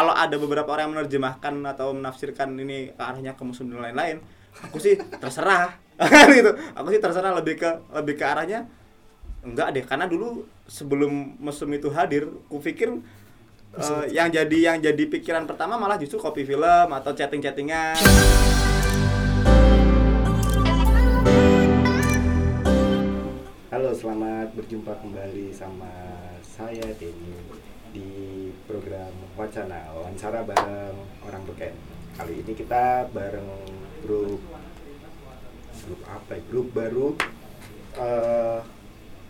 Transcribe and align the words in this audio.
kalau 0.00 0.16
ada 0.16 0.32
beberapa 0.40 0.72
orang 0.72 0.88
yang 0.88 0.94
menerjemahkan 0.96 1.60
atau 1.76 1.92
menafsirkan 1.92 2.56
ini 2.56 2.88
ke 2.96 3.02
arahnya 3.04 3.36
ke 3.36 3.44
musuh 3.44 3.68
dan 3.68 3.84
lain-lain 3.84 4.24
aku 4.64 4.80
sih 4.80 4.96
terserah. 4.96 5.76
Gitu. 6.40 6.56
Aku 6.72 6.88
sih 6.88 7.04
terserah 7.04 7.36
lebih 7.36 7.60
ke 7.60 7.68
lebih 7.92 8.16
ke 8.16 8.24
arahnya 8.24 8.64
enggak 9.44 9.76
deh. 9.76 9.84
Karena 9.84 10.08
dulu 10.08 10.48
sebelum 10.64 11.36
musim 11.36 11.68
itu 11.76 11.92
hadir 11.92 12.32
ku 12.48 12.64
pikir 12.64 12.96
eh, 13.76 14.04
yang 14.08 14.32
jadi 14.32 14.72
yang 14.72 14.80
jadi 14.80 15.04
pikiran 15.04 15.44
pertama 15.44 15.76
malah 15.76 16.00
justru 16.00 16.16
kopi 16.16 16.48
film 16.48 16.88
atau 16.96 17.12
chatting-chattingan. 17.12 18.00
Halo, 23.68 23.92
selamat 23.92 24.56
berjumpa 24.56 24.96
kembali 24.96 25.52
sama 25.52 25.92
saya 26.40 26.88
Denny 26.96 27.36
di 27.92 28.08
program 28.70 29.12
Wacana 29.34 29.90
Wawancara 29.90 30.46
bareng 30.46 30.94
orang 31.26 31.42
Beken. 31.50 31.74
Kali 32.14 32.46
ini 32.46 32.52
kita 32.54 33.10
bareng 33.10 33.50
grup 34.06 34.38
grup 35.82 36.00
apa 36.06 36.38
ya? 36.38 36.42
Grup 36.46 36.68
baru 36.70 37.08
eh 37.98 38.58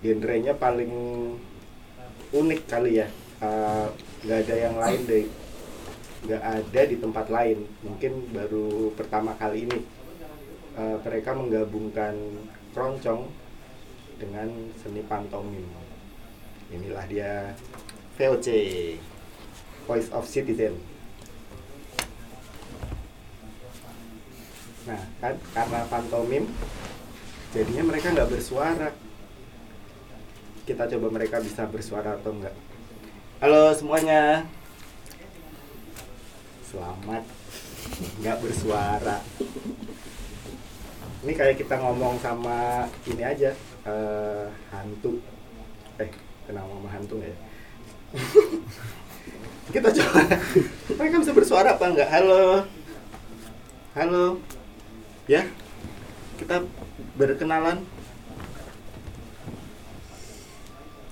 genrenya 0.04 0.52
paling 0.52 0.92
unik 2.36 2.60
kali 2.68 3.00
ya. 3.00 3.08
Eh, 3.40 3.86
nggak 4.28 4.38
ada 4.44 4.54
yang 4.60 4.76
lain 4.76 5.00
deh. 5.08 5.24
Nggak 6.28 6.42
ada 6.44 6.80
di 6.84 6.96
tempat 7.00 7.26
lain. 7.32 7.64
Mungkin 7.80 8.12
baru 8.36 8.92
pertama 8.92 9.32
kali 9.40 9.64
ini 9.64 9.80
Eh, 10.80 10.96
mereka 11.02 11.34
menggabungkan 11.34 12.14
keroncong 12.70 13.26
dengan 14.22 14.48
seni 14.78 15.02
pantomim. 15.02 15.66
Inilah 16.70 17.04
dia 17.10 17.52
VOC, 18.14 18.46
Voice 19.90 20.06
of 20.14 20.22
Citizen. 20.22 20.78
Nah, 24.86 25.02
kan 25.18 25.34
karena 25.50 25.80
pantomim, 25.90 26.46
jadinya 27.50 27.90
mereka 27.90 28.14
nggak 28.14 28.30
bersuara. 28.30 28.94
Kita 30.62 30.86
coba 30.94 31.10
mereka 31.10 31.42
bisa 31.42 31.66
bersuara 31.66 32.14
atau 32.14 32.30
enggak. 32.30 32.54
Halo 33.42 33.74
semuanya. 33.74 34.46
Selamat 36.70 37.26
nggak 38.22 38.38
bersuara. 38.46 39.18
Ini 41.26 41.32
kayak 41.34 41.58
kita 41.66 41.74
ngomong 41.82 42.14
sama 42.22 42.86
ini 43.10 43.26
aja 43.26 43.50
eh, 43.90 44.46
hantu. 44.70 45.18
Eh, 45.98 46.14
kenal 46.46 46.70
sama 46.70 46.88
hantu 46.94 47.18
ya? 47.18 47.34
kita 49.68 49.88
coba. 49.92 50.20
Mereka 50.96 51.14
bisa 51.20 51.32
bersuara 51.36 51.76
apa 51.76 51.84
enggak? 51.84 52.08
Halo. 52.08 52.64
Halo. 53.92 54.24
Ya. 55.28 55.44
Kita 56.40 56.64
berkenalan. 57.20 57.84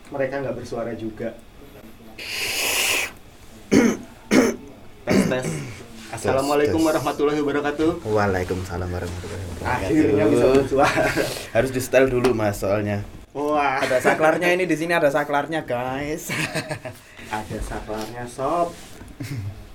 Mereka 0.09 0.35
nggak 0.41 0.57
bersuara 0.57 0.97
juga. 0.97 1.37
tes 5.05 5.21
tes. 5.29 5.47
Assalamualaikum 6.09 6.81
warahmatullahi 6.81 7.45
wabarakatuh. 7.45 8.01
Waalaikumsalam 8.09 8.89
warahmatullahi 8.89 9.45
wabarakatuh. 9.45 9.69
Akhirnya 9.69 10.25
bisa 10.25 10.47
bersuara. 10.57 11.05
Harus 11.53 11.71
di 11.77 11.81
setel 11.85 12.09
dulu 12.09 12.33
mas 12.33 12.57
soalnya. 12.65 13.05
Wah, 13.37 13.85
Ada 13.85 14.01
saklarnya 14.03 14.51
ini 14.57 14.65
di 14.65 14.75
sini 14.75 14.97
ada 14.97 15.13
saklarnya 15.13 15.63
guys. 15.69 16.33
ada 17.29 17.59
saklarnya 17.61 18.25
sob. 18.25 18.73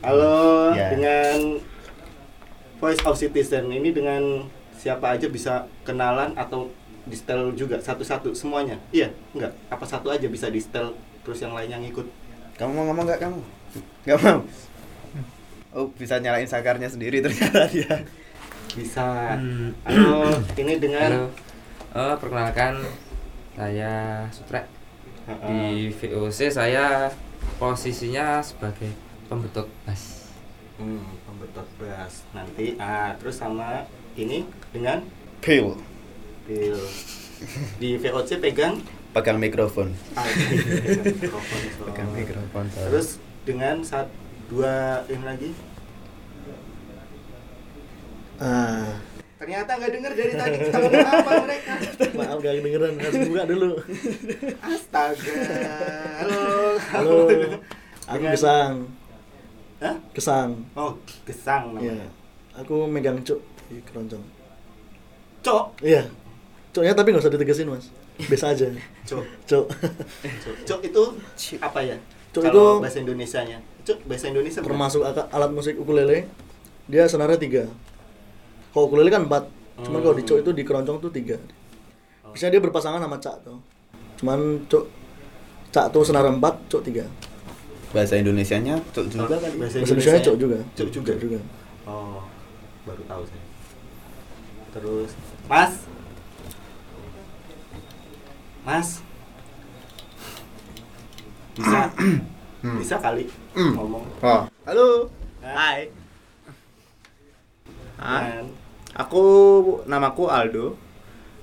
Halo, 0.01 0.69
Ya. 0.77 0.89
dengan 0.93 1.61
Voice 2.81 2.99
of 3.07 3.15
Citizen 3.15 3.71
ini 3.71 3.93
dengan 3.95 4.49
siapa 4.75 5.15
aja 5.15 5.29
bisa 5.31 5.69
kenalan 5.87 6.35
atau 6.35 6.67
di 7.03 7.15
setel 7.15 7.55
juga 7.55 7.79
satu-satu 7.79 8.35
semuanya? 8.35 8.75
Iya, 8.91 9.13
enggak. 9.31 9.53
Apa 9.71 9.85
satu 9.87 10.11
aja 10.11 10.27
bisa 10.27 10.51
di 10.51 10.59
setel 10.59 10.91
terus 11.23 11.39
yang 11.39 11.55
lainnya 11.55 11.79
ngikut? 11.79 12.07
Kamu 12.59 12.71
mau 12.73 12.83
ngomong 12.91 13.05
nggak 13.07 13.21
kamu? 13.21 13.39
Nggak 14.03 14.19
mau. 14.19 14.39
Oh 15.73 15.89
bisa 15.97 16.21
nyalain 16.21 16.45
sakarnya 16.45 16.85
sendiri 16.85 17.17
ternyata 17.23 17.65
dia. 17.71 18.03
Bisa. 18.73 19.37
Hmm. 19.37 19.71
Halo, 19.85 20.29
ini 20.59 20.77
dengan 20.77 21.09
Halo, 21.09 21.25
oh, 21.97 22.15
perkenalkan 22.19 22.77
saya 23.53 24.25
Sutra 24.33 24.65
Heeh. 25.29 25.47
di 25.49 25.61
VOC 25.93 26.49
saya 26.51 27.09
posisinya 27.57 28.41
sebagai 28.43 28.91
pembetot 29.29 29.67
bass. 29.85 30.33
Hmm, 30.77 31.05
pembetot 31.27 31.67
bass. 31.79 32.27
Nanti 32.33 32.75
ah 32.77 33.15
terus 33.19 33.39
sama 33.39 33.87
ini 34.17 34.47
dengan 34.73 35.03
Pil. 35.43 35.75
Bill. 36.47 36.79
Di 37.79 37.99
VOC 37.99 38.39
pegang 38.39 38.79
Pegang 39.13 39.37
mikrofon. 39.37 39.93
Ah, 40.17 40.25
pegang 40.25 41.05
mikrofon, 41.05 41.61
Sob. 41.69 41.85
Pegang 41.85 42.09
mikrofon. 42.17 42.65
Terus 42.73 43.07
dengan 43.45 43.85
saat 43.85 44.09
dua 44.49 45.05
ini 45.05 45.21
lagi 45.21 45.49
Ah, 48.41 48.97
ternyata 49.43 49.75
nggak 49.75 49.91
dengar 49.91 50.11
dari 50.15 50.33
tadi 50.33 50.55
kita 50.63 50.77
ngomong 50.79 51.03
apa 51.03 51.31
mereka. 51.43 51.73
maaf 52.15 52.37
gak 52.39 52.53
kedengeran, 52.55 52.93
harus 52.95 53.15
buka 53.27 53.43
dulu. 53.43 53.69
Astaga. 54.63 55.35
Halo. 56.23 56.43
Halo, 56.79 57.15
aku 58.07 58.23
Dengan- 58.23 58.31
Gesang. 58.31 58.73
Hah? 59.83 59.95
Gesang. 60.15 60.49
Oh, 60.79 60.95
gesang 61.27 61.75
Iya. 61.75 61.91
namanya. 61.91 62.07
Aku 62.55 62.87
megang 62.87 63.19
cuk 63.19 63.43
di 63.67 63.83
keroncong. 63.83 64.23
Cok. 65.43 65.65
Iya. 65.83 66.07
Cuknya 66.71 66.95
tapi 66.95 67.11
nggak 67.11 67.27
usah 67.27 67.33
ditegesin, 67.35 67.67
Mas. 67.67 67.91
Biasa 68.15 68.55
aja. 68.55 68.71
Cok. 69.03 69.23
Cok. 69.43 69.65
Cok 70.63 70.79
itu 70.87 71.03
apa 71.59 71.79
ya? 71.83 71.99
Cok 72.31 72.43
itu- 72.47 72.79
bahasa 72.79 73.03
Indonesianya. 73.03 73.59
Cok 73.83 74.07
bahasa 74.07 74.31
Indonesia? 74.31 74.63
Termasuk 74.63 75.03
alat 75.03 75.51
musik 75.51 75.75
ukulele. 75.75 76.31
Dia 76.87 77.11
senarnya 77.11 77.35
tiga. 77.35 77.67
Kalau 78.73 78.89
ukulele 78.89 79.13
kan 79.13 79.29
empat. 79.29 79.45
Cuman 79.85 80.01
kalau 80.01 80.15
di 80.17 80.25
cuk 80.25 80.41
itu 80.41 80.49
di 80.49 80.63
keroncong 80.65 80.97
tuh 80.97 81.13
tiga. 81.13 81.37
Biasanya 82.33 82.57
dia 82.57 82.61
berpasangan 82.65 82.97
sama 82.97 83.17
cak 83.21 83.35
tuh. 83.45 83.57
Cuman 84.17 84.65
cuk 84.65 84.89
cak 85.69 85.93
tuh 85.93 86.01
senar 86.01 86.25
empat, 86.25 86.57
cuk 86.69 86.81
tiga. 86.81 87.05
Bahasa 87.93 88.17
Indonesianya 88.17 88.81
cuk 88.89 89.05
juga 89.13 89.37
kali. 89.37 89.61
Bahasa 89.61 89.77
Bahasa 89.77 89.77
Indonesia 89.77 90.17
Indonesianya 90.17 90.21
cuk 90.25 90.37
juga. 90.41 90.57
Cuk 90.73 90.89
juga. 90.89 91.11
Cuk 91.13 91.19
juga. 91.21 91.39
Oh, 91.85 92.25
baru 92.89 93.03
tahu 93.05 93.23
saya. 93.29 93.45
Terus, 94.73 95.09
Mas. 95.45 95.73
Mas. 98.65 98.89
Bisa. 101.53 101.81
Bisa 102.63 102.95
kali 102.97 103.29
ngomong. 103.53 104.01
Oh. 104.23 104.49
halo 104.65 105.11
hai 105.43 105.91
Hai. 107.99 108.62
Aku 108.93 109.25
namaku 109.89 110.29
Aldo. 110.29 110.77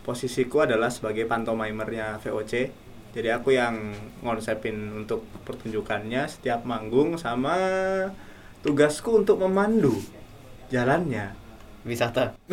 Posisiku 0.06 0.64
adalah 0.64 0.88
sebagai 0.88 1.26
pantomimernya 1.26 2.22
VOC. 2.22 2.70
Jadi 3.10 3.28
aku 3.34 3.50
yang 3.50 3.90
ngonsepin 4.22 4.94
untuk 4.94 5.26
pertunjukannya 5.42 6.30
setiap 6.30 6.62
manggung 6.62 7.18
sama 7.18 7.58
tugasku 8.62 9.18
untuk 9.18 9.42
memandu 9.42 9.98
jalannya. 10.70 11.34
Wisata. 11.80 12.36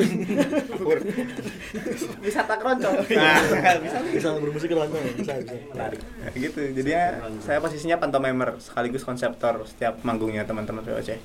Wisata 2.23 2.53
keroncong. 2.55 2.95
Nah, 3.11 3.75
bisa 3.83 3.99
Bisa 4.07 4.29
bermusik 4.39 4.71
keroncong 4.71 5.03
ya? 5.03 5.13
Bisa, 5.19 5.33
bisa. 5.43 5.55
menarik. 5.75 5.99
Nah, 6.01 6.31
gitu. 6.31 6.59
Jadi 6.73 6.89
ya, 6.89 7.19
saya 7.43 7.59
posisinya 7.59 7.99
pantomimer 7.99 8.55
sekaligus 8.57 9.03
konseptor 9.03 9.67
setiap 9.67 9.99
manggungnya 10.07 10.47
teman-teman 10.47 10.81
VOC. 10.81 11.19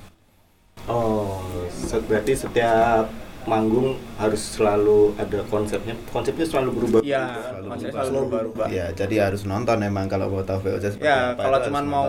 Oh, 0.91 1.39
berarti 2.11 2.35
setiap 2.35 3.07
manggung 3.43 3.99
harus 4.15 4.39
selalu 4.39 5.11
ada 5.15 5.43
konsepnya. 5.47 5.95
Konsepnya 6.09 6.45
selalu 6.47 6.69
berubah. 6.73 6.99
Iya, 7.03 7.23
Selalu 7.43 7.67
konsepnya 7.67 7.91
berubah. 7.91 8.07
selalu 8.07 8.25
berubah-ubah. 8.25 8.67
Iya, 8.71 8.85
jadi 8.95 9.15
harus 9.27 9.41
nonton 9.43 9.77
emang 9.79 10.05
kalau 10.07 10.27
mau 10.27 10.43
tahu 10.43 10.59
VOC 10.63 10.83
seperti 10.95 11.03
Ya, 11.03 11.35
apa, 11.35 11.41
kalau 11.41 11.57
harus 11.59 11.69
mau 11.83 12.07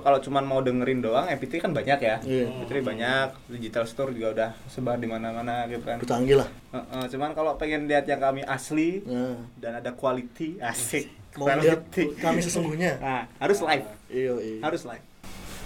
kalau 0.00 0.18
cuman 0.18 0.44
mau 0.44 0.60
dengerin 0.60 1.00
doang, 1.00 1.26
MP3 1.26 1.52
kan 1.60 1.70
banyak 1.70 1.98
ya. 1.98 2.16
Iya. 2.20 2.46
MP3 2.60 2.72
banyak, 2.82 3.28
digital 3.50 3.84
store 3.84 4.10
juga 4.10 4.28
udah 4.32 4.50
sebar 4.66 4.98
di 4.98 5.06
mana-mana 5.06 5.64
gitu 5.66 5.84
kan. 5.84 5.98
Canggih 6.02 6.42
lah. 6.42 6.48
Heeh, 6.70 7.04
cuman 7.08 7.30
kalau 7.32 7.54
pengen 7.54 7.86
lihat 7.86 8.04
yang 8.04 8.18
kami 8.18 8.42
asli 8.42 9.06
Nah, 9.06 9.38
dan 9.56 9.78
ada 9.78 9.94
quality, 9.94 10.58
asik. 10.58 11.06
mau 11.38 11.50
lihat 11.50 11.86
Quality. 11.86 12.18
kami 12.18 12.38
sesungguhnya. 12.40 12.98
Nah, 13.04 13.26
harus 13.38 13.58
live. 13.60 13.86
Iya, 14.06 14.32
iya. 14.38 14.58
Harus 14.62 14.82
live. 14.84 15.04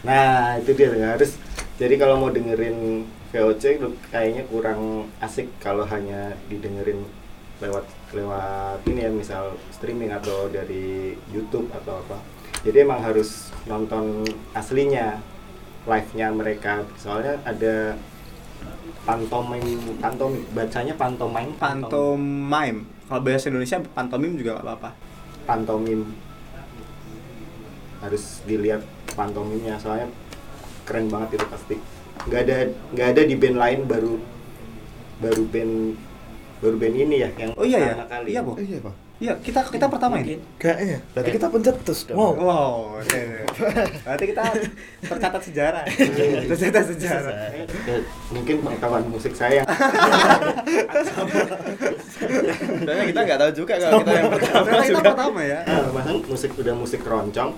Nah, 0.00 0.56
itu 0.56 0.70
dia 0.72 0.94
ya, 0.94 1.08
harus. 1.16 1.34
Jadi 1.74 1.94
kalau 1.94 2.18
mau 2.18 2.30
dengerin 2.30 3.06
VOC 3.28 3.62
kayaknya 4.08 4.42
kurang 4.48 5.12
asik 5.20 5.52
kalau 5.60 5.84
hanya 5.84 6.32
didengerin 6.48 7.04
lewat 7.60 7.84
lewat 8.14 8.80
ini 8.88 9.04
ya 9.04 9.10
misal 9.12 9.52
streaming 9.74 10.14
atau 10.14 10.48
dari 10.48 11.12
YouTube 11.28 11.68
atau 11.74 12.00
apa. 12.00 12.18
Jadi 12.64 12.86
emang 12.86 13.04
harus 13.04 13.52
nonton 13.68 14.24
aslinya. 14.56 15.20
live-nya 15.88 16.28
mereka 16.28 16.84
soalnya 17.00 17.40
ada 17.48 17.96
pantomim 19.08 19.96
pantomim 19.96 20.44
bacanya 20.52 20.92
pantomim 20.92 21.56
Pantomime. 21.56 22.84
Kalau 23.08 23.24
bahasa 23.24 23.48
Indonesia 23.48 23.80
pantomim 23.96 24.36
juga 24.36 24.60
gak 24.60 24.68
apa-apa. 24.68 24.90
pantomim 25.48 26.04
harus 28.04 28.44
dilihat 28.44 28.84
pantomimnya 29.16 29.80
soalnya 29.80 30.12
keren 30.84 31.08
banget 31.08 31.40
itu 31.40 31.46
pasti 31.48 31.74
nggak 32.24 32.40
ada 32.42 32.56
nggak 32.90 33.08
ada 33.08 33.22
di 33.22 33.34
band 33.34 33.56
lain 33.56 33.80
baru 33.84 34.14
baru 35.18 35.42
band 35.46 35.74
baru 36.58 36.76
band 36.76 36.94
ini 36.96 37.16
ya 37.20 37.30
yang 37.36 37.50
Oh 37.54 37.62
iya 37.62 37.78
ya? 37.78 37.86
pertama 37.94 38.06
kali 38.08 38.28
Iya, 38.30 38.40
Bu. 38.42 38.52
Oh 38.52 38.58
iya, 38.58 38.78
Pak. 38.80 38.94
Iya, 39.18 39.34
kita 39.42 39.66
kita 39.66 39.86
pertama 39.86 40.14
ini. 40.16 40.38
Kayaknya. 40.56 40.98
Berarti 41.10 41.30
kita 41.32 41.46
pencetus 41.50 42.06
dong. 42.06 42.14
Wow. 42.14 42.32
Wow, 42.38 42.70
oke. 43.02 43.22
Berarti 44.06 44.24
kita 44.30 44.42
tercatat 45.02 45.42
sejarah. 45.42 45.84
tercatat 46.50 46.84
sejarah. 46.86 47.34
Eh, 47.50 47.66
mungkin 48.30 48.62
pengetahuan 48.62 49.02
musik 49.10 49.34
saya 49.34 49.66
Soalnya 52.78 53.04
kita 53.06 53.20
nggak 53.22 53.38
tahu 53.38 53.52
juga 53.56 53.72
kalau 53.76 54.00
kita 54.00 54.12
yang 54.14 54.30
pertama 54.30 54.66
kita 54.66 54.86
juga. 54.88 55.10
pertama 55.10 55.40
ya. 55.42 55.58
Nah, 55.66 55.88
bahkan 55.92 56.16
musik 56.24 56.50
udah 56.54 56.74
musik 56.74 57.00
keroncong 57.02 57.50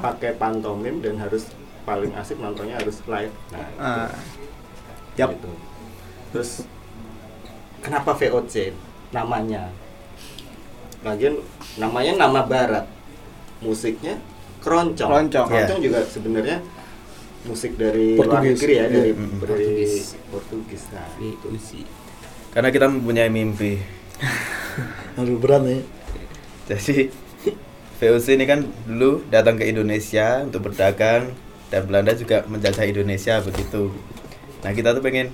pakai 0.00 0.30
pantomim 0.36 1.00
dan 1.00 1.16
harus 1.16 1.48
paling 1.82 2.12
asik 2.14 2.36
nontonnya 2.36 2.76
harus 2.76 3.00
live. 3.04 3.34
Nah, 3.50 3.66
Ah. 3.76 4.08
itu. 4.08 5.18
Yap. 5.18 5.30
Gitu. 5.34 5.52
Terus 6.30 6.50
kenapa 7.80 8.14
VOC 8.14 8.72
namanya? 9.10 9.72
Lagian 11.00 11.40
namanya 11.76 12.12
nama 12.18 12.40
barat. 12.42 12.86
Musiknya 13.60 14.16
keroncong. 14.60 15.08
Keroncong. 15.08 15.46
Keroncong 15.48 15.80
Iya. 15.80 15.86
juga 15.86 16.00
sebenarnya 16.04 16.56
musik 17.40 17.76
dari 17.76 18.16
luar 18.16 18.40
Portugis. 18.40 18.56
negeri 18.56 18.72
ya, 18.72 18.84
dari. 18.86 19.10
Mm, 19.12 19.16
dari 19.16 19.38
Portugis. 19.40 19.92
Portugis. 20.28 20.82
Nah, 20.92 21.08
itu. 21.18 21.46
VOC 21.50 21.70
Karena 22.50 22.68
kita 22.68 22.86
mempunyai 22.86 23.30
mimpi. 23.30 23.78
Aduh 25.18 25.38
berat 25.38 25.62
nih. 25.64 25.82
Jadi 26.68 27.08
VOC 27.98 28.26
ini 28.32 28.44
kan 28.44 28.60
dulu 28.86 29.24
datang 29.28 29.56
ke 29.56 29.64
Indonesia 29.66 30.40
untuk 30.40 30.68
berdagang 30.70 31.32
dan 31.70 31.86
Belanda 31.86 32.12
juga 32.12 32.42
menjajah 32.44 32.84
Indonesia 32.84 33.38
begitu. 33.40 33.94
Nah 34.60 34.70
kita 34.70 34.90
tuh 34.90 35.00
pengen 35.00 35.30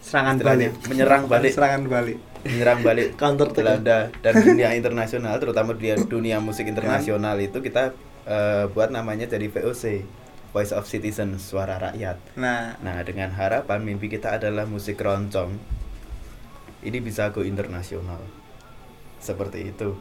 Serangan 0.00 0.40
balik. 0.40 0.72
menyerang 0.88 1.28
balik, 1.28 1.52
Serangan 1.52 1.84
balik. 1.84 2.16
menyerang 2.40 2.80
balik 2.80 3.08
Counter. 3.20 3.52
Belanda 3.52 4.08
dan 4.16 4.32
dunia 4.34 4.72
internasional, 4.72 5.36
terutama 5.36 5.74
dunia 5.74 6.00
dunia 6.00 6.36
musik 6.38 6.64
internasional 6.64 7.36
itu 7.36 7.60
kita 7.60 7.92
eh, 8.24 8.64
buat 8.66 8.88
namanya 8.88 9.28
jadi 9.28 9.44
VOC, 9.46 10.06
Voice 10.50 10.72
of 10.72 10.88
Citizen, 10.88 11.36
suara 11.36 11.76
rakyat. 11.78 12.16
Nah, 12.34 12.80
Nah 12.80 12.96
dengan 13.02 13.28
harapan 13.30 13.84
mimpi 13.84 14.08
kita 14.08 14.32
adalah 14.32 14.64
musik 14.64 14.96
keroncong 14.96 15.52
ini 16.80 16.96
bisa 16.98 17.28
go 17.28 17.44
internasional, 17.44 18.24
seperti 19.18 19.68
itu. 19.68 19.92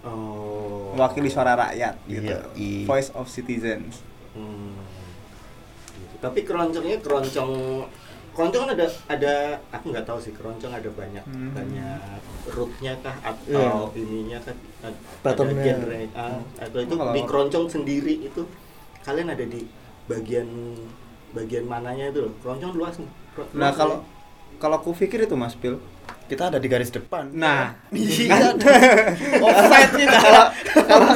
Oh. 0.00 0.94
mewakili 0.94 1.28
suara 1.28 1.52
rakyat 1.54 2.00
gitu. 2.06 2.32
Iya, 2.32 2.38
i- 2.56 2.86
Voice 2.86 3.12
of 3.12 3.28
Citizens. 3.28 4.00
Hmm. 4.38 4.78
Gitu. 5.90 6.14
Tapi 6.18 6.38
keroncongnya 6.42 6.98
keroncong 6.98 7.52
keroncong 8.30 8.62
kan 8.64 8.72
ada 8.72 8.86
ada 9.08 9.32
aku 9.68 9.90
nggak 9.90 10.06
tahu 10.06 10.18
sih 10.18 10.30
keroncong 10.30 10.70
ada 10.70 10.86
banyak 10.88 11.24
Hmm. 11.24 11.50
banyak 11.52 11.98
rootnya 12.48 12.94
kah 12.98 13.16
atau 13.20 13.90
ininya 13.92 14.38
kan 14.38 14.54
ad- 14.80 15.02
Patternnya. 15.20 15.58
ada 15.58 15.74
genre 15.74 15.98
ah, 16.14 16.38
atau 16.56 16.78
itu 16.78 16.94
Kalau- 16.94 17.12
di 17.12 17.22
keroncong 17.24 17.66
sendiri 17.66 18.14
itu 18.22 18.46
kalian 19.02 19.28
ada 19.28 19.42
di 19.42 19.66
bagian 20.06 20.46
bagian 21.28 21.66
mananya 21.66 22.08
itu 22.08 22.24
loh 22.24 22.32
keroncong 22.38 22.72
luas 22.72 22.94
nih 22.96 23.10
Nah, 23.52 23.70
kalau 23.70 24.00
ya? 24.00 24.56
kalau 24.56 24.74
aku 24.76 24.90
pikir 24.92 25.18
itu 25.20 25.34
Mas 25.34 25.54
Pil. 25.54 25.78
Kita 26.24 26.46
ada 26.46 26.56
di 26.56 26.66
garis 26.66 26.88
depan. 26.88 27.28
Nah, 27.32 27.72
Iya. 27.88 28.52
Offside 29.40 29.90
kita. 29.96 30.16
kalau 30.18 30.44
kalau 30.76 31.06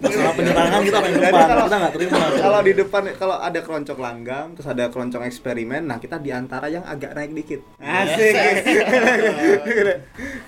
Masalah 0.00 0.32
penyerangan 0.34 0.80
kita 0.82 0.96
main 0.98 1.12
Jadi 1.12 1.24
depan, 1.24 1.44
kalau- 1.44 1.64
kita 1.64 1.76
nggak 1.78 1.92
terima. 1.92 2.16
kalau 2.34 2.58
di 2.60 2.72
depan 2.74 3.00
kalau 3.14 3.36
ada 3.38 3.58
keroncong 3.60 3.98
langgam, 3.98 4.44
terus 4.52 4.66
ada 4.66 4.84
keroncong 4.88 5.22
eksperimen, 5.22 5.82
nah 5.84 5.96
kita 5.96 6.16
di 6.16 6.30
antara 6.30 6.66
yang 6.66 6.82
agak 6.82 7.12
naik 7.12 7.30
dikit. 7.32 7.60
Asik. 7.78 8.34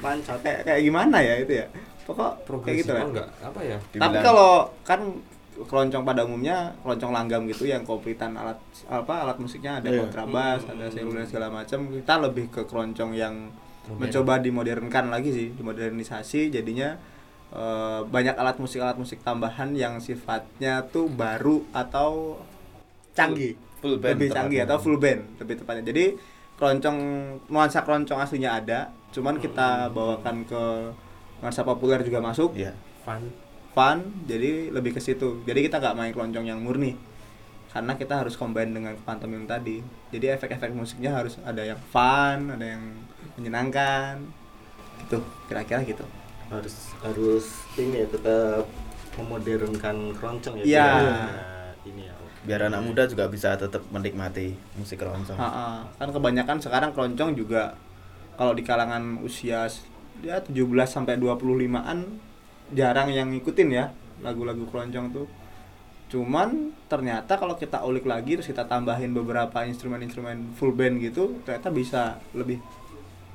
mancat 0.00 0.38
kayak 0.40 0.58
kayak 0.64 0.80
gimana 0.80 1.16
ya 1.20 1.34
itu 1.38 1.52
ya? 1.56 1.66
Pokok 2.02 2.30
kayak 2.32 2.42
progresif 2.42 2.80
gitu 2.80 2.90
lah. 2.92 3.02
enggak 3.04 3.28
apa 3.38 3.60
ya 3.62 3.76
Tapi 3.92 4.16
kalau 4.18 4.50
kan 4.82 5.00
keroncong 5.62 6.02
pada 6.02 6.22
umumnya 6.22 6.72
keroncong 6.80 7.10
langgam 7.10 7.44
gitu 7.44 7.64
yang 7.64 7.82
komplitan 7.82 8.32
alat 8.32 8.56
apa 8.86 9.24
alat 9.24 9.36
musiknya 9.36 9.76
ada 9.76 9.88
Iya. 9.88 10.00
kontrabas, 10.00 10.62
Hmm. 10.62 10.72
ada 10.72 10.86
seluler 10.88 11.24
segala 11.24 11.48
macam. 11.50 11.84
Kita 11.86 12.14
lebih 12.18 12.48
ke 12.48 12.62
keroncong 12.64 13.12
yang 13.12 13.52
Modern. 13.82 13.98
mencoba 13.98 14.34
dimodernkan 14.38 15.04
lagi 15.08 15.30
sih, 15.30 15.48
dimodernisasi 15.52 16.48
jadinya 16.50 16.96
eh, 17.50 18.00
banyak 18.04 18.36
alat 18.36 18.56
musik 18.56 18.78
alat 18.78 18.94
musik 18.94 19.18
tambahan 19.20 19.74
yang 19.74 19.98
sifatnya 19.98 20.86
tuh 20.86 21.10
baru 21.10 21.66
atau 21.70 22.38
canggih. 23.12 23.58
Full 23.80 23.98
band 23.98 24.12
lebih 24.14 24.28
canggih 24.30 24.60
tepatnya. 24.60 24.70
atau 24.70 24.76
full 24.78 24.98
band 24.98 25.20
lebih 25.36 25.54
tepatnya. 25.58 25.84
Jadi 25.84 26.04
keroncong 26.54 26.98
nuansa 27.48 27.80
keroncong 27.80 28.20
aslinya 28.20 28.54
ada, 28.54 28.80
cuman 29.10 29.36
kita 29.36 29.90
bawakan 29.90 30.44
ke 30.44 30.62
nuansa 31.38 31.64
populer 31.64 31.98
juga 32.00 32.20
masuk 32.20 32.52
Iya. 32.54 32.70
fun 33.02 33.24
fun 33.70 33.98
jadi 34.24 34.70
lebih 34.70 34.94
ke 34.94 35.00
situ 35.00 35.42
jadi 35.42 35.60
kita 35.62 35.78
nggak 35.78 35.96
main 35.96 36.10
keroncong 36.10 36.44
yang 36.44 36.58
murni 36.58 36.98
karena 37.70 37.94
kita 37.94 38.18
harus 38.18 38.34
combine 38.34 38.74
dengan 38.74 38.98
pantomim 39.06 39.46
tadi 39.46 39.78
jadi 40.10 40.34
efek-efek 40.34 40.74
musiknya 40.74 41.14
harus 41.14 41.38
ada 41.42 41.62
yang 41.62 41.78
fun 41.90 42.50
ada 42.50 42.66
yang 42.76 42.82
menyenangkan 43.38 44.18
gitu 45.00 45.22
kira-kira 45.46 45.86
gitu 45.86 46.02
harus 46.50 46.74
harus 46.98 47.46
ini 47.78 48.02
ya 48.02 48.06
tetap 48.10 48.66
memodernkan 49.14 50.14
keroncong 50.18 50.54
ya 50.58 50.64
Iya. 50.66 50.82
biar 50.82 51.06
ada 51.06 51.44
ini 51.86 52.02
ya 52.06 52.14
Biar 52.40 52.72
anak 52.72 52.80
muda 52.80 53.04
juga 53.04 53.28
bisa 53.28 53.52
tetap 53.52 53.84
menikmati 53.92 54.56
musik 54.72 54.96
keroncong. 54.96 55.36
Ha-ha. 55.36 55.84
kan 55.92 56.08
kebanyakan 56.08 56.56
sekarang 56.56 56.96
keroncong 56.96 57.36
juga 57.36 57.76
kalau 58.32 58.56
di 58.56 58.64
kalangan 58.64 59.20
usia 59.20 59.68
ya 60.24 60.40
17 60.40 60.64
sampai 60.88 61.20
25-an 61.20 61.98
jarang 62.70 63.10
yang 63.10 63.28
ngikutin 63.30 63.68
ya 63.70 63.90
lagu-lagu 64.20 64.62
keroncong 64.68 65.10
tuh 65.10 65.26
cuman 66.10 66.74
ternyata 66.90 67.38
kalau 67.38 67.54
kita 67.54 67.86
ulik 67.86 68.02
lagi 68.02 68.34
terus 68.34 68.50
kita 68.50 68.66
tambahin 68.66 69.14
beberapa 69.14 69.62
instrumen-instrumen 69.62 70.58
full 70.58 70.74
band 70.74 70.98
gitu 70.98 71.38
ternyata 71.46 71.70
bisa 71.70 72.02
lebih 72.34 72.58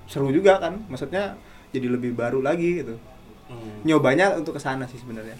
seru 0.06 0.28
juga 0.30 0.60
kan 0.60 0.84
maksudnya 0.86 1.40
jadi 1.72 1.88
lebih 1.90 2.14
baru 2.14 2.40
lagi 2.40 2.84
gitu 2.84 2.96
Hmm. 3.46 3.86
nyobanya 3.86 4.34
untuk 4.34 4.58
ke 4.58 4.62
sana 4.66 4.90
sih 4.90 4.98
sebenarnya 4.98 5.38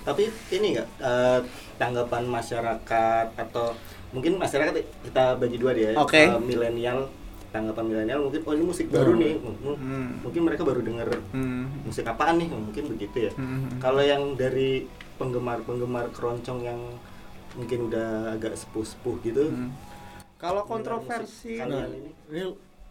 tapi 0.00 0.32
ini 0.48 0.72
enggak 0.72 0.88
eh, 0.96 1.40
tanggapan 1.76 2.24
masyarakat 2.24 3.26
atau 3.36 3.76
mungkin 4.16 4.40
masyarakat 4.40 4.72
kita 5.04 5.36
bagi 5.36 5.60
dua 5.60 5.76
deh 5.76 5.92
ya 5.92 6.00
Oke. 6.00 6.24
Eh, 6.24 6.40
milenial 6.40 7.04
tanggapan 7.54 7.84
milenial 7.86 8.26
mungkin 8.26 8.42
oh 8.42 8.52
ini 8.52 8.64
musik 8.66 8.86
baru 8.90 9.14
Hmm. 9.14 9.22
nih 9.22 9.32
M- 9.38 9.58
m- 9.62 9.78
Hmm. 9.78 10.08
mungkin 10.26 10.42
mereka 10.42 10.66
baru 10.66 10.82
denger 10.82 11.08
hmm. 11.30 11.86
musik 11.86 12.02
apaan 12.02 12.42
nih 12.42 12.50
mungkin 12.50 12.84
begitu 12.90 13.30
ya 13.30 13.32
Hmm. 13.38 13.78
kalau 13.78 14.02
yang 14.02 14.34
dari 14.34 14.90
penggemar-penggemar 15.14 16.10
keroncong 16.10 16.60
yang 16.60 16.80
mungkin 17.54 17.86
udah 17.86 18.34
agak 18.34 18.58
sepuh-sepuh 18.58 19.22
gitu 19.22 19.46
Hmm. 19.46 19.70
kalau 20.34 20.66
kontroversi 20.66 21.62
Nah, 21.62 21.86
ini 21.86 22.10
ini 22.28 22.42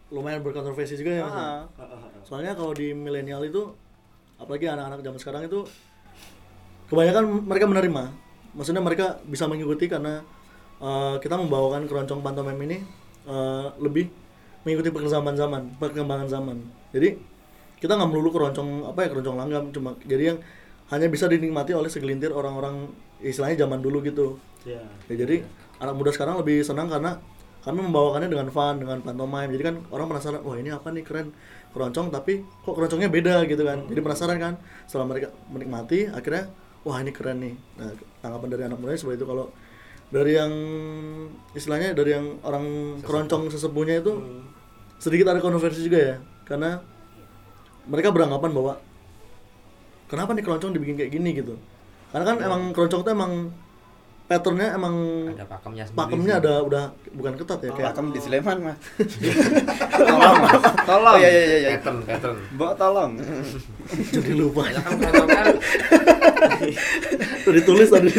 lumayan 0.07 0.39
berkontroversi 0.39 0.93
juga 0.95 1.11
ya. 1.11 1.25
Ah. 1.25 1.61
Soalnya 2.21 2.53
kalau 2.53 2.69
di 2.69 2.93
milenial 2.93 3.41
itu, 3.41 3.73
apalagi 4.37 4.69
anak-anak 4.69 5.01
zaman 5.01 5.17
sekarang 5.17 5.41
itu, 5.43 5.65
kebanyakan 6.85 7.23
mereka 7.41 7.65
menerima. 7.65 8.03
Maksudnya 8.53 8.79
mereka 8.79 9.17
bisa 9.25 9.49
mengikuti 9.49 9.89
karena 9.89 10.21
eh, 10.77 11.15
kita 11.17 11.33
membawakan 11.33 11.89
keroncong 11.89 12.21
pantomim 12.21 12.61
ini 12.61 12.77
eh, 13.25 13.67
lebih 13.81 14.05
mengikuti 14.63 14.89
perkembangan 14.89 15.35
zaman, 15.35 15.61
perkembangan 15.79 16.27
zaman. 16.27 16.57
Jadi 16.95 17.19
kita 17.79 17.99
nggak 17.99 18.09
melulu 18.09 18.31
keroncong 18.31 18.87
apa 18.87 18.99
ya 19.03 19.07
keroncong 19.11 19.35
langgam, 19.35 19.63
cuma 19.75 19.95
jadi 20.07 20.35
yang 20.35 20.37
hanya 20.91 21.07
bisa 21.11 21.27
dinikmati 21.27 21.75
oleh 21.75 21.91
segelintir 21.91 22.31
orang-orang 22.31 22.91
istilahnya 23.19 23.67
zaman 23.67 23.79
dulu 23.79 24.03
gitu. 24.03 24.39
ya 24.63 24.79
Ya, 25.11 25.15
jadi 25.15 25.43
anak 25.79 25.95
muda 25.99 26.11
sekarang 26.15 26.39
lebih 26.39 26.63
senang 26.63 26.87
karena 26.87 27.19
kami 27.63 27.79
membawakannya 27.79 28.27
dengan 28.27 28.47
fun, 28.51 28.75
dengan 28.79 28.99
pantomime. 28.99 29.51
Jadi 29.55 29.63
kan 29.63 29.75
orang 29.87 30.11
penasaran, 30.11 30.43
wah 30.43 30.59
ini 30.59 30.71
apa 30.71 30.91
nih 30.91 31.03
keren 31.07 31.31
keroncong 31.71 32.11
tapi 32.11 32.43
kok 32.43 32.75
keroncongnya 32.75 33.07
beda 33.07 33.47
gitu 33.47 33.63
kan. 33.63 33.87
Jadi 33.87 33.99
penasaran 34.03 34.37
kan. 34.39 34.53
Setelah 34.83 35.07
mereka 35.07 35.31
menikmati, 35.47 36.11
akhirnya 36.11 36.51
wah 36.83 36.99
ini 36.99 37.11
keren 37.15 37.39
nih. 37.39 37.55
Nah 37.79 37.95
tanggapan 38.19 38.47
dari 38.51 38.63
anak 38.67 38.77
muda 38.83 38.99
seperti 38.99 39.23
itu 39.23 39.27
kalau 39.27 39.47
dari 40.13 40.37
yang 40.37 40.53
istilahnya 41.57 41.97
dari 41.97 42.13
yang 42.13 42.37
orang 42.45 42.97
keroncong 43.01 43.49
sesepuhnya 43.49 44.05
itu 44.05 44.13
sedikit 45.01 45.33
ada 45.33 45.41
kontroversi 45.41 45.81
juga 45.81 45.99
ya. 45.99 46.15
Karena 46.45 46.77
mereka 47.89 48.13
beranggapan 48.13 48.51
bahwa 48.53 48.73
kenapa 50.05 50.37
nih 50.37 50.45
keroncong 50.45 50.71
dibikin 50.77 50.95
kayak 51.01 51.11
gini? 51.11 51.33
gitu. 51.33 51.57
Karena 52.13 52.25
kan 52.29 52.37
emang 52.45 52.61
keroncong 52.77 53.01
itu 53.01 53.09
emang 53.09 53.49
patternnya 54.23 54.71
emang 54.71 54.95
ada 55.29 55.45
pakemnya 55.45 55.83
sendiri 55.83 55.99
pakemnya 55.99 56.33
sih. 56.33 56.41
ada 56.41 56.53
udah 56.63 56.83
bukan 57.11 57.33
ketat 57.35 57.59
ya 57.59 57.69
kayak 57.69 57.87
Pakem 57.91 58.05
di 58.09 58.19
Sleman 58.19 58.57
mah. 58.63 58.75
tolong 59.91 60.35
tolong. 60.87 61.15
Oh 61.15 61.21
iya 61.21 61.29
iya 61.29 61.43
iya. 61.43 61.57
iya. 61.59 61.69
pattern 61.77 61.97
pattern. 62.01 62.35
Mbok 62.55 62.71
tolong. 62.73 63.11
Jadi 64.09 64.31
lupa. 64.33 64.61
Banyak 64.65 64.83
kan 64.83 64.93
udah 67.43 67.53
ditulis 67.53 67.87
tadi. 67.91 68.09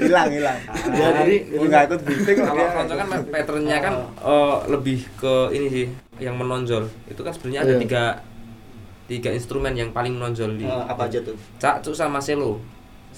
Hilang 0.00 0.28
hilang. 0.32 0.58
Ya, 0.96 1.06
jadi- 1.22 1.42
nggak 1.54 1.82
ikut 1.86 2.00
briefing 2.02 2.36
kok? 2.40 2.46
Kalau 2.48 2.64
keroncongan 2.66 3.06
kan 3.06 3.20
patternnya 3.28 3.76
kan 3.78 3.94
eh, 4.16 4.56
lebih 4.68 4.98
ke 5.14 5.34
ini 5.52 5.66
sih 5.68 5.86
yang 6.18 6.34
menonjol. 6.34 6.88
Itu 7.06 7.20
kan 7.20 7.32
sebenarnya 7.32 7.60
ada 7.62 7.74
Iya. 7.76 7.80
tiga 7.84 8.02
tiga 9.04 9.30
instrumen 9.30 9.76
yang 9.76 9.92
paling 9.92 10.16
menonjol 10.16 10.56
di 10.56 10.64
Eh, 10.64 10.84
apa 10.88 11.06
aja 11.06 11.20
tuh? 11.20 11.36
Cak 11.60 11.84
cuk 11.84 11.92
sama 11.92 12.18
selo 12.18 12.56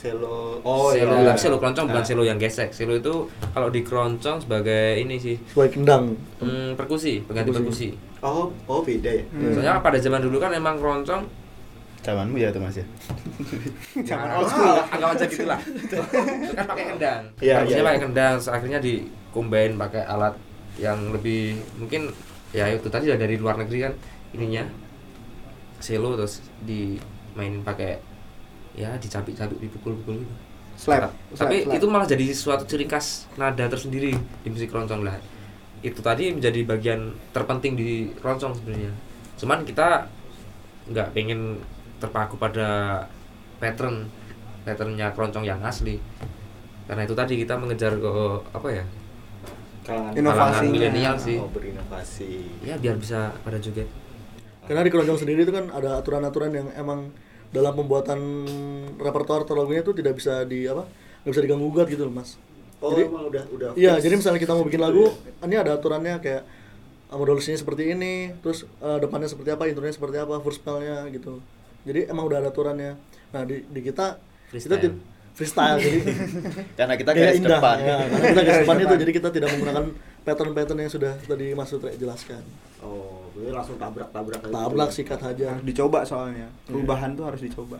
selo 0.06 0.62
selo 0.94 1.14
iya. 1.18 1.26
tapi 1.34 1.38
selo 1.42 1.56
keroncong 1.58 1.86
bukan 1.90 2.02
Nah. 2.02 2.08
selo 2.08 2.22
yang 2.22 2.38
gesek 2.38 2.70
selo 2.70 2.94
itu 2.94 3.14
kalau 3.50 3.68
di 3.74 3.80
keroncong 3.82 4.38
sebagai 4.46 5.02
ini 5.02 5.18
sih 5.18 5.34
sesuai 5.50 5.68
kendang 5.74 6.14
hmm, 6.38 6.78
perkusi 6.78 7.26
pengganti 7.26 7.50
perkusi 7.50 7.88
oh 8.22 8.54
oh 8.70 8.80
beda 8.86 9.10
ya 9.10 9.24
soalnya 9.50 9.82
pada 9.82 9.98
zaman 9.98 10.22
dulu 10.22 10.38
kan 10.38 10.54
emang 10.54 10.78
keroncong 10.78 11.26
Zamanmu 12.06 12.38
ya 12.38 12.54
itu 12.54 12.62
Mas 12.62 12.78
ya. 12.78 12.86
Jangan 14.14 14.28
old 14.38 14.46
school, 14.46 14.78
anggap 14.94 15.18
aja 15.18 15.26
gitu 15.26 15.42
lah. 15.42 15.58
itu 15.58 15.98
kan 16.54 16.62
pakai 16.70 16.84
kendang. 16.94 17.22
Iya, 17.42 17.54
Harusnya 17.58 17.82
iya, 17.82 17.82
pakai 17.82 17.98
iya. 17.98 18.04
kendang, 18.06 18.36
akhirnya 18.38 18.78
di 18.78 18.94
combine 19.34 19.74
pakai 19.74 20.02
alat 20.06 20.34
yang 20.78 21.10
lebih 21.10 21.58
mungkin 21.82 22.14
ya 22.54 22.70
itu 22.70 22.86
tadi 22.86 23.10
udah 23.10 23.18
dari 23.18 23.34
luar 23.42 23.58
negeri 23.58 23.90
kan 23.90 23.92
ininya 24.38 24.64
selo 25.82 26.14
terus 26.14 26.46
dimainin 26.62 27.66
pakai 27.66 28.00
ya 28.76 28.94
dicapik-capik 29.00 29.56
dipukul-pukul 29.58 30.22
gitu. 30.22 30.34
Slap, 30.76 31.08
Tapi 31.32 31.64
slap, 31.64 31.76
itu 31.80 31.86
malah 31.88 32.04
jadi 32.04 32.26
suatu 32.36 32.68
ciri 32.68 32.84
khas 32.84 33.24
nada 33.40 33.64
tersendiri 33.64 34.12
di 34.44 34.48
musik 34.52 34.68
keroncong 34.68 35.08
lah. 35.08 35.16
Itu 35.80 36.04
tadi 36.04 36.36
menjadi 36.36 36.60
bagian 36.68 37.16
terpenting 37.32 37.80
di 37.80 38.12
keroncong 38.20 38.52
sebenarnya. 38.60 38.92
Cuman 39.40 39.64
kita 39.64 40.04
nggak 40.92 41.16
pengen 41.16 41.64
terpaku 41.96 42.36
pada 42.36 43.00
pattern 43.56 44.04
patternnya 44.68 45.08
keroncong 45.16 45.48
yang 45.48 45.64
asli. 45.64 45.96
Karena 46.84 47.08
itu 47.08 47.16
tadi 47.16 47.40
kita 47.40 47.56
mengejar 47.56 47.96
ke 47.96 48.12
apa 48.52 48.68
ya? 48.68 48.84
kalangan 49.86 50.12
kalangan 50.18 50.64
milenial 50.66 51.14
sih. 51.14 51.38
oh 51.38 51.46
berinovasi 51.54 52.42
Ya 52.66 52.74
biar 52.74 52.98
bisa 52.98 53.30
pada 53.46 53.56
joget. 53.62 53.86
karena 54.66 54.82
di 54.82 54.90
keroncong 54.90 55.14
sendiri 55.22 55.46
itu 55.46 55.54
kan 55.54 55.70
ada 55.70 56.02
aturan-aturan 56.02 56.50
yang 56.50 56.66
emang 56.74 57.14
dalam 57.56 57.72
pembuatan 57.72 58.20
repertoar 58.96 59.48
atau 59.48 59.56
lagunya 59.56 59.80
itu 59.80 59.96
tidak 59.96 60.12
bisa 60.14 60.44
di 60.44 60.68
apa 60.68 60.84
nggak 61.24 61.32
bisa 61.32 61.42
diganggu 61.42 61.66
gugat 61.66 61.88
gitu 61.88 62.04
loh 62.04 62.12
mas 62.12 62.36
oh 62.78 62.92
jadi 62.92 63.02
emang 63.08 63.24
udah 63.26 63.44
udah 63.50 63.68
iya 63.74 63.96
jadi 63.96 64.14
misalnya 64.14 64.36
kita 64.36 64.52
mau 64.52 64.62
bikin 64.62 64.78
lagu 64.78 65.08
ya? 65.08 65.48
ini 65.48 65.56
ada 65.56 65.72
aturannya 65.74 66.20
kayak 66.20 66.44
modulasinya 67.08 67.56
seperti 67.56 67.94
ini 67.94 68.34
terus 68.38 68.68
uh, 68.78 68.98
depannya 68.98 69.26
seperti 69.26 69.50
apa 69.50 69.64
intronya 69.66 69.94
seperti 69.94 70.16
apa 70.18 70.36
first 70.38 70.60
spellnya 70.60 71.08
gitu 71.08 71.40
jadi 71.82 72.10
emang 72.10 72.26
udah 72.26 72.42
ada 72.42 72.50
aturannya 72.50 72.98
nah 73.30 73.42
di, 73.42 73.64
di 73.64 73.80
kita 73.80 74.18
kita 74.52 74.76
Freestyle. 74.76 74.82
ti- 74.82 74.98
freestyle 75.32 75.78
jadi 75.78 75.98
Karena 76.78 76.94
kita 76.94 77.10
garis 77.12 77.36
indah 77.36 77.58
depan. 77.58 77.76
ya, 77.78 77.96
karena 78.04 78.26
kita 78.26 78.42
garis 78.42 78.60
depan 78.62 78.76
itu 78.78 78.94
jadi 78.96 79.12
kita 79.12 79.28
tidak 79.30 79.48
menggunakan 79.52 79.84
pattern-pattern 80.22 80.78
yang 80.80 80.92
sudah 80.92 81.12
tadi 81.22 81.46
Mas 81.52 81.68
Sutre 81.70 81.94
jelaskan 81.94 82.42
oh 82.82 83.15
berarti 83.36 83.52
langsung 83.52 83.76
tabrak 83.76 84.08
tabrak 84.10 84.40
tabrak 84.42 84.88
sikat 84.90 85.20
aja. 85.20 85.60
Dicoba 85.60 86.00
soalnya. 86.02 86.48
Perubahan 86.64 87.12
tuh 87.12 87.28
harus 87.28 87.38
dicoba. 87.38 87.76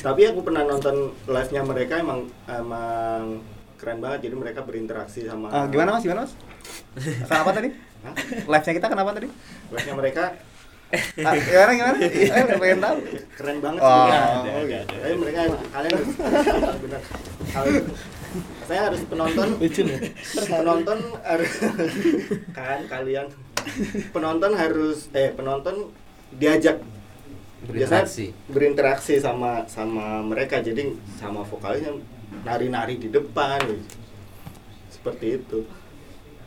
Tapi 0.00 0.24
aku 0.24 0.40
pernah 0.40 0.64
nonton 0.64 0.96
live 1.26 1.50
nya 1.50 1.62
mereka 1.62 1.94
emang 1.96 2.24
emang 2.46 3.40
keren 3.76 4.00
banget. 4.00 4.26
Jadi 4.26 4.34
mereka 4.34 4.60
berinteraksi 4.62 5.24
sama 5.24 5.48
Ah, 5.48 5.64
gimana 5.66 5.92
mas? 5.92 6.02
Gimana 6.02 6.24
mas? 6.24 6.32
Kenapa 7.22 7.50
tadi? 7.60 7.68
Live 8.42 8.64
nya 8.64 8.72
kita 8.72 8.88
kenapa 8.88 9.10
tadi? 9.12 9.28
Live 9.68 9.84
nya 9.84 9.94
mereka. 9.94 10.24
Ah, 11.18 11.32
gimana 11.34 11.70
gimana? 11.72 11.96
Eh 12.04 12.44
pengen 12.54 12.80
tahu. 12.80 12.96
Keren 13.32 13.56
banget 13.60 13.80
Oh, 13.80 13.88
sebenarnya. 13.88 14.50
oh, 14.50 14.62
gitu. 14.62 14.94
Tapi 14.94 15.14
mereka 15.18 15.40
kalian 15.70 15.92
harus 15.92 16.10
benar. 16.78 17.00
Kalian- 17.50 17.88
saya 18.64 18.88
harus 18.88 19.04
penonton 19.04 19.60
ya 19.60 19.68
penonton 20.48 20.98
harus 21.20 21.52
kan 22.50 22.80
kalian 22.88 23.28
penonton 24.14 24.52
harus 24.54 25.08
eh 25.16 25.32
penonton 25.32 25.90
diajak. 26.34 26.80
Biasanya 27.62 28.04
Berinteraksi. 28.10 28.26
berinteraksi 28.50 29.14
sama 29.22 29.62
sama 29.70 30.18
mereka. 30.22 30.58
Jadi 30.58 30.98
sama 31.14 31.46
vokalnya 31.46 31.94
nari-nari 32.42 32.98
di 32.98 33.06
depan 33.12 33.62
gitu. 33.66 33.86
seperti 34.90 35.26
itu. 35.42 35.58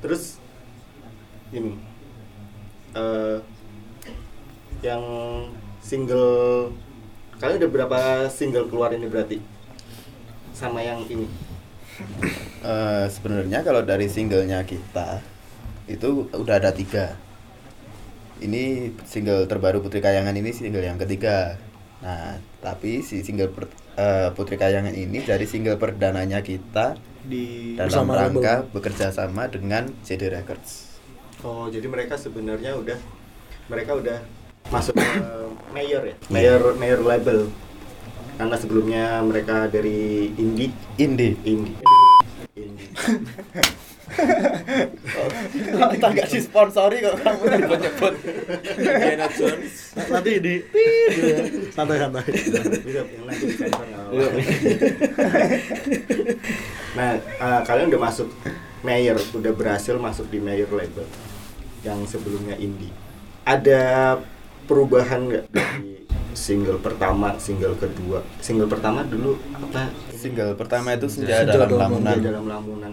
Terus 0.04 0.40
ini 1.56 1.76
eh 2.96 3.40
yang 4.84 5.04
single 5.80 6.72
kalian 7.40 7.60
udah 7.64 7.72
berapa 7.72 8.00
single 8.32 8.68
keluar 8.68 8.92
ini 8.96 9.08
berarti? 9.08 9.40
Sama 10.56 10.80
yang 10.84 11.04
ini. 11.08 11.28
Eh, 12.64 13.06
sebenarnya 13.08 13.64
kalau 13.64 13.80
dari 13.84 14.08
singlenya 14.12 14.64
kita 14.68 15.24
itu 15.86 16.28
udah 16.32 16.56
ada 16.58 16.72
tiga 16.72 17.14
ini 18.38 18.92
single 19.04 19.46
terbaru 19.46 19.80
Putri 19.80 20.00
Kayangan 20.00 20.34
ini 20.34 20.52
single 20.52 20.84
yang 20.84 20.98
ketiga 20.98 21.56
nah 22.00 22.36
tapi 22.60 23.00
si 23.00 23.22
single 23.22 23.50
per- 23.50 23.72
eh, 23.96 24.30
Putri 24.34 24.56
Kayangan 24.56 24.92
ini 24.92 25.22
dari 25.22 25.46
single 25.46 25.78
perdananya 25.78 26.42
kita 26.42 26.98
di 27.22 27.74
dalam 27.74 28.06
rangka 28.06 28.62
label. 28.62 28.72
bekerja 28.72 29.10
sama 29.10 29.48
dengan 29.48 29.90
CD 30.02 30.28
Records 30.28 30.98
Oh, 31.42 31.70
jadi 31.70 31.86
mereka 31.86 32.18
sebenarnya 32.18 32.74
udah 32.74 32.98
mereka 33.68 33.94
udah 33.94 34.18
masuk 34.68 34.98
ke 34.98 35.06
mayor 35.76 36.02
ya? 36.02 36.16
Mayor 36.26 36.74
mayor 36.74 37.06
label. 37.06 37.54
Karena 38.34 38.56
sebelumnya 38.58 39.22
mereka 39.22 39.70
dari 39.70 40.34
indie, 40.34 40.74
Indie 40.98 41.38
indie. 41.46 41.78
indie. 42.58 42.90
kita 45.96 46.08
nggak 46.14 46.30
disponsori 46.30 47.02
kok 47.02 47.18
kamu 47.26 47.44
nyebut-nyebut 47.58 48.14
Indiana 48.78 49.28
Jones 49.34 49.74
nanti 49.98 50.32
di 50.38 50.56
gitu 50.62 51.26
ya. 51.26 51.38
disensor 52.30 53.86
nggak 53.86 54.04
apa-apa. 54.06 54.40
Nah, 56.96 57.12
eh, 57.20 57.62
kalian 57.68 57.92
udah 57.92 58.02
masuk 58.08 58.30
mayor, 58.86 59.18
udah 59.36 59.52
berhasil 59.52 60.00
masuk 60.00 60.32
di 60.32 60.40
mayor 60.40 60.70
label 60.72 61.04
yang 61.84 62.00
sebelumnya 62.08 62.56
indie. 62.56 62.94
Ada 63.44 64.16
perubahan 64.70 65.28
nggak 65.28 65.46
dari 65.52 66.08
single 66.32 66.80
pertama, 66.80 67.36
single 67.42 67.76
kedua? 67.76 68.24
Single 68.40 68.70
pertama 68.72 69.04
dulu 69.04 69.36
apa? 69.52 69.92
single 70.16 70.54
pertama 70.58 70.98
itu 70.98 71.06
senja 71.06 71.46
Senja 71.46 71.54
dalam 71.54 71.70
dalam 71.70 72.02
lamunan 72.02 72.16
Di 72.18 72.26
dalam 72.26 72.46
lamunan 72.50 72.92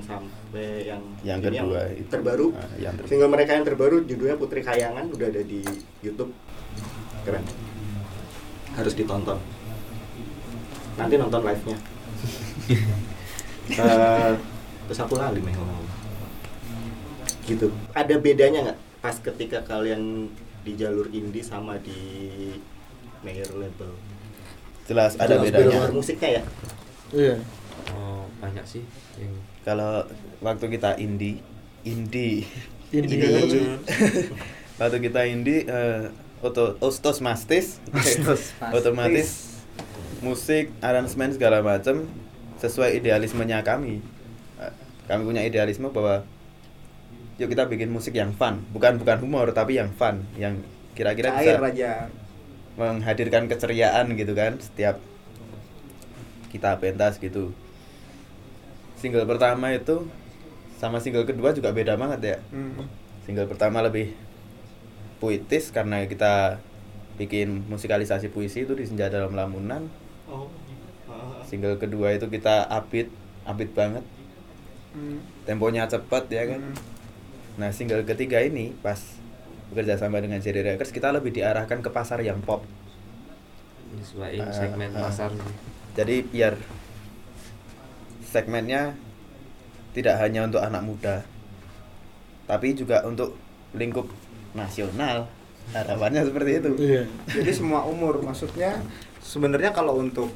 sampai 0.52 0.85
yang 0.85 1.00
yang 1.25 1.40
kedua 1.40 1.80
itu. 1.97 2.09
terbaru. 2.12 2.47
Ah, 2.52 2.68
yang 2.76 2.92
terbaru. 2.92 3.09
single 3.09 3.32
mereka 3.32 3.50
yang 3.56 3.64
terbaru 3.64 3.97
judulnya 4.04 4.37
Putri 4.37 4.61
Kayangan 4.61 5.09
udah 5.09 5.26
ada 5.32 5.40
di 5.40 5.64
YouTube. 6.04 6.28
Keren. 7.25 7.40
Harus 8.76 8.92
ditonton. 8.92 9.40
Nanti 11.00 11.14
nonton 11.16 11.40
live 11.40 11.64
nya 11.73 11.78
terus 14.87 15.00
aku 15.00 15.16
lali 15.16 15.40
nih 15.40 15.54
gitu. 17.49 17.73
Ada 17.97 18.14
bedanya 18.21 18.59
nggak 18.71 18.78
pas 19.00 19.16
ketika 19.16 19.64
kalian 19.64 20.28
di 20.62 20.73
jalur 20.76 21.09
indie 21.11 21.40
sama 21.40 21.80
di 21.80 21.97
major 23.25 23.49
label? 23.56 23.97
Jelas 24.85 25.16
ada 25.16 25.40
Jelas, 25.40 25.49
bedanya. 25.49 25.88
musiknya 25.90 26.28
ya? 26.38 26.42
Iya. 27.16 27.37
Oh, 27.97 28.28
banyak 28.38 28.62
sih 28.68 28.85
yang 29.16 29.32
kalau 29.64 30.04
waktu 30.42 30.66
kita 30.75 30.99
indie 30.99 31.38
indie 31.87 32.44
Indie. 32.92 33.25
Indie. 33.25 33.80
waktu 34.78 34.99
kita 35.00 35.25
indie 35.25 35.64
eh, 35.64 36.12
oto 36.44 36.76
ostos 36.84 37.25
mastis 37.25 37.80
Ostos 37.88 38.52
mastis. 38.61 38.75
otomatis 38.76 39.28
musik 40.20 40.68
aransemen 40.84 41.32
segala 41.32 41.64
macam 41.64 42.04
sesuai 42.61 43.00
idealismenya 43.00 43.64
kami. 43.64 44.04
Eh, 44.61 44.72
kami 45.08 45.25
punya 45.25 45.42
idealisme 45.42 45.88
bahwa 45.88 46.22
yuk 47.40 47.49
kita 47.49 47.64
bikin 47.66 47.88
musik 47.88 48.12
yang 48.12 48.37
fun. 48.37 48.61
Bukan 48.76 49.00
bukan 49.00 49.18
humor 49.25 49.49
tapi 49.56 49.80
yang 49.80 49.88
fun. 49.96 50.28
Yang 50.37 50.62
kira-kira 50.92 51.32
bisa 51.40 51.58
aja. 51.58 51.92
menghadirkan 52.76 53.49
keceriaan 53.49 54.12
gitu 54.20 54.37
kan 54.37 54.61
setiap 54.61 55.00
kita 56.52 56.76
pentas 56.76 57.16
gitu. 57.16 57.56
Single 59.00 59.25
pertama 59.25 59.72
itu 59.72 60.06
sama 60.83 60.99
single 60.99 61.23
kedua 61.23 61.55
juga 61.55 61.71
beda 61.71 61.95
banget 61.95 62.21
ya 62.21 62.37
Hmm. 62.51 62.83
single 63.23 63.47
pertama 63.47 63.79
lebih 63.79 64.11
puitis 65.17 65.71
karena 65.71 66.03
kita 66.05 66.59
bikin 67.15 67.62
musikalisasi 67.71 68.27
puisi 68.27 68.67
itu 68.67 68.75
di 68.75 68.83
senja 68.83 69.07
dalam 69.07 69.31
lamunan 69.31 69.87
oh 70.27 70.51
single 71.47 71.79
kedua 71.79 72.11
itu 72.11 72.27
kita 72.27 72.67
upbeat 72.67 73.07
upbeat 73.45 73.71
banget 73.73 74.03
Hmm. 74.91 75.23
temponya 75.45 75.87
cepat 75.87 76.27
ya 76.29 76.51
kan 76.51 76.61
Hmm. 76.61 76.77
nah 77.57 77.71
single 77.71 78.03
ketiga 78.03 78.43
ini 78.43 78.75
pas 78.77 78.99
bekerja 79.71 79.97
sama 79.97 80.19
dengan 80.19 80.37
Jerry 80.37 80.61
Records 80.61 80.91
kita 80.91 81.09
lebih 81.09 81.31
diarahkan 81.31 81.79
ke 81.79 81.89
pasar 81.89 82.19
yang 82.21 82.43
pop 82.43 82.67
Ah, 84.35 84.51
segmen 84.51 84.91
ah. 84.93 85.07
pasar 85.07 85.31
jadi 85.93 86.25
biar 86.25 86.57
segmennya 88.25 88.97
tidak 89.92 90.16
hanya 90.18 90.49
untuk 90.49 90.61
anak 90.64 90.82
muda 90.82 91.16
tapi 92.42 92.75
juga 92.75 93.00
untuk 93.06 93.38
lingkup 93.72 94.04
nasional. 94.52 95.25
Harapannya 95.72 96.26
seperti 96.26 96.50
itu. 96.58 96.70
Iya. 96.76 97.02
Jadi 97.30 97.50
semua 97.54 97.87
umur 97.87 98.20
maksudnya 98.20 98.82
sebenarnya 99.22 99.70
kalau 99.72 99.96
untuk 99.96 100.28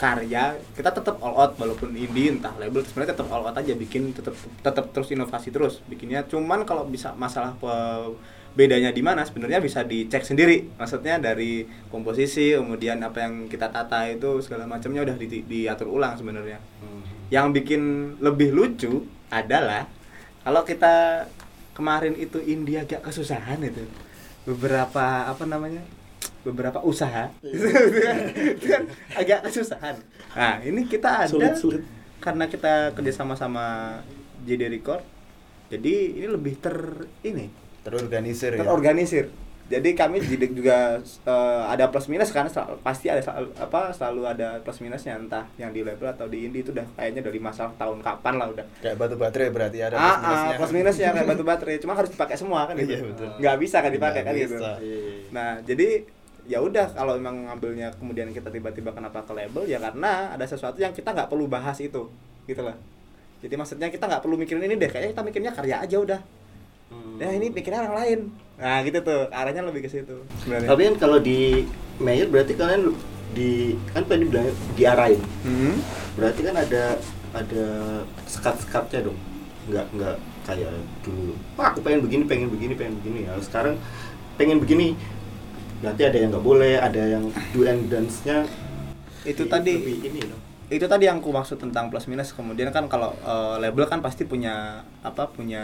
karya 0.00 0.56
kita 0.72 0.96
tetap 0.96 1.20
all 1.20 1.36
out 1.36 1.52
walaupun 1.60 1.92
indie 1.92 2.32
entah 2.32 2.56
label 2.56 2.80
sebenarnya 2.80 3.12
tetap 3.12 3.28
all 3.28 3.44
out 3.44 3.52
aja 3.52 3.76
bikin 3.76 4.16
tetap 4.16 4.32
tetap 4.64 4.88
terus 4.96 5.12
inovasi 5.12 5.52
terus 5.52 5.84
bikinnya. 5.84 6.24
Cuman 6.24 6.64
kalau 6.64 6.88
bisa 6.88 7.12
masalah 7.18 7.52
pe- 7.60 8.16
bedanya 8.56 8.90
di 8.94 9.02
mana 9.04 9.26
sebenarnya 9.26 9.60
bisa 9.60 9.84
dicek 9.84 10.24
sendiri. 10.24 10.72
Maksudnya 10.80 11.20
dari 11.20 11.68
komposisi 11.92 12.56
kemudian 12.56 13.02
apa 13.04 13.28
yang 13.28 13.44
kita 13.50 13.68
tata 13.68 14.08
itu 14.08 14.40
segala 14.40 14.64
macamnya 14.64 15.04
udah 15.04 15.16
di- 15.20 15.44
diatur 15.44 15.90
ulang 15.90 16.16
sebenarnya 16.16 16.56
yang 17.30 17.54
bikin 17.54 18.14
lebih 18.18 18.50
lucu 18.50 19.06
adalah 19.30 19.86
kalau 20.42 20.66
kita 20.66 21.24
kemarin 21.72 22.18
itu 22.18 22.42
India 22.42 22.82
agak 22.82 23.06
kesusahan 23.06 23.62
itu. 23.62 23.86
Beberapa 24.44 25.30
apa 25.30 25.44
namanya? 25.46 25.80
Beberapa 26.42 26.80
usaha. 26.82 27.28
Agak 29.20 29.44
kesusahan. 29.48 30.00
Nah 30.32 30.58
ini 30.64 30.88
kita 30.88 31.24
ada 31.24 31.30
Sulit, 31.30 31.52
sulit. 31.56 31.82
karena 32.18 32.48
kita 32.48 32.96
kerjasama 32.96 33.36
sama 33.36 33.96
JD 34.48 34.72
Record. 34.72 35.04
Jadi 35.70 36.18
ini 36.18 36.26
lebih 36.26 36.56
ter 36.58 36.76
ini 37.22 37.46
terorganisir 37.80 38.56
ya? 38.56 38.60
terorganisir 38.60 39.24
jadi 39.70 39.90
kami 39.94 40.18
jadi 40.18 40.50
juga 40.50 40.98
eh, 41.00 41.62
ada 41.70 41.86
plus 41.86 42.10
minus 42.10 42.34
karena 42.34 42.50
sel- 42.50 42.74
pasti 42.82 43.06
ada 43.06 43.22
sel- 43.22 43.54
apa 43.54 43.94
selalu 43.94 44.26
ada 44.26 44.58
plus 44.60 44.82
minusnya 44.82 45.14
entah 45.14 45.46
yang 45.54 45.70
di 45.70 45.86
label 45.86 46.10
atau 46.10 46.26
di 46.26 46.42
indie 46.44 46.60
itu 46.60 46.74
udah 46.74 46.82
kayaknya 46.98 47.22
dari 47.22 47.38
masalah 47.38 47.70
tahun 47.78 48.02
kapan 48.02 48.34
lah 48.34 48.50
udah. 48.50 48.66
Kayak 48.82 48.98
batu 48.98 49.14
baterai 49.14 49.48
berarti 49.48 49.78
ada 49.78 49.94
ah, 49.94 50.16
ah, 50.18 50.50
plus 50.58 50.74
minusnya 50.74 51.14
kayak 51.14 51.28
batu 51.30 51.44
baterai. 51.46 51.78
Cuma 51.78 51.94
harus 51.94 52.10
dipakai 52.10 52.34
semua 52.34 52.66
kan 52.66 52.74
gitu. 52.74 52.90
Iya, 52.90 53.00
betul. 53.06 53.28
nggak 53.38 53.56
bisa 53.62 53.76
kan 53.78 53.90
dipakai 53.94 54.20
kan 54.26 54.32
gitu. 54.34 54.56
nah 55.30 55.50
jadi 55.62 55.88
ya 56.50 56.58
udah 56.58 56.90
kalau 56.90 57.14
memang 57.14 57.46
ngambilnya 57.46 57.94
kemudian 57.94 58.34
kita 58.34 58.50
tiba-tiba 58.50 58.90
kenapa 58.90 59.22
ke 59.22 59.30
label 59.30 59.62
ya 59.70 59.78
karena 59.78 60.34
ada 60.34 60.42
sesuatu 60.42 60.82
yang 60.82 60.90
kita 60.90 61.14
nggak 61.14 61.30
perlu 61.30 61.46
bahas 61.46 61.78
itu 61.78 62.10
gitu 62.44 62.62
lah 62.66 62.74
jadi 63.38 63.54
maksudnya 63.54 63.86
kita 63.86 64.10
nggak 64.10 64.18
perlu 64.18 64.34
mikirin 64.34 64.66
ini 64.66 64.74
deh 64.74 64.90
kayaknya 64.90 65.14
kita 65.14 65.22
mikirnya 65.22 65.52
karya 65.54 65.76
aja 65.78 65.96
udah. 65.96 66.20
Ya 67.16 67.30
ini 67.30 67.54
pikirnya 67.54 67.86
orang 67.86 67.96
lain 68.02 68.20
nah 68.60 68.84
gitu 68.84 69.00
tuh 69.00 69.32
arahnya 69.32 69.64
lebih 69.64 69.80
ke 69.82 69.90
situ 69.90 70.20
sebenarnya 70.44 70.68
Tapi 70.68 70.82
kan 70.84 70.94
kalau 71.00 71.18
di 71.18 71.64
mayor 71.96 72.28
berarti 72.28 72.52
kalian 72.54 72.92
di 73.30 73.72
kan 73.94 74.02
tadi 74.04 74.26
bilang 74.26 74.50
diarahin. 74.74 75.22
Hmm. 75.46 75.78
Berarti 76.18 76.40
kan 76.42 76.58
ada 76.58 76.98
ada 77.30 77.64
sekat-sekatnya 78.26 79.06
dong. 79.06 79.18
Nggak 79.70 79.86
nggak 79.94 80.16
kayak 80.44 80.74
dulu. 81.00 81.38
Wah, 81.54 81.70
aku 81.70 81.78
pengen 81.80 82.02
begini, 82.02 82.26
pengen 82.26 82.50
begini, 82.50 82.74
pengen 82.74 82.98
begini. 82.98 83.30
Ya, 83.30 83.38
sekarang 83.38 83.78
pengen 84.34 84.58
begini. 84.58 84.98
Berarti 85.78 86.02
ada 86.04 86.18
yang 86.18 86.28
nggak 86.34 86.42
boleh, 86.44 86.74
ada 86.76 87.02
yang 87.06 87.24
do 87.54 87.64
and 87.64 87.86
dance-nya 87.88 88.44
itu 89.22 89.46
di- 89.46 89.52
tadi 89.52 89.72
lebih 89.78 89.98
ini 90.04 90.20
dong. 90.26 90.42
itu 90.70 90.86
tadi 90.86 91.04
yang 91.04 91.20
aku 91.20 91.28
maksud 91.28 91.60
tentang 91.60 91.86
plus 91.86 92.08
minus 92.08 92.32
kemudian 92.32 92.70
kan 92.70 92.88
kalau 92.88 93.12
eh, 93.14 93.56
label 93.60 93.84
kan 93.84 94.00
pasti 94.00 94.24
punya 94.24 94.80
apa 95.02 95.28
punya 95.28 95.62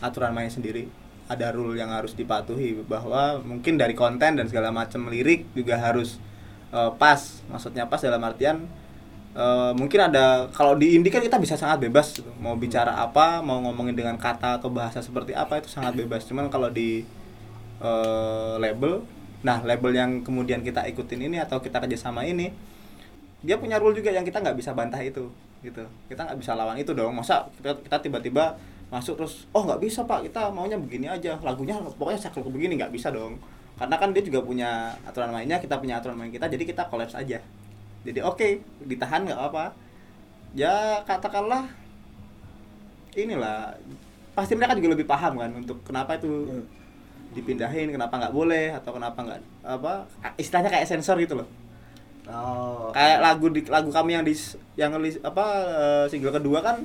aturan 0.00 0.32
main 0.32 0.50
sendiri 0.50 0.88
ada 1.28 1.52
rule 1.52 1.76
yang 1.76 1.92
harus 1.92 2.16
dipatuhi 2.16 2.80
bahwa 2.88 3.44
mungkin 3.44 3.76
dari 3.76 3.92
konten 3.92 4.40
dan 4.40 4.48
segala 4.48 4.72
macam 4.72 5.12
lirik 5.12 5.44
juga 5.52 5.76
harus 5.76 6.16
eh, 6.72 6.90
pas. 6.96 7.44
Maksudnya 7.52 7.84
pas 7.84 8.00
dalam 8.00 8.18
artian 8.24 8.64
eh, 9.36 9.72
mungkin 9.76 10.08
ada 10.08 10.48
kalau 10.56 10.74
di 10.80 10.96
indie 10.96 11.12
kan 11.12 11.20
kita 11.20 11.36
bisa 11.36 11.54
sangat 11.60 11.84
bebas 11.84 12.16
gitu. 12.16 12.32
mau 12.40 12.56
bicara 12.56 12.96
apa 12.96 13.44
mau 13.44 13.60
ngomongin 13.60 13.92
dengan 13.94 14.16
kata 14.16 14.58
atau 14.58 14.72
bahasa 14.72 15.04
seperti 15.04 15.36
apa 15.36 15.60
itu 15.60 15.68
sangat 15.68 15.94
bebas. 16.00 16.24
Cuman 16.24 16.48
kalau 16.48 16.72
di 16.72 17.04
eh, 17.84 18.54
label 18.56 19.04
nah 19.38 19.62
label 19.62 19.94
yang 19.94 20.10
kemudian 20.26 20.66
kita 20.66 20.82
ikutin 20.90 21.30
ini 21.30 21.38
atau 21.38 21.62
kita 21.62 21.78
kerjasama 21.78 22.26
ini 22.26 22.50
dia 23.38 23.54
punya 23.54 23.78
rule 23.78 23.94
juga 23.94 24.10
yang 24.10 24.26
kita 24.26 24.42
nggak 24.42 24.58
bisa 24.58 24.74
bantah 24.74 24.98
itu 24.98 25.30
gitu. 25.62 25.84
Kita 26.08 26.26
nggak 26.26 26.38
bisa 26.40 26.54
lawan 26.58 26.78
itu 26.78 26.90
dong. 26.94 27.14
Masa 27.14 27.46
kita 27.62 27.98
tiba-tiba 28.02 28.58
masuk 28.88 29.20
terus 29.20 29.44
oh 29.52 29.64
nggak 29.64 29.80
bisa 29.84 30.04
pak. 30.04 30.28
Kita 30.28 30.52
maunya 30.52 30.76
begini 30.80 31.06
aja. 31.08 31.36
Lagunya 31.40 31.76
pokoknya 31.78 32.20
saklek 32.20 32.48
begini 32.48 32.76
nggak 32.80 32.92
bisa 32.92 33.08
dong. 33.12 33.36
Karena 33.78 33.94
kan 33.94 34.10
dia 34.10 34.22
juga 34.26 34.42
punya 34.42 34.90
aturan 35.06 35.30
mainnya 35.30 35.62
kita 35.62 35.78
punya 35.78 36.02
aturan 36.02 36.18
main 36.18 36.34
kita 36.34 36.50
jadi 36.50 36.64
kita 36.66 36.90
kolaps 36.90 37.14
aja. 37.14 37.38
Jadi 38.02 38.20
oke 38.22 38.62
ditahan 38.86 39.28
nggak 39.28 39.38
apa 39.38 39.70
ya 40.56 41.04
katakanlah 41.04 41.68
inilah 43.12 43.74
pasti 44.32 44.54
mereka 44.54 44.78
juga 44.78 44.94
lebih 44.94 45.06
paham 45.08 45.34
kan 45.36 45.50
untuk 45.50 45.82
kenapa 45.82 46.14
itu 46.16 46.62
dipindahin 47.34 47.92
kenapa 47.92 48.16
nggak 48.16 48.34
boleh 48.34 48.72
atau 48.72 48.94
kenapa 48.96 49.18
nggak 49.20 49.40
apa 49.66 50.08
istilahnya 50.40 50.70
kayak 50.72 50.88
sensor 50.88 51.18
gitu 51.20 51.36
loh. 51.36 51.48
Oh. 52.28 52.92
kayak 52.92 53.24
lagu 53.24 53.48
di 53.48 53.64
lagu 53.64 53.88
kami 53.88 54.12
yang 54.12 54.20
di 54.20 54.36
yang 54.76 54.92
apa 55.24 55.44
eh, 55.64 56.04
single 56.12 56.28
kedua 56.28 56.60
kan 56.60 56.84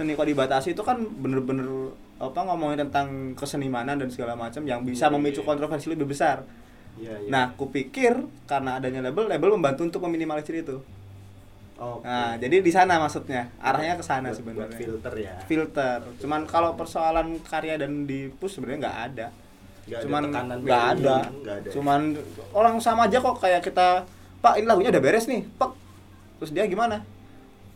seni 0.00 0.16
kok 0.16 0.24
dibatasi 0.24 0.72
itu 0.72 0.80
kan 0.80 0.96
bener-bener 0.96 1.92
apa 2.16 2.40
ngomongin 2.48 2.88
tentang 2.88 3.36
kesenimanan 3.36 4.00
dan 4.00 4.08
segala 4.08 4.32
macam 4.32 4.64
yang 4.64 4.80
bisa 4.80 5.08
Iya, 5.08 5.12
memicu 5.12 5.44
iya. 5.44 5.48
kontroversi 5.48 5.92
lebih 5.92 6.08
besar. 6.08 6.40
Iya, 6.96 7.20
iya. 7.20 7.28
Nah, 7.28 7.52
kupikir 7.56 8.16
karena 8.48 8.80
adanya 8.80 9.04
label, 9.04 9.28
label 9.28 9.60
membantu 9.60 9.84
untuk 9.84 10.00
meminimalisir 10.08 10.64
itu. 10.64 10.80
Oke. 11.80 12.04
Nah, 12.04 12.36
jadi 12.36 12.60
di 12.60 12.72
sana 12.72 13.00
maksudnya 13.00 13.48
arahnya 13.56 13.96
ke 13.96 14.04
sana 14.04 14.28
sebenarnya. 14.36 14.76
filter 14.76 15.12
ya. 15.16 15.36
Filter. 15.48 16.04
Cuman 16.20 16.44
kalau 16.44 16.76
persoalan 16.76 17.40
karya 17.40 17.80
dan 17.80 18.04
di 18.04 18.28
push 18.28 18.60
sebenarnya 18.60 18.78
nggak 18.88 18.98
ada. 19.12 19.26
Ada 19.88 20.04
Cuman 20.04 20.22
nggak 20.60 20.84
ada. 21.00 21.16
ada. 21.24 21.68
Cuman 21.72 22.00
orang 22.52 22.76
sama 22.84 23.08
aja 23.08 23.16
kok 23.16 23.40
kayak 23.40 23.64
kita, 23.64 24.04
Pak 24.44 24.60
ini 24.60 24.68
lagunya 24.68 24.92
udah 24.92 25.00
beres 25.00 25.24
nih, 25.24 25.40
Pak. 25.56 25.72
Terus 26.36 26.52
dia 26.52 26.68
gimana? 26.68 27.00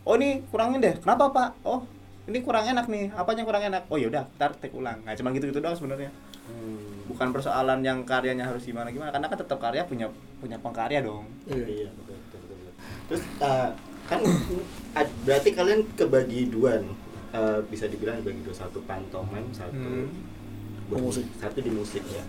Oh 0.05 0.13
ini 0.13 0.45
kurangin 0.53 0.85
deh. 0.85 1.01
Kenapa 1.01 1.33
Pak? 1.33 1.49
Oh 1.65 1.81
ini 2.25 2.37
kurang 2.41 2.65
enak 2.65 2.85
nih. 2.89 3.13
Apanya 3.13 3.43
kurang 3.45 3.63
enak? 3.63 3.85
Oh 3.87 3.97
yaudah, 3.97 4.25
ntar 4.37 4.57
take 4.57 4.73
ulang. 4.73 5.01
Nah 5.05 5.13
cuman 5.13 5.31
gitu-gitu 5.37 5.61
doang 5.61 5.77
sebenarnya. 5.77 6.09
Hmm. 6.45 7.05
Bukan 7.09 7.29
persoalan 7.33 7.81
yang 7.81 8.01
karyanya 8.05 8.49
harus 8.49 8.65
gimana 8.65 8.89
gimana. 8.89 9.13
Karena 9.13 9.29
kan 9.29 9.37
tetap 9.37 9.57
karya 9.61 9.85
punya 9.85 10.09
punya 10.41 10.57
pengkarya 10.57 11.05
dong. 11.05 11.25
Iya. 11.45 11.65
Iya, 11.85 11.89
betul, 11.93 12.17
betul, 12.17 12.39
betul, 12.41 12.57
betul. 12.57 12.73
Terus 13.09 13.23
eh, 13.41 13.69
kan 14.05 14.19
berarti 15.25 15.49
kalian 15.53 15.81
kebagi 15.93 16.49
dua 16.49 16.81
nih. 16.81 16.95
Eh, 17.35 17.59
bisa 17.67 17.85
dibilang 17.85 18.17
dibagi 18.21 18.41
dua 18.41 18.55
satu 18.55 18.79
pantoman, 18.87 19.43
satu 19.53 19.75
Hmm. 19.75 20.07
bermusik, 20.85 21.25
satu 21.41 21.59
di 21.61 21.73
musik 21.73 22.01
ya. 22.09 22.23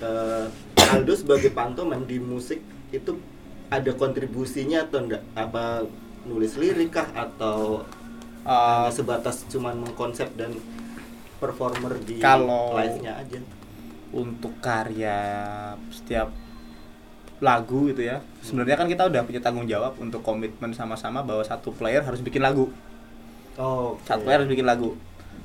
Eh, 0.00 0.46
Aldo 0.90 1.12
sebagai 1.12 1.52
pantoman 1.52 2.04
di 2.08 2.16
musik 2.16 2.60
itu 2.90 3.16
ada 3.70 3.92
kontribusinya 3.94 4.82
atau 4.88 5.04
enggak? 5.04 5.22
Apa 5.36 5.84
nulis 6.24 6.56
lirik 6.60 6.92
kah 6.92 7.08
atau 7.16 7.80
Eh, 8.40 8.48
hanya 8.48 8.88
sebatas 8.88 9.44
cuman 9.46 9.76
mengkonsep 9.84 10.32
dan 10.32 10.56
performer 11.36 11.96
di 12.00 12.16
Kalau- 12.18 12.72
live-nya 12.76 13.20
aja? 13.20 13.40
untuk 14.10 14.50
karya 14.58 15.14
setiap 15.94 16.34
lagu 17.38 17.86
gitu 17.94 18.02
ya 18.02 18.18
sebenarnya 18.42 18.74
kan 18.74 18.90
kita 18.90 19.06
udah 19.06 19.22
punya 19.22 19.38
tanggung 19.38 19.70
jawab 19.70 19.94
untuk 19.96 20.18
komitmen 20.20 20.74
sama-sama 20.74 21.22
bahwa 21.22 21.40
satu 21.40 21.70
player 21.70 22.02
harus 22.02 22.18
bikin 22.18 22.42
lagu. 22.42 22.68
Oh, 23.54 23.94
satu 24.02 24.26
player 24.26 24.42
harus 24.42 24.50
bikin 24.50 24.66
lagu. 24.66 24.98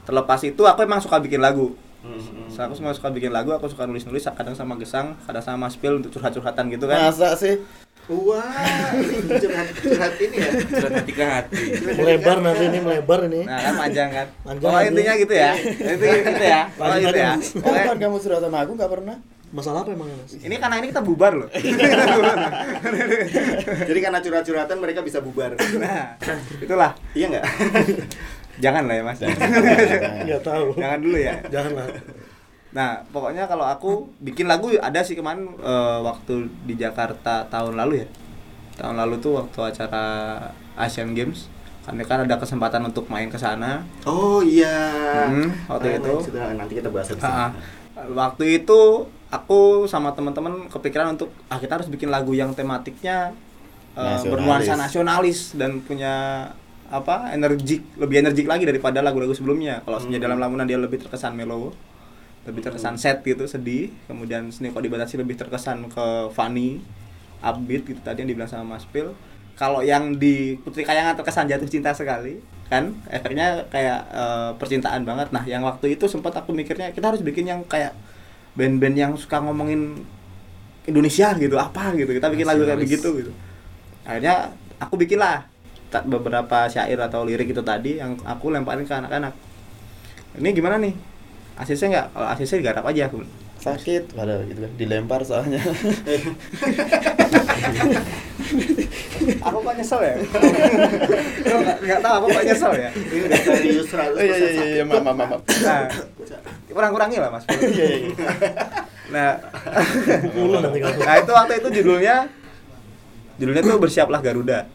Terlepas 0.04 0.42
itu 0.42 0.66
aku 0.66 0.82
emang 0.82 0.98
suka 0.98 1.22
bikin 1.22 1.40
lagu. 1.40 1.78
Hmm, 2.02 2.50
So, 2.50 2.62
aku 2.62 2.74
semua 2.74 2.94
suka 2.94 3.10
bikin 3.10 3.30
lagu 3.30 3.50
aku 3.50 3.70
suka 3.70 3.86
nulis 3.86 4.02
nulis 4.06 4.26
kadang 4.28 4.54
sama 4.54 4.78
gesang 4.78 5.14
kadang 5.26 5.42
sama 5.42 5.70
spill 5.70 6.02
untuk 6.02 6.10
curhat 6.10 6.34
curhatan 6.34 6.66
gitu 6.74 6.90
kan. 6.90 7.14
Masa 7.14 7.38
sih 7.38 7.62
Wah, 8.06 8.94
ini 8.94 9.18
curhat, 9.36 9.68
curhat 9.76 10.14
ini 10.20 10.36
ya. 10.38 10.50
Surat 10.54 10.92
hati 10.96 11.12
ke 11.12 11.26
hati. 11.26 11.64
Melebar 11.92 12.38
nanti 12.38 12.64
ini 12.68 12.78
melebar 12.78 13.20
ini. 13.26 13.44
nah 13.44 13.58
kan 13.58 13.74
panjang 13.80 14.10
kan 14.10 14.28
Panjang 14.42 14.68
oh 14.68 14.80
intinya 14.80 15.14
gitu 15.16 15.34
ya 15.34 15.52
itu 15.58 16.04
gitu 16.06 16.44
ya 16.46 16.62
oh 16.72 16.96
gitu 16.96 17.18
ya. 17.18 17.34
Pokoknya- 17.34 17.84
Kapan 17.84 17.98
kamu 18.00 18.18
surat 18.20 18.40
sama 18.40 18.58
aku 18.62 18.72
nggak 18.74 18.92
pernah 18.92 19.16
Masalah 19.48 19.82
apa 19.82 19.90
emang 19.90 20.08
Mas? 20.12 20.36
ini 20.36 20.56
karena 20.56 20.76
ini 20.78 20.88
kita 20.88 21.00
bubar 21.00 21.32
loh 21.34 21.48
Jadi 23.88 24.00
karena 24.00 24.20
curhat-curhatan 24.20 24.78
mereka 24.78 25.00
bisa 25.00 25.18
bubar. 25.18 25.56
nah 25.76 26.16
itulah 26.58 26.92
iya 27.12 27.26
nggak? 27.32 27.44
jangan 28.56 28.86
lah 28.86 28.96
ya 28.96 29.04
mas 29.04 29.20
Enggak 29.20 30.42
tahu. 30.42 30.74
jangan 30.76 31.00
dulu 31.00 31.18
ya 31.18 31.34
Janganlah. 31.48 31.86
Nah, 32.76 33.08
pokoknya 33.08 33.48
kalau 33.48 33.64
aku 33.64 33.92
bikin 34.20 34.46
lagu 34.46 34.68
ada 34.76 35.00
sih 35.00 35.16
kemarin 35.16 35.48
eh, 35.56 36.00
waktu 36.02 36.34
di 36.64 36.76
Jakarta 36.76 37.48
tahun 37.48 37.80
lalu 37.80 38.04
ya. 38.04 38.08
Tahun 38.76 38.94
lalu 38.94 39.16
tuh 39.18 39.40
waktu 39.40 39.60
acara 39.64 40.04
Asian 40.76 41.16
Games 41.16 41.48
karena 41.86 42.02
kan 42.04 42.20
ada 42.20 42.36
kesempatan 42.36 42.82
untuk 42.84 43.06
main 43.08 43.30
ke 43.30 43.38
sana 43.38 43.86
Oh 44.04 44.42
iya. 44.42 44.74
Hmm, 45.24 45.54
waktu 45.70 45.88
Ah, 45.88 45.98
itu. 46.02 46.14
sudah, 46.26 46.52
nanti 46.52 46.74
kita 46.76 46.90
bahas 46.90 47.08
Ah, 47.16 47.54
ini. 47.54 48.12
waktu 48.12 48.44
itu 48.60 49.06
aku 49.30 49.86
sama 49.86 50.12
teman-teman 50.12 50.68
kepikiran 50.68 51.14
untuk 51.14 51.30
ah 51.46 51.56
kita 51.56 51.80
harus 51.80 51.88
bikin 51.88 52.10
lagu 52.10 52.34
yang 52.34 52.52
tematiknya 52.52 53.32
eh, 53.94 54.02
Nasionalis. 54.02 54.28
bernuansa 54.28 54.74
nasionalis 54.76 55.40
dan 55.56 55.80
punya 55.80 56.14
apa 56.86 57.32
energik 57.32 57.88
lebih 57.96 58.20
energik 58.20 58.46
lagi 58.46 58.62
daripada 58.62 59.00
lagu-lagu 59.00 59.32
sebelumnya 59.32 59.80
kalau 59.82 59.98
Hmm. 59.98 60.12
dalam 60.12 60.36
lamunan 60.36 60.68
dia 60.68 60.76
lebih 60.76 61.00
terkesan 61.00 61.32
mellow 61.32 61.72
lebih 62.46 62.62
terkesan 62.62 62.96
sad 62.96 63.26
gitu 63.26 63.50
sedih. 63.50 63.90
Kemudian 64.06 64.50
seni 64.54 64.70
kok 64.70 64.82
dibatasi 64.86 65.18
lebih 65.18 65.36
terkesan 65.36 65.90
ke 65.90 66.30
funny 66.32 66.80
upbeat 67.42 67.86
gitu 67.86 68.02
tadi 68.02 68.24
yang 68.24 68.30
dibilang 68.32 68.50
sama 68.50 68.78
Mas 68.78 68.86
Pil. 68.86 69.12
Kalau 69.56 69.82
yang 69.82 70.20
di 70.20 70.60
Putri 70.62 70.84
Kayangan 70.84 71.16
terkesan 71.18 71.50
jatuh 71.50 71.68
cinta 71.68 71.92
sekali 71.92 72.40
kan? 72.70 72.94
Efeknya 73.10 73.66
kayak 73.70 74.00
eh, 74.14 74.52
percintaan 74.62 75.04
banget. 75.04 75.34
Nah 75.34 75.44
yang 75.46 75.66
waktu 75.66 75.98
itu 75.98 76.06
sempat 76.06 76.38
aku 76.38 76.54
mikirnya 76.54 76.94
kita 76.94 77.14
harus 77.14 77.22
bikin 77.26 77.50
yang 77.50 77.62
kayak 77.66 77.98
band-band 78.56 78.96
yang 78.96 79.12
suka 79.18 79.42
ngomongin 79.42 80.06
Indonesia 80.86 81.34
gitu 81.36 81.58
apa 81.58 81.98
gitu. 81.98 82.14
Kita 82.14 82.30
bikin 82.30 82.46
lagu 82.46 82.62
kayak 82.62 82.82
begitu 82.82 83.10
gitu. 83.26 83.32
Akhirnya 84.06 84.54
aku 84.78 85.02
bikin 85.02 85.18
lah 85.18 85.50
beberapa 86.04 86.68
syair 86.68 87.00
atau 87.00 87.24
lirik 87.24 87.56
itu 87.56 87.64
tadi 87.64 87.98
yang 87.98 88.20
aku 88.28 88.52
lemparin 88.52 88.84
ke 88.84 88.94
anak-anak. 88.94 89.34
Ini 90.36 90.50
gimana 90.52 90.76
nih 90.76 91.15
ACC 91.56 91.82
nggak 91.88 92.06
kalau 92.12 92.28
ACC 92.36 92.52
digarap 92.60 92.84
aja 92.84 93.08
aku 93.08 93.24
sakit 93.66 94.14
padahal 94.14 94.46
gitu 94.46 94.60
kan. 94.62 94.72
Dilempar 94.78 95.22
soalnya. 95.26 95.62
Aku 99.42 99.58
kok 99.64 99.74
nyesel 99.74 100.02
ya? 100.06 100.16
Nggak 101.82 102.00
tahu 102.04 102.14
aku 102.14 102.28
kok 102.30 102.44
nyesel 102.46 102.72
ya? 102.78 102.90
Serius 103.42 103.88
100% 103.90 104.14
oh 104.14 104.22
iya 104.22 104.36
iya 104.38 104.50
iya 104.52 104.66
iya. 104.78 104.84
maaf 104.86 105.02
maaf 105.02 105.18
maaf. 105.18 105.42
Nah 105.66 105.90
kurang-kurangi 106.70 107.18
lah 107.18 107.30
mas. 107.34 107.46
Iya 107.50 107.66
iya 107.74 107.98
iya. 108.06 108.14
nah 109.06 109.38
nah 111.06 111.16
itu 111.22 111.32
waktu 111.32 111.54
itu 111.62 111.70
judulnya 111.82 112.30
judulnya 113.42 113.62
tuh 113.66 113.82
bersiaplah 113.82 114.22
Garuda. 114.22 114.70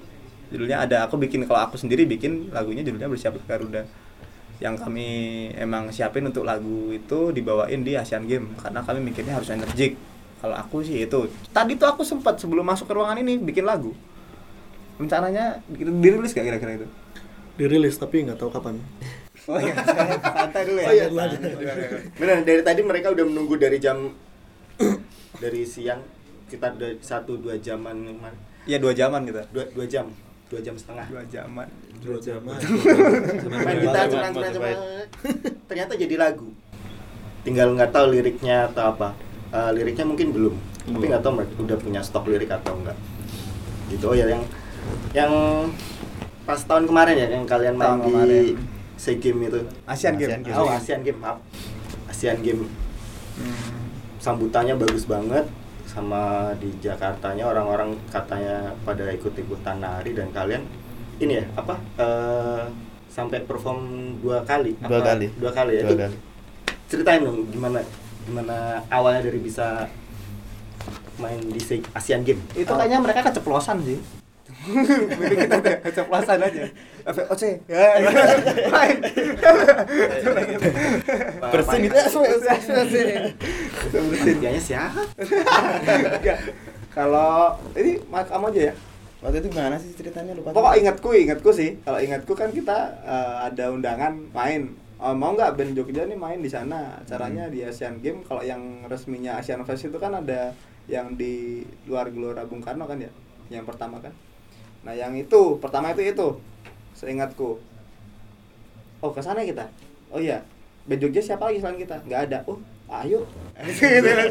Judulnya 0.51 0.83
ada 0.83 1.07
aku 1.07 1.15
bikin 1.15 1.47
kalau 1.47 1.63
aku 1.63 1.79
sendiri 1.79 2.03
bikin 2.11 2.51
lagunya 2.51 2.83
judulnya 2.83 3.07
bersiaplah 3.07 3.45
Garuda 3.47 3.87
yang 4.61 4.77
kami 4.77 5.49
emang 5.57 5.89
siapin 5.89 6.29
untuk 6.29 6.45
lagu 6.45 6.93
itu 6.93 7.33
dibawain 7.33 7.81
di 7.81 7.97
Asian 7.97 8.29
Games 8.29 8.61
karena 8.61 8.85
kami 8.85 9.01
mikirnya 9.01 9.41
harus 9.41 9.49
energik. 9.49 9.97
Kalau 10.41 10.57
aku 10.57 10.85
sih 10.85 11.05
itu. 11.05 11.29
Tadi 11.53 11.81
tuh 11.81 11.89
aku 11.89 12.05
sempat 12.05 12.37
sebelum 12.37 12.65
masuk 12.65 12.89
ke 12.89 12.93
ruangan 12.93 13.17
ini 13.21 13.41
bikin 13.41 13.65
lagu. 13.65 13.97
Rencananya 15.01 15.65
dirilis 15.73 16.37
gak 16.37 16.45
kira-kira 16.45 16.85
itu? 16.85 16.89
Dirilis 17.57 17.97
tapi 17.97 18.25
nggak 18.25 18.37
tahu 18.37 18.53
kapan. 18.53 18.77
oh 19.49 19.57
iya 19.57 19.73
santai 20.45 20.63
dulu 20.69 20.81
ya. 20.81 20.89
Oh 20.89 20.95
iya. 20.95 21.07
Benar, 22.21 22.45
dari 22.45 22.61
tadi 22.61 22.81
mereka 22.85 23.13
udah 23.13 23.25
menunggu 23.25 23.57
dari 23.57 23.81
jam 23.81 24.13
dari 25.43 25.65
siang 25.65 26.05
kita 26.53 26.77
udah 26.77 27.01
satu 27.01 27.41
dua 27.41 27.57
jaman. 27.57 28.13
Iya 28.69 28.77
dua 28.77 28.93
jaman 28.93 29.25
kita. 29.25 29.49
Dua, 29.53 29.65
dua 29.73 29.89
jam 29.89 30.13
dua 30.51 30.61
jam 30.61 30.75
setengah. 30.75 31.07
Dua 31.07 31.23
jaman. 31.31 31.69
Dua 32.03 32.19
zaman. 32.19 32.59
main 33.63 33.77
gitar 33.79 34.05
cuman 34.11 34.31
cuman 34.35 34.51
cuman 34.51 34.75
ternyata 35.71 35.93
jadi 35.95 36.15
lagu. 36.19 36.51
Tinggal 37.47 37.73
nggak 37.73 37.95
tahu 37.95 38.07
liriknya 38.11 38.67
atau 38.69 38.91
apa. 38.91 39.15
Eh, 39.51 39.71
liriknya 39.79 40.05
mungkin 40.05 40.35
belum. 40.35 40.55
Tapi 40.81 40.91
Belum. 40.97 41.09
nggak 41.13 41.23
tahu 41.23 41.33
mereka 41.39 41.53
udah 41.61 41.79
punya 41.79 42.01
stok 42.03 42.25
lirik 42.27 42.51
atau 42.51 42.75
enggak 42.75 42.99
gitu. 43.91 44.11
Oh 44.11 44.17
ya 44.17 44.27
yang 44.27 44.43
yang 45.13 45.33
pas 46.43 46.59
tahun 46.63 46.87
kemarin 46.89 47.15
ya 47.15 47.27
yang 47.31 47.45
kalian 47.47 47.75
main 47.79 47.87
Tahun 47.87 48.01
di 48.01 48.07
kemarin. 48.11 48.45
SEA 49.01 49.17
Games 49.17 49.43
itu. 49.49 49.61
Asian 49.87 50.15
Games. 50.19 50.29
Asian 50.35 50.43
Games. 50.45 50.59
oh 50.59 50.69
Asian 50.69 51.01
Games 51.07 51.21
maaf. 51.21 51.39
Asian 52.11 52.39
Games. 52.43 52.67
Hmm. 53.41 53.57
sambutannya 54.21 54.77
bagus 54.77 55.09
banget 55.09 55.49
sama 55.91 56.55
di 56.63 56.71
Jakartanya 56.79 57.51
orang-orang 57.51 57.99
katanya 58.07 58.71
pada 58.87 59.11
ikut-ikutan 59.11 59.83
nari 59.83 60.15
dan 60.15 60.31
kalian 60.31 60.63
ini 61.19 61.43
ya 61.43 61.45
apa 61.59 61.75
eh, 61.99 62.63
sampai 63.11 63.43
perform 63.43 64.15
dua 64.23 64.47
kali. 64.47 64.79
Dua 64.79 65.03
apa? 65.03 65.19
kali. 65.19 65.27
dua 65.35 65.51
kali 65.51 65.73
ya? 65.75 65.83
Dua 65.83 65.91
Itu 65.91 66.03
kali. 66.07 66.17
ceritain 66.87 67.23
dong 67.27 67.51
gimana 67.51 67.83
gimana 68.23 68.79
awalnya 68.87 69.27
dari 69.27 69.43
bisa 69.43 69.91
main 71.19 71.43
di 71.43 71.59
Asian 71.91 72.23
Games? 72.23 72.47
Itu 72.55 72.71
kayaknya 72.71 73.03
mereka 73.03 73.27
keceplosan 73.27 73.83
sih 73.83 74.20
Mimpi 74.61 75.35
kita 75.41 75.57
deh, 75.65 75.77
keceplosan 75.81 76.37
aja. 76.37 76.63
FOC 77.09 77.43
ya. 77.65 77.81
Main. 78.75 78.97
Bersin 81.49 81.83
itu 81.89 81.97
bersin. 83.89 84.37
Dianya 84.37 84.61
siapa? 84.61 85.01
Kalau 86.93 87.57
ini 87.73 87.97
mak 88.13 88.29
kamu 88.29 88.53
aja 88.53 88.61
ya? 88.69 88.75
Waktu 89.25 89.37
itu 89.45 89.49
gimana 89.53 89.77
sih 89.81 89.93
ceritanya? 89.97 90.33
Lupa. 90.37 90.53
Pokok 90.53 90.77
ingatku 90.77 91.09
ingatku 91.17 91.51
sih. 91.57 91.81
Kalau 91.81 92.01
ingatku 92.01 92.33
kan 92.37 92.53
kita 92.53 93.01
eh, 93.05 93.37
ada 93.49 93.73
undangan 93.73 94.13
main. 94.33 94.77
Oh, 95.01 95.17
mau 95.17 95.33
nggak 95.33 95.57
band 95.57 95.73
Jogja 95.73 96.05
nih 96.05 96.21
main 96.21 96.45
di 96.45 96.53
sana? 96.53 97.01
Caranya 97.09 97.49
di 97.49 97.65
Asian 97.65 97.97
Games. 98.05 98.29
Kalau 98.29 98.45
yang 98.45 98.85
resminya 98.85 99.41
Asian 99.41 99.65
Fest 99.65 99.89
itu 99.89 99.97
kan 99.97 100.13
ada 100.13 100.53
yang 100.85 101.17
di 101.17 101.65
luar 101.89 102.13
Gelora 102.13 102.45
Bung 102.45 102.61
Karno 102.61 102.85
kan 102.85 103.01
ya? 103.01 103.09
Yang 103.49 103.73
pertama 103.73 104.05
kan 104.05 104.13
nah 104.81 104.97
yang 104.97 105.13
itu 105.13 105.61
pertama 105.61 105.93
itu 105.93 106.03
itu 106.05 106.29
seingatku. 106.97 107.61
Oh 109.01 109.11
ke 109.13 109.21
sana 109.21 109.41
kita? 109.45 109.69
Oh 110.13 110.21
iya. 110.21 110.45
Band 110.89 111.01
Jogja 111.01 111.21
siapa 111.21 111.49
lagi 111.49 111.61
selain 111.61 111.81
kita? 111.81 112.01
Nggak 112.05 112.21
ada. 112.29 112.39
Oh 112.49 112.57
ayo 112.91 113.23
Gitu 113.61 114.03
kan. 114.03 114.29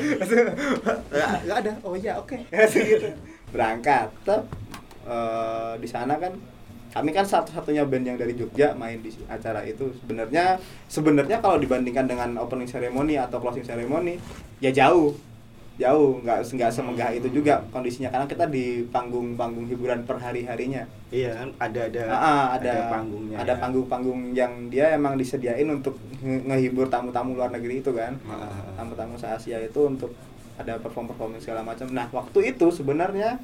nggak 1.10 1.30
nggak 1.46 1.58
ada. 1.66 1.74
Oh 1.86 1.94
iya 1.98 2.18
oke. 2.18 2.38
Gitu 2.50 3.10
berangkat. 3.54 4.10
Tep, 4.26 4.44
eh, 5.10 5.74
di 5.82 5.88
sana 5.90 6.18
kan 6.22 6.34
kami 6.90 7.14
kan 7.14 7.22
satu-satunya 7.22 7.86
band 7.86 8.06
yang 8.06 8.18
dari 8.18 8.34
Jogja 8.34 8.74
main 8.74 8.98
di 9.02 9.14
acara 9.30 9.62
itu. 9.66 9.94
Sebenarnya 10.02 10.58
sebenarnya 10.90 11.38
kalau 11.42 11.62
dibandingkan 11.62 12.10
dengan 12.10 12.30
opening 12.42 12.66
ceremony 12.70 13.18
atau 13.18 13.38
closing 13.38 13.66
ceremony 13.66 14.18
ya 14.60 14.70
jauh 14.74 15.14
jauh 15.80 16.20
nggak 16.20 16.44
nggak 16.46 16.70
semegah 16.70 17.10
itu 17.10 17.32
juga 17.32 17.64
kondisinya 17.70 18.12
karena 18.12 18.28
kita 18.28 18.46
di 18.46 18.84
panggung-panggung 18.86 19.64
hiburan 19.66 20.04
per 20.04 20.20
hari 20.20 20.44
harinya 20.44 20.84
iya 21.10 21.32
kan 21.34 21.50
ada 21.58 21.88
ada 21.88 22.04
Ah, 22.06 22.20
ah, 22.20 22.46
ada 22.54 22.74
panggungnya 22.90 23.38
ada 23.38 23.48
ya. 23.50 23.58
panggung-panggung 23.58 24.20
yang 24.34 24.68
dia 24.68 24.92
emang 24.92 25.16
disediain 25.16 25.66
untuk 25.66 25.96
nge- 26.20 26.44
ngehibur 26.46 26.86
tamu-tamu 26.86 27.34
luar 27.34 27.50
negeri 27.50 27.80
itu 27.80 27.92
kan 27.92 28.20
Ah. 28.24 28.76
tamu-tamu 28.76 29.16
se 29.16 29.26
Asia 29.26 29.56
itu 29.58 29.80
untuk 29.82 30.12
ada 30.56 30.76
perform-perform 30.78 31.40
segala 31.40 31.64
macam 31.64 31.88
nah 31.90 32.12
waktu 32.12 32.52
itu 32.52 32.68
sebenarnya 32.70 33.40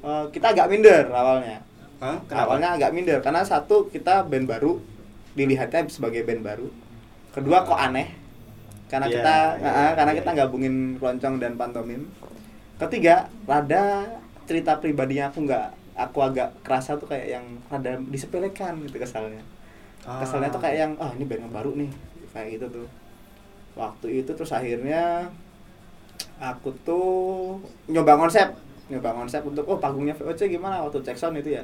eh, 0.00 0.24
kita 0.28 0.50
agak 0.50 0.66
minder 0.66 1.06
awalnya 1.08 1.62
Hah? 1.98 2.18
Kenapa? 2.24 2.44
awalnya 2.50 2.68
agak 2.74 2.90
minder 2.90 3.18
karena 3.20 3.40
satu 3.40 3.86
kita 3.86 4.26
band 4.26 4.44
baru 4.44 4.82
dilihatnya 5.30 5.86
sebagai 5.86 6.26
band 6.26 6.42
baru 6.42 6.66
kedua 7.30 7.62
kok 7.62 7.78
aneh 7.78 8.10
karena 8.90 9.06
Iya, 9.06 9.14
kita 9.22 9.36
iya, 9.62 9.70
ah, 9.70 9.92
karena 9.94 10.12
iya. 10.12 10.18
kita 10.18 10.30
gabungin 10.34 10.74
keroncong 10.98 11.34
dan 11.38 11.54
pantomim. 11.54 12.02
Ketiga 12.76 13.30
rada 13.46 14.02
cerita 14.50 14.82
pribadinya 14.82 15.30
aku 15.30 15.46
nggak 15.46 15.66
aku 15.94 16.18
agak 16.26 16.50
kerasa 16.66 16.98
tuh 16.98 17.06
kayak 17.06 17.38
yang 17.38 17.44
rada 17.70 18.02
disepelekan 18.10 18.82
gitu 18.84 18.98
kesalnya. 18.98 19.40
Ah. 20.00 20.16
kesalnya 20.24 20.48
tuh 20.48 20.64
kayak 20.64 20.76
yang 20.80 20.92
ah 20.96 21.12
ini 21.12 21.28
band 21.28 21.44
yang 21.44 21.52
baru 21.54 21.70
nih 21.76 21.90
kayak 22.34 22.58
gitu 22.58 22.66
tuh. 22.82 22.88
Waktu 23.78 24.26
itu 24.26 24.30
terus 24.34 24.50
akhirnya 24.50 25.30
aku 26.40 26.74
tuh 26.82 27.60
nyoba 27.86 28.16
konsep 28.18 28.50
nyoba 28.90 29.14
konsep 29.14 29.44
untuk 29.46 29.62
oh 29.70 29.78
panggungnya 29.78 30.18
VOC 30.18 30.50
gimana? 30.50 30.82
Waktu 30.82 31.04
cek 31.06 31.14
sound 31.14 31.38
itu 31.38 31.54
ya. 31.54 31.62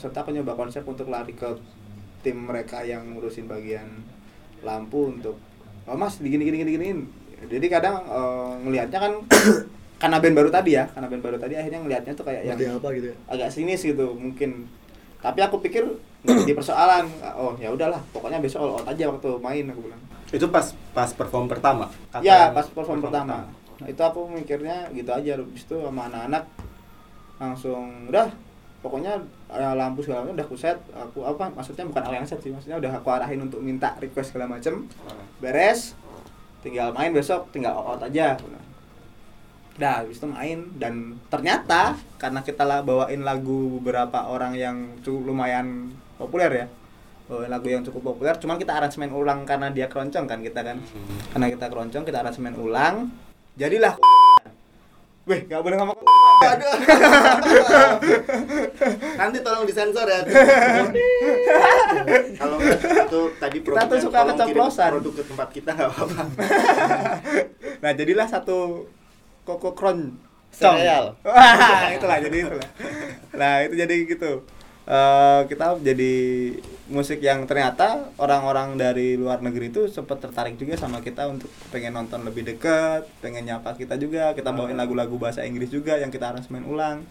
Sound 0.00 0.16
aku 0.16 0.32
nyoba 0.32 0.56
konsep 0.56 0.80
untuk 0.88 1.12
lari 1.12 1.36
ke 1.36 1.52
tim 2.24 2.38
mereka 2.48 2.80
yang 2.86 3.12
ngurusin 3.12 3.50
bagian 3.50 3.84
lampu 4.62 5.10
untuk 5.10 5.36
oh 5.88 5.96
mas 5.98 6.18
digini 6.22 6.46
gini 6.46 6.56
gini 6.62 6.70
giniin. 6.78 6.98
Jadi 7.42 7.66
kadang 7.66 8.06
eh, 8.06 8.52
ngelihatnya 8.66 8.98
kan 8.98 9.12
karena 10.02 10.16
band 10.18 10.34
baru 10.34 10.50
tadi 10.50 10.70
ya 10.74 10.84
karena 10.90 11.06
band 11.06 11.22
baru 11.22 11.36
tadi 11.38 11.54
akhirnya 11.54 11.80
ngelihatnya 11.82 12.12
tuh 12.18 12.26
kayak 12.26 12.42
yang 12.42 12.58
Ngerti 12.58 12.74
apa 12.74 12.88
gitu 12.98 13.06
ya. 13.10 13.16
agak 13.30 13.48
sinis 13.50 13.80
gitu 13.82 14.06
mungkin. 14.14 14.66
Tapi 15.22 15.38
aku 15.42 15.62
pikir 15.62 15.86
nggak 16.26 16.46
jadi 16.46 16.54
persoalan. 16.58 17.04
Oh 17.38 17.54
ya 17.58 17.70
udahlah 17.70 18.02
pokoknya 18.10 18.38
besok 18.42 18.62
all 18.66 18.82
out 18.82 18.86
aja 18.86 19.10
waktu 19.10 19.28
main 19.38 19.64
aku 19.70 19.80
bilang. 19.90 20.02
Itu 20.32 20.46
pas 20.50 20.74
pas 20.94 21.10
perform 21.14 21.46
pertama? 21.46 21.90
Atau 22.10 22.26
ya 22.26 22.50
yang 22.50 22.54
pas 22.54 22.66
perform 22.66 22.98
pertama. 23.02 23.46
Nah, 23.82 23.90
itu 23.90 23.98
aku 23.98 24.30
mikirnya 24.30 24.86
gitu 24.94 25.10
aja 25.10 25.38
habis 25.38 25.66
itu 25.66 25.74
sama 25.74 26.06
anak-anak 26.06 26.46
langsung 27.42 28.06
udah 28.06 28.30
pokoknya 28.82 29.14
eh, 29.54 29.74
lampu 29.78 30.02
segala 30.02 30.26
macam 30.26 30.34
udah 30.34 30.46
aku 30.50 30.58
set 30.58 30.78
aku 30.90 31.22
apa 31.22 31.54
maksudnya 31.54 31.86
bukan 31.86 32.02
aku 32.02 32.14
yang 32.18 32.26
set 32.26 32.42
sih 32.42 32.50
maksudnya 32.50 32.82
udah 32.82 32.92
aku 32.98 33.08
arahin 33.14 33.40
untuk 33.46 33.62
minta 33.62 33.94
request 34.02 34.34
segala 34.34 34.50
macam. 34.50 34.90
Beres 35.38 35.94
tinggal 36.66 36.90
main 36.90 37.14
besok 37.14 37.48
tinggal 37.54 37.78
out 37.78 38.02
aja. 38.02 38.34
Udah, 39.72 40.04
habis 40.04 40.20
itu 40.20 40.28
main 40.28 40.68
dan 40.76 41.16
ternyata 41.32 41.96
karena 42.20 42.44
kita 42.44 42.60
lah 42.68 42.84
bawain 42.84 43.24
lagu 43.24 43.80
beberapa 43.80 44.28
orang 44.28 44.52
yang 44.52 44.76
cukup 45.00 45.32
lumayan 45.32 45.88
populer 46.20 46.52
ya 46.52 46.66
bawain 47.24 47.48
lagu 47.48 47.72
yang 47.72 47.80
cukup 47.80 48.12
populer 48.12 48.36
cuman 48.36 48.60
kita 48.60 48.76
aransemen 48.76 49.08
ulang 49.08 49.48
karena 49.48 49.72
dia 49.72 49.88
keroncong 49.88 50.28
kan 50.28 50.44
kita 50.44 50.60
kan. 50.60 50.76
Karena 51.32 51.46
kita 51.48 51.66
keroncong 51.72 52.04
kita 52.04 52.20
aransemen 52.20 52.58
ulang 52.58 53.08
jadilah 53.56 53.96
Weh, 55.28 55.46
gak 55.46 55.62
boleh 55.62 55.78
ngomong 55.78 56.21
Aduh. 56.42 56.74
Nanti 59.18 59.38
tolong 59.40 59.64
disensor 59.68 60.06
ya. 60.08 60.20
Kalau 62.40 62.58
itu 62.58 63.20
tadi 63.38 63.58
Kita 63.62 63.82
tuh 63.86 63.98
suka 64.02 64.18
keceplosan. 64.34 64.90
Produk 64.98 65.12
ke 65.14 65.22
tempat 65.26 65.48
kita 65.54 65.70
nggak 65.74 65.90
apa-apa. 65.90 66.22
Nah, 67.82 67.90
jadilah 67.98 68.30
satu 68.30 68.86
koko 69.42 69.74
kron 69.74 70.14
Sereal. 70.52 71.16
Wah, 71.24 71.88
itulah 71.90 72.20
jadi 72.20 72.36
itulah. 72.44 72.68
Nah, 73.32 73.64
itu 73.64 73.74
jadi 73.74 73.96
gitu. 74.04 74.44
Eh, 74.82 75.40
kita 75.46 75.78
jadi 75.78 76.14
musik 76.90 77.22
yang 77.22 77.46
ternyata 77.46 78.10
orang-orang 78.18 78.74
dari 78.74 79.14
luar 79.14 79.38
negeri 79.38 79.70
itu 79.70 79.86
sempat 79.86 80.18
tertarik 80.18 80.58
juga 80.58 80.74
sama 80.74 80.98
kita 80.98 81.30
untuk 81.30 81.46
pengen 81.70 81.94
nonton 81.94 82.26
lebih 82.26 82.42
dekat, 82.42 83.06
pengen 83.22 83.46
nyapa 83.46 83.78
kita 83.78 83.94
juga. 83.94 84.34
Kita 84.34 84.50
bawain 84.50 84.74
lagu-lagu 84.74 85.14
bahasa 85.22 85.46
Inggris 85.46 85.70
juga 85.70 86.02
yang 86.02 86.10
kita 86.10 86.34
aransemen 86.34 86.66
ulang. 86.66 87.06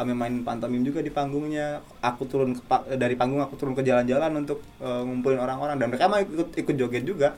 Kami 0.00 0.16
main 0.16 0.32
pantomim 0.40 0.80
juga 0.80 1.04
di 1.04 1.12
panggungnya. 1.12 1.84
Aku 2.00 2.24
turun 2.24 2.56
ke 2.56 2.62
dari 2.96 3.12
panggung 3.20 3.44
aku 3.44 3.52
turun 3.60 3.76
ke 3.76 3.84
jalan-jalan 3.84 4.40
untuk 4.40 4.64
eh, 4.80 5.02
ngumpulin 5.04 5.44
orang-orang 5.44 5.76
dan 5.76 5.92
mereka 5.92 6.08
mau 6.08 6.24
ikut 6.24 6.56
ikut 6.56 6.74
joget 6.80 7.04
juga. 7.04 7.36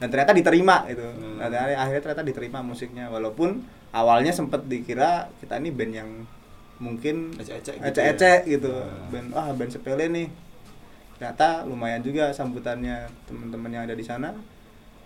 Dan 0.00 0.08
ternyata 0.08 0.32
diterima 0.32 0.88
gitu. 0.88 1.04
Nah, 1.36 1.52
dan 1.52 1.76
akhirnya 1.76 2.00
ternyata 2.00 2.24
diterima 2.24 2.64
musiknya 2.64 3.12
walaupun 3.12 3.60
awalnya 3.92 4.32
sempat 4.32 4.64
dikira 4.64 5.28
kita 5.44 5.60
ini 5.60 5.68
band 5.68 5.92
yang 5.92 6.08
mungkin 6.80 7.36
Ecek-ecek 7.36 7.74
gitu 7.76 7.86
ecek-ecek 7.86 8.40
ya. 8.42 8.50
gitu, 8.50 8.72
Nah. 8.72 9.08
band 9.12 9.28
ah 9.32 9.48
band 9.52 9.70
sepele 9.70 10.08
nih. 10.08 10.28
Ternyata 11.14 11.68
lumayan 11.68 12.00
juga 12.00 12.32
sambutannya 12.32 13.04
teman-teman 13.24 13.70
yang 13.70 13.84
ada 13.84 13.92
di 13.92 14.00
sana. 14.00 14.32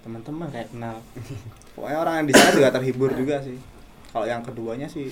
Teman-teman 0.00 0.46
kayak 0.48 0.70
kenal. 0.70 1.02
Pokoknya 1.74 1.98
orang 1.98 2.14
yang 2.22 2.28
di 2.28 2.34
sana 2.34 2.50
juga 2.52 2.70
terhibur 2.70 3.10
juga 3.12 3.42
sih. 3.42 3.58
Kalau 4.08 4.22
yang 4.24 4.40
keduanya 4.40 4.86
sih. 4.86 5.10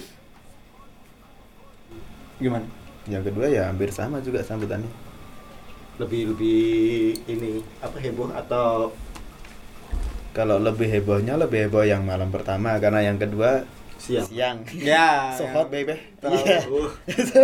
Gimana? 2.38 2.66
Yang 3.04 3.30
kedua 3.30 3.46
ya 3.48 3.66
hampir 3.66 3.90
sama 3.90 4.22
juga 4.22 4.42
sambutannya. 4.42 4.86
Lebih 5.98 6.34
lebih 6.34 6.62
ini 7.26 7.50
apa 7.82 7.98
heboh 7.98 8.30
atau? 8.30 8.94
Kalau 10.32 10.56
lebih 10.56 10.88
hebohnya 10.88 11.36
lebih 11.36 11.66
heboh 11.66 11.82
yang 11.82 12.06
malam 12.06 12.30
pertama. 12.30 12.78
Karena 12.78 13.02
yang 13.02 13.18
kedua 13.18 13.66
siang? 14.02 14.26
siang. 14.26 14.56
ya 14.74 15.30
So 15.30 15.46
hot 15.46 15.68
baby. 15.68 15.94
Terlalu- 16.18 16.42
Iya. 16.42 16.58
Uh, 16.66 16.90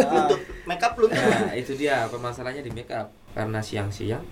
Ah. 0.11 0.27
untuk 0.27 0.41
make 0.67 0.83
up 0.83 0.93
lu 0.95 1.07
Nah, 1.07 1.55
itu 1.55 1.73
dia 1.73 2.03
permasalahannya 2.07 2.61
di 2.61 2.73
make 2.73 2.91
up. 2.91 3.07
Karena 3.31 3.59
siang-siang 3.59 4.27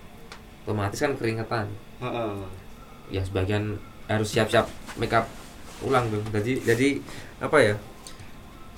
otomatis 0.61 0.99
kan 0.99 1.15
keringetan. 1.15 1.71
Heeh. 1.97 2.35
Ya 3.09 3.23
sebagian 3.23 3.79
harus 4.05 4.27
siap-siap 4.27 4.67
make 4.95 5.11
up 5.11 5.23
ulang 5.79 6.09
tuh. 6.09 6.19
Jadi 6.33 6.59
jadi 6.61 6.87
apa 7.39 7.57
ya? 7.57 7.75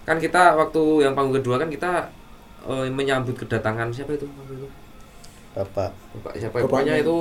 Kan 0.03 0.17
kita 0.17 0.53
waktu 0.53 0.81
yang 1.01 1.13
panggung 1.13 1.37
kedua 1.37 1.57
kan 1.57 1.67
kita 1.67 2.05
eh, 2.63 2.87
menyambut 2.87 3.33
kedatangan 3.35 3.89
siapa 3.89 4.13
itu 4.13 4.25
itu? 4.25 4.67
Bapak 5.51 5.89
Bapak 6.13 6.33
siapa 6.35 6.55
ya? 6.55 6.61
Bapaknya. 6.61 6.69
pokoknya 6.69 6.95
itu 6.99 7.15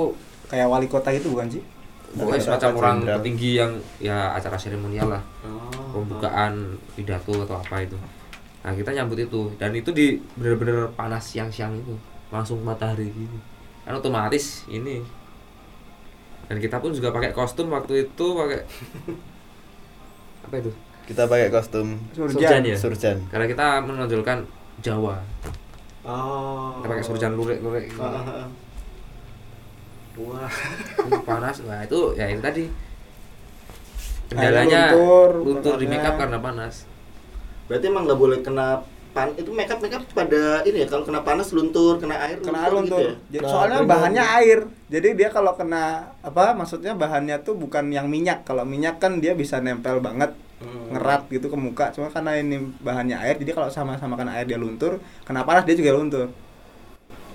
kayak 0.45 0.67
wali 0.67 0.85
kota 0.85 1.09
gitu 1.09 1.33
bukan 1.33 1.49
sih 1.49 1.63
pokoknya 2.11 2.25
Bapak 2.35 2.45
semacam 2.47 2.69
orang 2.75 2.97
Jenderal. 2.97 3.17
petinggi 3.17 3.49
yang 3.53 3.71
ya 3.99 4.17
acara 4.33 4.57
seremonial 4.57 5.07
lah 5.09 5.23
Oh. 5.41 5.69
pembukaan 5.95 6.53
pidato 6.93 7.33
atau 7.39 7.55
apa 7.55 7.81
itu 7.81 7.97
nah 8.59 8.71
kita 8.71 8.91
nyambut 8.91 9.17
itu 9.19 9.41
dan 9.55 9.71
itu 9.71 9.89
di 9.89 10.17
bener-bener 10.33 10.89
panas 10.93 11.23
siang-siang 11.25 11.73
itu 11.73 11.95
langsung 12.29 12.59
matahari 12.59 13.07
gini 13.07 13.39
kan 13.81 13.95
otomatis 13.95 14.67
ini 14.67 15.01
dan 16.45 16.57
kita 16.57 16.77
pun 16.77 16.89
juga 16.89 17.09
pakai 17.09 17.31
kostum 17.31 17.69
waktu 17.69 18.05
itu 18.05 18.25
pakai 18.31 18.59
apa 20.45 20.55
itu 20.57 20.71
kita 21.05 21.25
pakai 21.25 21.49
kostum 21.49 21.97
surjan 22.11 22.61
ya 22.63 22.75
surjan. 22.75 23.17
karena 23.27 23.45
kita 23.45 23.65
menonjolkan 23.81 24.45
Jawa 24.79 25.17
Oh. 25.99 26.79
kita 26.79 26.87
pakai 26.87 27.03
surjan 27.03 27.33
lurik-lurik 27.33 27.91
gitu. 27.91 28.01
Ah, 30.19 30.43
ah, 30.43 30.49
ah. 30.49 30.51
Wah. 31.07 31.21
Panas 31.23 31.55
nah 31.63 31.79
itu 31.81 31.99
ya 32.13 32.25
itu 32.27 32.41
tadi 32.41 32.63
kendalanya 34.29 34.93
luntur, 34.93 35.29
luntur 35.41 35.73
di 35.75 35.85
bakarnya. 35.85 35.97
make 35.97 36.05
up 36.05 36.15
karena 36.17 36.37
panas 36.37 36.75
Berarti 37.65 37.85
emang 37.85 38.03
nggak 38.05 38.19
boleh 38.19 38.39
kena 38.41 38.67
pan 39.09 39.29
itu 39.33 39.49
make 39.49 39.69
up 39.69 39.79
make 39.79 39.93
up 39.93 40.05
pada 40.09 40.61
ini 40.63 40.85
ya 40.85 40.87
kalau 40.89 41.01
kena 41.01 41.21
panas 41.21 41.49
luntur 41.49 41.97
kena 41.97 42.17
air 42.19 42.37
kena 42.37 42.65
air 42.65 42.73
luntur 42.73 42.97
luntur. 42.97 42.99
gitu 43.01 43.09
ya? 43.09 43.13
Jadi 43.29 43.43
Nah, 43.45 43.49
soalnya 43.49 43.79
bahannya 43.83 44.23
air. 44.37 44.59
Jadi 44.89 45.07
dia 45.13 45.29
kalau 45.29 45.53
kena 45.53 45.83
apa 46.21 46.53
maksudnya 46.53 46.93
bahannya 46.93 47.41
tuh 47.41 47.53
bukan 47.53 47.89
yang 47.89 48.05
minyak. 48.05 48.41
Kalau 48.41 48.65
minyak 48.65 48.97
kan 48.97 49.17
dia 49.17 49.33
bisa 49.33 49.57
nempel 49.57 49.97
banget, 49.99 50.33
Hmm. 50.59 50.91
ngerat 50.91 51.25
gitu 51.29 51.47
ke 51.47 51.55
muka. 51.55 51.89
Cuma 51.89 52.09
karena 52.09 52.35
ini 52.35 52.59
bahannya 52.81 53.15
air, 53.15 53.39
jadi 53.39 53.55
kalau 53.55 53.69
sama-sama 53.69 54.13
kena 54.13 54.35
air 54.35 54.43
dia 54.43 54.59
luntur, 54.59 54.97
kena 55.23 55.41
panas 55.41 55.63
dia 55.63 55.73
juga 55.73 55.95
luntur. 55.95 56.27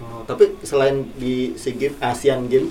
Oh, 0.02 0.22
tapi 0.26 0.58
selain 0.66 1.06
di 1.14 1.54
SEA 1.54 1.74
Games, 1.78 1.96
Asian 2.02 2.50
Games, 2.50 2.70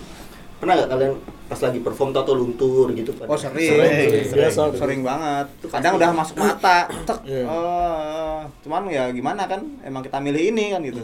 pernah 0.59 0.79
nggak 0.79 0.89
kalian 0.91 1.13
pas 1.47 1.59
lagi 1.59 1.79
perform 1.83 2.15
atau 2.15 2.35
luntur 2.35 2.87
gitu? 2.95 3.11
Oh 3.23 3.35
sering, 3.35 3.59
Sering, 3.77 4.27
sering, 4.27 4.47
biasa. 4.47 4.61
sering 4.75 5.01
banget. 5.03 5.45
Itu 5.59 5.67
Kadang 5.71 5.93
udah 5.99 6.09
masuk 6.15 6.35
mata, 6.39 6.87
tek. 6.87 7.19
Iya. 7.27 7.43
Oh, 7.47 8.39
cuman 8.63 8.87
ya 8.91 9.11
gimana 9.11 9.43
kan? 9.47 9.61
Emang 9.83 10.01
kita 10.03 10.17
milih 10.23 10.51
ini 10.55 10.71
kan 10.71 10.81
gitu. 10.83 11.03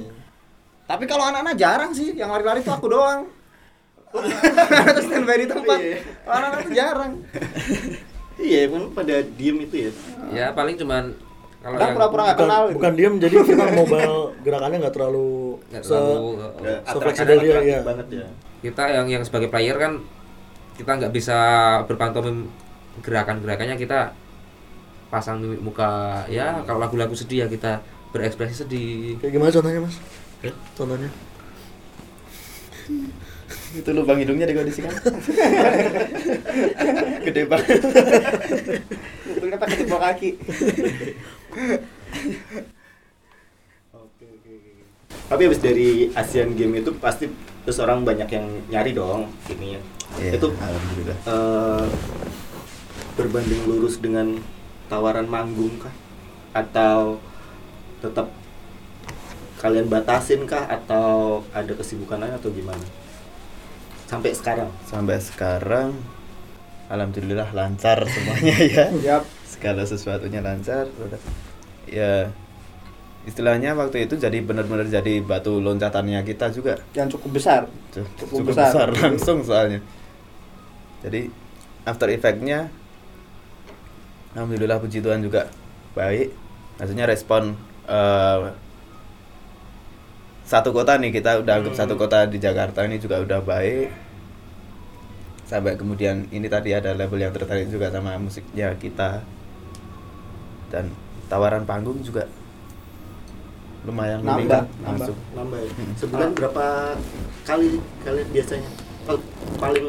Tapi 0.90 1.04
kalau 1.06 1.28
anak-anak 1.30 1.56
jarang 1.60 1.92
sih, 1.94 2.18
yang 2.18 2.34
lari-lari 2.34 2.66
tuh 2.66 2.74
aku 2.74 2.88
doang. 2.90 3.30
Terus 4.10 5.06
standby 5.08 5.38
di 5.38 5.48
tempat. 5.48 5.78
Iya. 5.78 5.98
Anak-anak 6.26 6.60
tuh 6.66 6.74
jarang. 6.74 7.12
Iya, 8.40 8.62
kan 8.72 8.84
pada 8.96 9.16
diem 9.36 9.58
itu 9.68 9.76
ya. 9.86 9.92
ya 10.32 10.46
paling 10.56 10.80
cuman 10.80 11.12
kalau 11.60 11.76
yang 11.76 11.92
pura-pura 11.92 12.22
nggak 12.24 12.36
bukan, 12.36 12.48
kenal. 12.48 12.62
gitu. 12.64 12.76
bukan 12.80 12.92
diem 12.96 13.16
jadi 13.20 13.36
kita 13.44 13.66
mobile 13.84 14.18
gerakannya 14.42 14.78
nggak 14.80 14.96
terlalu 14.96 15.32
nggak 15.70 15.84
se- 15.84 15.92
terlalu 15.92 16.28
atrak- 16.88 17.04
fleksibel 17.04 17.36
dia, 17.36 17.52
atraktif 17.52 17.68
iya. 17.68 17.80
banget 17.84 18.08
ya. 18.10 18.28
kita 18.60 18.84
yang 18.88 19.08
yang 19.12 19.24
sebagai 19.28 19.50
player 19.52 19.76
kan 19.76 19.94
kita 20.80 20.92
nggak 20.96 21.12
bisa 21.12 21.38
berpantomim 21.86 22.48
gerakan-gerakannya 23.04 23.76
kita 23.76 24.16
pasang 25.10 25.42
mimik 25.42 25.60
muka 25.60 26.24
ya 26.28 26.64
kalau 26.64 26.80
lagu-lagu 26.80 27.12
sedih 27.12 27.44
ya 27.44 27.48
kita 27.52 27.84
berekspresi 28.10 28.64
sedih 28.64 29.20
kayak 29.20 29.32
gimana 29.36 29.52
contohnya 29.52 29.84
mas 29.84 30.00
Ya. 30.40 30.56
contohnya 30.72 31.12
Itu 33.70 33.94
lubang 33.94 34.18
hidungnya 34.18 34.50
dikondisikan. 34.50 34.90
Gede 37.22 37.46
banget. 37.46 37.78
Betulnya 39.30 39.62
pakai 39.62 39.76
jempol 39.78 40.02
kaki. 40.02 40.30
Oke, 41.50 41.82
oke, 44.26 44.50
oke. 44.50 44.72
Tapi 45.30 45.42
habis 45.46 45.60
dari 45.60 45.90
Asian 46.14 46.54
Games 46.54 46.82
itu 46.82 46.92
pasti 46.98 47.26
terus 47.66 47.78
orang 47.78 48.02
banyak 48.02 48.30
yang 48.30 48.46
nyari 48.70 48.92
dong 48.94 49.30
ini 49.50 49.78
ya. 49.78 49.82
Iya, 50.18 50.32
Itu 50.38 50.48
alhamdulillah. 50.54 51.18
eh, 51.26 51.86
berbanding 53.14 53.62
lurus 53.66 53.98
dengan 53.98 54.38
tawaran 54.88 55.26
manggung 55.26 55.74
kah? 55.78 55.94
Atau 56.54 57.22
tetap 58.00 58.32
kalian 59.60 59.86
batasin 59.86 60.48
kah 60.48 60.66
atau 60.66 61.44
ada 61.52 61.74
kesibukan 61.76 62.18
lain 62.18 62.34
atau 62.34 62.50
gimana? 62.50 62.82
Sampai 64.08 64.34
sekarang. 64.34 64.72
Sampai 64.90 65.22
sekarang 65.22 65.94
alhamdulillah 66.90 67.54
lancar 67.54 68.02
semuanya 68.10 68.56
ya. 68.74 68.86
Yap. 69.06 69.24
Segala 69.60 69.84
sesuatunya 69.84 70.40
lancar. 70.40 70.88
udah. 70.88 71.20
Ya 71.86 72.32
istilahnya 73.28 73.76
waktu 73.76 74.08
itu 74.08 74.16
jadi 74.16 74.40
benar-benar 74.40 74.88
jadi 74.88 75.20
batu 75.20 75.60
loncatannya 75.60 76.24
kita 76.24 76.48
juga. 76.50 76.80
Yang 76.96 77.20
cukup 77.20 77.36
besar. 77.36 77.62
Cukup, 77.92 78.40
Cukup 78.40 78.56
besar. 78.56 78.72
besar. 78.72 78.88
langsung 79.04 79.44
soalnya. 79.44 79.84
Jadi 81.04 81.28
after 81.84 82.08
effect-nya 82.08 82.72
alhamdulillah 84.32 84.80
puji 84.80 85.04
Tuhan 85.04 85.20
juga 85.20 85.52
baik. 85.92 86.32
Maksudnya 86.80 87.04
respon 87.04 87.60
eh, 87.86 88.40
satu 90.48 90.72
kota 90.72 90.98
nih 90.98 91.12
kita 91.12 91.44
udah 91.44 91.62
anggap 91.62 91.74
Hmm. 91.76 91.82
satu 91.84 91.94
kota 91.94 92.26
di 92.26 92.40
Jakarta 92.40 92.88
ini 92.88 92.98
juga 92.98 93.20
udah 93.20 93.44
baik. 93.44 93.92
Sampai 95.46 95.76
kemudian 95.76 96.30
ini 96.30 96.46
tadi 96.46 96.72
ada 96.72 96.94
label 96.94 97.20
yang 97.20 97.34
tertarik 97.34 97.68
juga 97.68 97.90
sama 97.90 98.16
musiknya 98.16 98.74
kita. 98.80 99.22
Dan 100.70 100.94
tawaran 101.30 101.66
panggung 101.66 102.02
juga 102.02 102.26
lumayan 103.88 104.20
Nambah, 104.22 104.44
nambah. 104.44 104.62
langsung. 104.86 105.18
Nambah 105.34 105.60
ya? 105.64 105.72
Hmm. 105.72 105.94
Sebulan 105.96 106.30
berapa 106.36 106.66
kali 107.48 107.80
kalian 108.04 108.28
biasanya? 108.30 108.72
Kalau 109.08 109.20
paling 109.58 109.88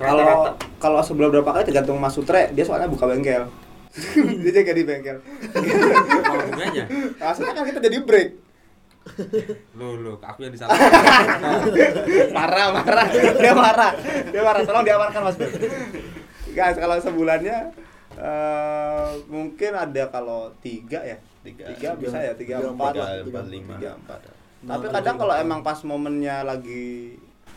Kalau 0.00 0.56
kalau 0.80 1.00
sebelum 1.04 1.28
berapa 1.28 1.50
kali 1.52 1.64
tergantung 1.68 2.00
Mas 2.00 2.16
Sutre, 2.16 2.50
dia 2.56 2.64
soalnya 2.64 2.88
buka 2.88 3.04
bengkel. 3.04 3.46
dia 4.42 4.50
jaga 4.54 4.72
di 4.72 4.82
bengkel. 4.86 5.16
hubungannya 5.20 6.84
Maksudnya 7.20 7.52
kan 7.52 7.64
kita 7.68 7.80
jadi 7.84 7.98
break. 8.02 8.30
Loh, 9.76 9.96
loh, 9.96 10.16
aku 10.20 10.44
yang 10.44 10.52
disalah. 10.52 10.76
marah 12.36 12.66
marah 12.74 13.06
dia 13.12 13.52
marah 13.56 13.92
dia 14.28 14.42
marah 14.44 14.60
tolong 14.60 14.84
diamankan 14.84 15.22
mas 15.24 15.36
Beb 15.40 15.52
guys 16.52 16.76
kalau 16.76 16.96
sebulannya 17.00 17.72
eh, 18.20 19.08
mungkin 19.26 19.72
ada 19.72 20.02
kalau 20.08 20.52
tiga 20.60 21.00
ya 21.00 21.16
Tiga. 21.40 21.64
tiga 21.66 21.88
bisa 21.96 22.18
ya 22.18 22.32
tiga 22.34 22.60
Tiga, 22.60 22.68
empat 22.70 22.92
tiga, 22.92 23.00
lah. 23.00 23.10
empat, 23.22 23.44
lima. 23.48 23.74
tiga 23.74 23.90
empat 23.96 24.20
Nah, 24.60 24.76
tapi 24.76 24.86
kadang 24.90 25.16
tiga, 25.16 25.22
kalau 25.22 25.34
emang 25.34 25.60
pas 25.60 25.78
momennya 25.82 26.44
lagi 26.44 27.16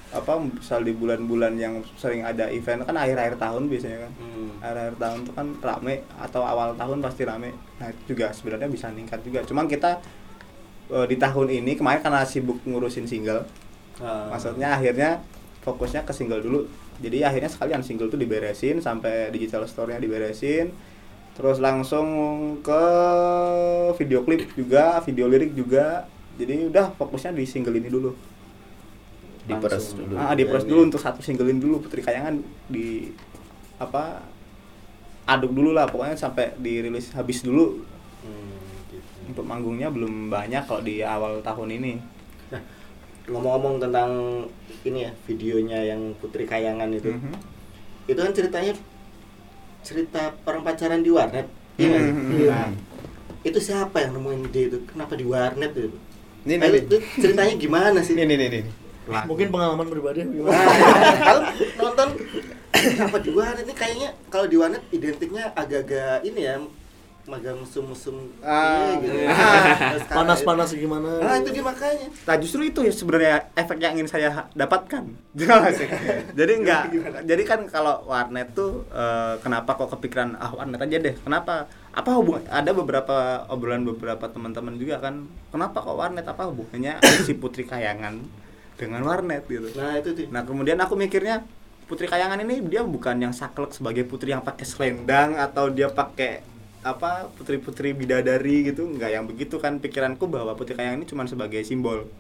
apa 0.09 0.37
misal 0.37 0.79
di 0.79 0.93
bulan-bulan 0.93 1.57
yang 1.57 1.81
sering 1.95 2.21
ada 2.21 2.45
event 2.47 2.79
kan 2.81 2.93
akhir-akhir 2.93 3.35
tahun 3.35 3.65
biasanya 3.65 3.97
kan 3.99 4.11
Hmm. 4.15 4.49
akhir-akhir 4.61 4.95
tahun 4.95 5.19
tuh 5.23 5.33
kan 5.33 5.47
rame 5.59 5.95
atau 6.15 6.41
awal 6.43 6.69
tahun 6.73 7.01
pasti 7.01 7.25
rame 7.25 7.49
nah 7.75 7.89
itu 7.89 8.13
juga 8.13 8.29
sebenarnya 8.29 8.69
bisa 8.69 8.87
meningkat 8.87 9.19
juga 9.19 9.41
cuman 9.41 9.65
kita 9.65 9.97
eh, 10.87 11.05
di 11.05 11.17
tahun 11.17 11.47
ini 11.51 11.73
kemarin 11.73 11.99
karena 11.99 12.21
sibuk 12.23 12.61
ngurusin 12.63 13.03
single 13.03 13.41
Ah. 13.95 14.25
maksudnya 14.27 14.73
akhirnya 14.73 15.17
fokusnya 15.59 16.01
ke 16.01 16.09
single 16.09 16.39
dulu 16.39 16.65
jadi 17.01 17.25
akhirnya 17.25 17.49
sekalian 17.49 17.81
single 17.81 18.11
tuh 18.11 18.19
diberesin 18.19 18.77
sampai 18.83 19.33
digital 19.33 19.65
store-nya 19.65 19.97
diberesin. 19.97 20.69
Terus 21.33 21.57
langsung 21.57 22.05
ke 22.61 22.83
video 23.97 24.21
klip 24.21 24.45
juga 24.53 25.01
video 25.01 25.25
lirik 25.25 25.57
juga. 25.57 26.05
Jadi 26.37 26.69
udah 26.69 26.93
fokusnya 26.93 27.33
di 27.33 27.45
single 27.49 27.77
ini 27.77 27.89
dulu. 27.89 28.13
Diperes 29.49 29.93
Langsung. 29.93 29.97
dulu. 30.07 30.13
Ah 30.17 30.33
diperes 30.37 30.63
Iya, 30.63 30.69
dulu 30.69 30.79
iya. 30.81 30.87
untuk 30.93 31.01
satu 31.01 31.19
single 31.25 31.49
ini 31.49 31.59
dulu. 31.59 31.81
Putri 31.81 32.05
Kayangan 32.05 32.37
di 32.69 33.09
apa 33.81 34.21
aduk 35.25 35.51
dulu 35.51 35.73
lah. 35.73 35.89
Pokoknya 35.89 36.15
sampai 36.15 36.53
dirilis 36.61 37.09
habis 37.17 37.41
dulu. 37.41 37.81
Hmm, 38.23 38.55
gitu. 38.87 39.35
untuk 39.35 39.43
manggungnya 39.43 39.91
belum 39.91 40.31
banyak 40.31 40.63
kalau 40.63 40.79
di 40.79 41.03
awal 41.03 41.43
tahun 41.43 41.75
ini 41.75 42.12
ngomong-ngomong 43.23 43.79
tentang 43.79 44.11
ini 44.83 45.07
ya 45.07 45.11
videonya 45.23 45.79
yang 45.85 46.11
Putri 46.19 46.43
Kayangan 46.43 46.91
itu, 46.91 47.07
Mhm. 47.07 47.31
itu 48.05 48.19
kan 48.19 48.33
ceritanya 48.35 48.73
cerita 49.79 50.35
orang 50.43 50.63
pacaran 50.63 50.99
di 50.99 51.11
warnet. 51.11 51.47
Iya 51.75 51.87
nggak 51.87 52.01
sih? 52.01 52.13
Mhm. 52.13 52.47
Nah, 52.51 52.69
itu 53.43 53.59
siapa 53.59 53.97
yang 53.99 54.11
nemuin 54.15 54.51
ide 54.51 54.61
itu? 54.67 54.77
Kenapa 54.85 55.15
di 55.15 55.23
warnet 55.23 55.71
itu? 55.71 55.89
Ini, 56.43 56.53
Nah, 56.59 56.67
ini, 56.67 56.79
itu 56.83 56.95
ceritanya 57.17 57.53
gimana 57.55 57.99
sih? 58.03 58.13
ini, 58.15 58.27
ini, 58.27 58.45
ini. 58.51 58.61
Mungkin 59.03 59.47
pengalaman 59.51 59.87
pribadi 59.87 60.23
gimana? 60.23 60.55
Nah, 60.55 61.15
kalau 61.19 61.41
nonton 61.79 62.07
kenapa 62.71 63.17
di 63.19 63.31
warnet 63.31 63.63
ini 63.63 63.73
kayaknya 63.73 64.09
kalau 64.27 64.47
di 64.47 64.55
warnet 64.55 64.83
identiknya 64.89 65.51
agak-agak 65.51 66.23
ini 66.23 66.39
ya 66.43 66.55
magang 67.23 67.55
mesum-mesum 67.55 68.19
Ah, 68.39 68.99
iya 68.99 68.99
gitu. 68.99 69.15
sekarang- 69.97 70.27
Panas-panas 70.27 70.69
gimana? 70.71 71.07
Nah, 71.17 71.39
itu 71.39 71.49
dia 71.49 71.63
makanya. 71.63 72.07
Nah 72.11 72.35
justru 72.35 72.61
itu 72.61 72.79
ya 72.79 72.91
sebenarnya 72.91 73.47
efek 73.53 73.79
yang 73.79 73.95
ingin 73.95 74.11
saya 74.11 74.27
dapatkan. 74.51 75.07
Jelas 75.39 75.71
sih. 75.73 75.87
jadi 76.35 76.51
enggak. 76.59 76.83
Jadi 77.29 77.43
kan 77.43 77.63
kalau 77.65 78.03
warnet 78.05 78.51
tuh 78.51 78.83
eh, 78.89 79.39
kenapa 79.39 79.71
kok 79.73 79.87
kepikiran 79.89 80.35
ah 80.35 80.51
warnet 80.51 80.75
aja 80.77 80.97
deh. 80.99 81.15
Kenapa? 81.17 81.71
Apa 81.89 82.09
hubungan? 82.13 82.43
Ada 82.45 82.71
beberapa 82.71 83.15
obrolan 83.47 83.87
beberapa 83.87 84.27
teman-teman 84.27 84.75
juga 84.75 84.99
kan. 84.99 85.23
Kenapa 85.47 85.79
kok 85.79 85.95
warnet? 85.95 86.27
Apa 86.27 86.51
hubungannya 86.51 86.99
si 87.25 87.31
Putri 87.33 87.63
Kayangan 87.63 88.19
dengan 88.75 88.99
warnet 89.01 89.47
gitu? 89.47 89.71
Nah, 89.73 89.95
itu 89.95 90.11
tuh. 90.11 90.27
Nah 90.27 90.43
kemudian 90.43 90.75
aku 90.75 90.99
mikirnya 90.99 91.47
Putri 91.83 92.03
Kayangan 92.05 92.39
ini 92.41 92.63
dia 92.63 92.83
bukan 92.83 93.15
yang 93.15 93.31
saklek 93.31 93.71
sebagai 93.71 94.03
putri 94.03 94.31
yang 94.31 94.39
pakai 94.39 94.63
selendang 94.63 95.35
atau 95.35 95.67
dia 95.67 95.87
pakai 95.87 96.39
apa 96.83 97.31
putri-putri 97.39 97.95
bidadari 97.95 98.67
gitu 98.67 98.83
nggak 98.83 99.11
yang 99.15 99.23
begitu 99.23 99.55
kan 99.55 99.79
pikiranku 99.79 100.27
bahwa 100.27 100.51
Putri 100.59 100.75
Kayangan 100.75 100.99
ini 100.99 101.07
cuma 101.07 101.23
sebagai 101.23 101.63
simbol. 101.63 102.11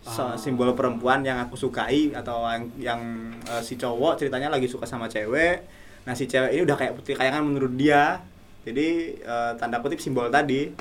Ah. 0.00 0.32
simbol 0.40 0.72
perempuan 0.72 1.20
yang 1.20 1.36
aku 1.44 1.60
sukai 1.60 2.08
atau 2.16 2.48
yang, 2.48 2.64
yang 2.80 3.00
eh, 3.44 3.60
si 3.60 3.76
cowok 3.76 4.16
ceritanya 4.16 4.48
lagi 4.48 4.64
suka 4.64 4.88
sama 4.88 5.12
cewek. 5.12 5.60
Nah 6.08 6.16
si 6.16 6.24
cewek 6.24 6.56
ini 6.56 6.62
udah 6.64 6.76
kayak 6.76 6.92
Putri 6.96 7.16
Kayangan 7.16 7.44
menurut 7.44 7.72
dia. 7.76 8.20
Jadi 8.64 9.20
eh, 9.20 9.52
tanda 9.56 9.80
kutip 9.80 10.00
simbol 10.00 10.28
tadi. 10.32 10.72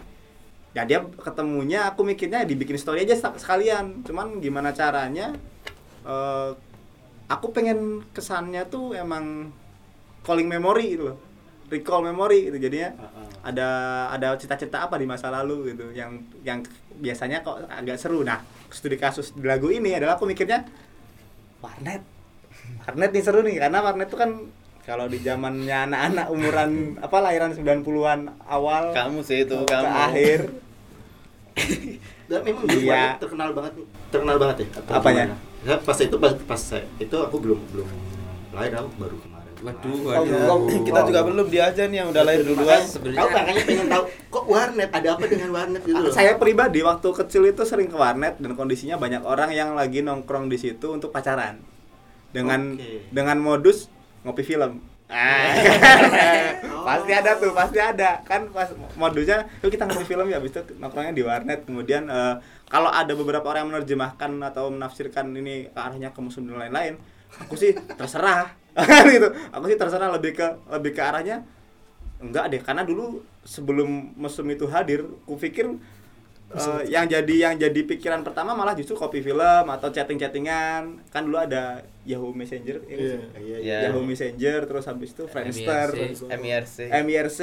Ya 0.75 0.87
dia 0.87 1.03
ketemunya 1.03 1.91
aku 1.91 2.07
mikirnya 2.07 2.47
dibikin 2.47 2.79
story 2.79 3.03
aja 3.03 3.15
sekalian. 3.35 4.03
Cuman 4.07 4.39
gimana 4.39 4.71
caranya 4.71 5.35
eh, 6.07 6.51
aku 7.27 7.51
pengen 7.51 8.03
kesannya 8.15 8.67
tuh 8.71 8.95
emang 8.95 9.51
calling 10.23 10.47
memory 10.47 10.95
gitu 10.95 11.15
loh 11.15 11.28
recall 11.69 12.01
memory 12.01 12.49
gitu 12.49 12.57
jadinya 12.59 12.89
ada 13.39 13.69
ada 14.09 14.35
cita-cita 14.35 14.83
apa 14.83 14.97
di 14.97 15.05
masa 15.05 15.29
lalu 15.29 15.71
gitu 15.71 15.93
yang 15.93 16.17
yang 16.43 16.59
biasanya 16.97 17.39
kok 17.39 17.63
agak 17.69 17.95
seru 17.95 18.21
nah 18.21 18.41
studi 18.67 18.97
kasus 18.97 19.31
di 19.31 19.45
lagu 19.45 19.69
ini 19.69 19.95
adalah 19.95 20.17
aku 20.17 20.27
mikirnya 20.27 20.67
warnet 21.59 22.03
warnet 22.83 23.09
nih 23.09 23.23
seru 23.23 23.39
nih 23.41 23.57
karena 23.57 23.79
warnet 23.79 24.09
tuh 24.09 24.19
kan 24.19 24.31
kalau 24.83 25.05
di 25.05 25.21
zamannya 25.21 25.85
anak-anak 25.85 26.25
umuran 26.27 26.71
apa 27.05 27.17
lahiran 27.21 27.53
90-an 27.53 28.19
awal 28.43 28.89
Kamu 28.89 29.21
sih 29.21 29.45
itu, 29.45 29.53
ke 29.53 29.69
kamu. 29.69 29.85
akhir 29.85 30.39
Dan 32.29 32.39
memang 32.45 32.63
dulu 32.65 32.85
Iya. 32.85 33.17
terkenal 33.17 33.49
banget, 33.51 33.73
terkenal 34.13 34.37
banget 34.37 34.55
ya. 34.61 34.67
Apanya? 34.85 35.25
gimana? 35.33 35.37
Ya, 35.65 35.75
pas 35.81 35.97
itu 35.97 36.15
pas, 36.15 36.31
pas 36.45 36.61
itu 37.01 37.15
aku 37.17 37.35
belum 37.41 37.59
belum 37.73 37.87
lahir 38.53 38.73
aku 38.77 38.89
baru 39.01 39.17
kemarin. 39.17 39.38
Waduh, 39.59 39.91
Oh, 39.91 40.23
waduh. 40.23 40.39
oh, 40.47 40.59
kita 40.79 40.99
juga 41.03 41.19
belum 41.21 41.47
dia 41.47 41.67
aja 41.67 41.83
nih 41.83 41.99
yang 41.99 42.09
udah 42.09 42.23
lahir 42.23 42.43
duluan 42.43 42.79
Sebenarnya- 42.79 43.19
Aku 43.19 43.29
makanya 43.29 43.61
pengen 43.61 43.87
tahu 43.87 44.03
kok 44.29 44.45
warnet 44.45 44.89
ada 44.89 45.09
apa 45.11 45.25
dengan 45.25 45.49
warnet 45.51 45.81
gitu 45.81 45.99
loh. 45.99 46.09
saya 46.09 46.31
pribadi 46.33 46.79
waktu 46.79 47.07
kecil 47.13 47.43
itu 47.43 47.63
sering 47.63 47.85
ke 47.85 47.95
warnet 47.95 48.37
dan 48.37 48.51
kondisinya 48.53 48.95
banyak 48.95 49.19
orang 49.21 49.51
yang 49.51 49.73
lagi 49.73 49.99
nongkrong 49.99 50.47
di 50.47 50.55
situ 50.55 50.87
untuk 50.89 51.09
pacaran 51.09 51.59
dengan 52.29 52.73
Oke. 52.73 53.09
dengan 53.09 53.35
modus 53.37 53.91
ngopi 54.21 54.43
film 54.43 54.79
Ah. 55.09 55.57
pasti 56.85 57.11
ada 57.11 57.33
tuh 57.35 57.49
pasti 57.49 57.77
ada 57.77 58.21
kan 58.21 58.45
pas 58.47 58.69
modusnya 58.93 59.49
yuk 59.59 59.73
kita 59.73 59.83
ngopi 59.83 60.05
film 60.05 60.29
ya 60.29 60.37
habis 60.37 60.53
itu 60.53 60.61
nongkrongnya 60.75 61.11
di 61.11 61.23
warnet 61.23 61.65
kemudian 61.65 62.05
eh, 62.05 62.37
kalau 62.65 62.87
ada 62.87 63.09
beberapa 63.11 63.41
orang 63.43 63.65
yang 63.65 63.71
menerjemahkan 63.73 64.31
atau 64.45 64.69
menafsirkan 64.69 65.33
ini 65.33 65.67
ke 65.67 65.75
arahnya 65.75 66.09
ke 66.09 66.19
musuh 66.19 66.39
dan 66.39 66.61
lain-lain 66.61 67.01
aku 67.35 67.57
sih 67.57 67.73
terserah 67.89 68.53
gitu 69.15 69.27
aku 69.51 69.63
sih 69.69 69.77
terserah 69.77 70.09
lebih 70.13 70.31
ke 70.35 70.47
lebih 70.71 70.91
ke 70.95 71.01
arahnya 71.01 71.43
enggak 72.19 72.45
deh 72.51 72.61
karena 72.61 72.83
dulu 72.83 73.23
sebelum 73.47 74.11
mesum 74.19 74.45
itu 74.51 74.67
hadir 74.67 75.07
kupikir 75.23 75.71
eh, 76.51 76.83
yang 76.91 77.07
jadi 77.07 77.35
yang 77.49 77.55
jadi 77.55 77.81
pikiran 77.87 78.25
pertama 78.27 78.51
malah 78.51 78.75
justru 78.75 78.99
kopi 78.99 79.23
film 79.23 79.65
atau 79.71 79.87
chatting-chattingan 79.87 80.99
kan 81.13 81.21
dulu 81.23 81.39
ada 81.39 81.85
Yahoo 82.03 82.35
Messenger 82.35 82.83
ya 82.89 82.95
nggak 82.97 83.09
sih? 83.13 83.21
Iya. 83.39 83.57
Iya. 83.63 83.77
Yahoo 83.87 84.03
Messenger 84.03 84.59
terus 84.67 84.85
habis 84.89 85.15
itu 85.15 85.23
Friendster 85.31 85.95
MIRC. 85.95 86.27
MIRC 86.27 86.77
MIRC 87.07 87.41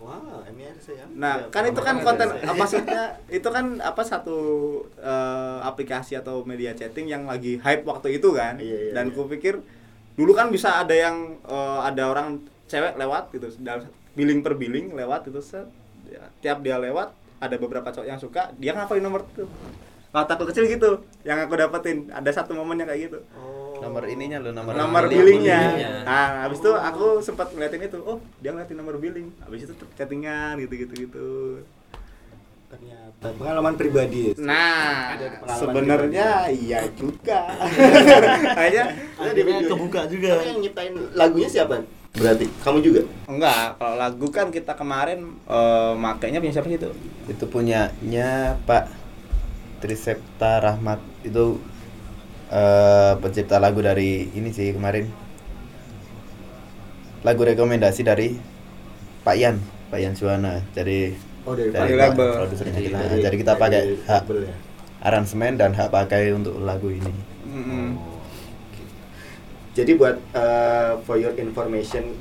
Wow, 0.00 0.40
MIRC 0.48 0.86
ya. 0.96 1.04
Nah, 1.12 1.44
Iya, 1.44 1.52
kan 1.52 1.62
itu 1.68 1.80
kan 1.84 2.00
konten 2.00 2.28
apa 2.40 2.56
maksudnya 2.64 3.20
itu 3.28 3.48
kan 3.52 3.84
apa 3.84 4.00
satu 4.00 4.38
eh, 4.96 5.58
aplikasi 5.60 6.16
atau 6.16 6.40
media 6.48 6.72
chatting 6.72 7.04
yang 7.04 7.28
lagi 7.28 7.60
hype 7.60 7.84
waktu 7.84 8.16
itu 8.16 8.32
kan. 8.32 8.56
Iya, 8.56 8.90
iya, 8.90 8.92
Dan 8.96 9.12
iya. 9.12 9.14
kupikir 9.14 9.60
dulu 10.20 10.36
kan 10.36 10.52
bisa 10.52 10.84
ada 10.84 10.92
yang 10.92 11.40
eh, 11.48 11.80
ada 11.80 12.12
orang 12.12 12.44
cewek 12.68 13.00
lewat 13.00 13.32
gitu 13.32 13.48
dalam 13.64 13.88
billing 14.12 14.44
per 14.44 14.52
billing 14.60 14.92
lewat 14.92 15.32
itu 15.32 15.40
set. 15.40 15.64
Ya, 16.10 16.28
tiap 16.44 16.60
dia 16.60 16.76
lewat 16.76 17.16
ada 17.40 17.56
beberapa 17.56 17.88
cowok 17.88 18.04
yang 18.04 18.20
suka 18.20 18.52
dia 18.60 18.76
ngapalin 18.76 19.00
nomor 19.00 19.24
itu 19.32 19.46
waktu 20.10 20.32
aku 20.34 20.44
kecil 20.52 20.68
gitu 20.68 20.90
yang 21.24 21.40
aku 21.40 21.56
dapetin. 21.56 22.12
Ada 22.12 22.44
satu 22.44 22.52
momen 22.52 22.76
yang 22.76 22.92
kayak 22.92 23.08
gitu. 23.08 23.18
Oh. 23.32 23.58
nomor 23.80 24.04
ininya 24.04 24.44
lo 24.44 24.52
nomor 24.52 24.76
nomor 24.76 25.08
billing. 25.08 25.40
billingnya. 25.40 25.60
Billingnya. 25.72 26.04
nah 26.04 26.44
habis 26.44 26.60
itu 26.60 26.68
aku 26.76 27.24
sempat 27.24 27.48
ngeliatin 27.56 27.88
itu. 27.88 27.96
Oh 28.04 28.20
dia 28.44 28.52
ngeliatin 28.52 28.76
nomor 28.76 29.00
billing. 29.00 29.32
Habis 29.40 29.72
itu 29.72 29.72
chattingan 29.96 30.60
gitu 30.60 30.74
gitu 30.84 30.92
gitu 31.08 31.28
Ternyata 32.70 33.26
pengalaman 33.34 33.74
pribadi. 33.74 34.30
Nah, 34.38 35.18
sebenarnya 35.58 36.46
iya 36.54 36.86
juga. 36.94 37.50
Di 37.66 38.54
Akhirnya 39.42 39.66
kebuka 39.66 40.06
juga. 40.06 40.38
Tapi 40.38 40.48
yang 40.54 40.60
nyiptain 40.62 40.94
lagunya 41.18 41.50
siapa? 41.50 41.82
Berarti 42.14 42.46
kamu 42.62 42.78
juga? 42.82 43.02
enggak, 43.30 43.78
kalau 43.78 43.94
lagu 43.94 44.26
kan 44.34 44.50
kita 44.50 44.74
kemarin 44.74 45.34
eh, 45.46 45.92
makainya 45.94 46.42
punya 46.42 46.54
siapa 46.54 46.66
sih 46.66 46.78
itu? 46.78 46.90
itu 47.30 47.44
punyanya 47.46 48.58
Pak 48.66 48.90
Trisepta 49.78 50.58
Rahmat 50.58 50.98
itu 51.22 51.62
eh 52.50 53.14
pencipta 53.22 53.62
lagu 53.62 53.78
dari 53.78 54.26
ini 54.34 54.50
sih 54.50 54.74
kemarin 54.74 55.06
lagu 57.22 57.46
rekomendasi 57.46 58.02
dari 58.02 58.34
Pak 59.22 59.36
Yan 59.38 59.62
Pak 59.94 59.98
Yan 60.02 60.18
Suwana 60.18 60.58
jadi 60.74 61.14
Oh, 61.48 61.54
dari 61.56 61.70
dari 61.72 61.94
label. 61.96 62.30
produsernya 62.44 62.72
Jadi 62.76 62.84
kita 62.86 62.98
Dari- 63.00 63.22
jadi 63.24 63.36
kita 63.40 63.52
pakai 63.56 63.80
dari 63.80 63.94
hak 64.04 64.22
ya. 64.28 64.54
aransemen 65.00 65.52
dan 65.56 65.70
hak 65.72 65.88
pakai 65.88 66.36
untuk 66.36 66.60
lagu 66.60 66.92
ini. 66.92 67.08
Oh, 67.08 68.12
oke. 68.68 68.82
Jadi 69.72 69.90
buat 69.96 70.16
uh, 70.36 71.00
for 71.02 71.16
your 71.16 71.32
information 71.36 72.12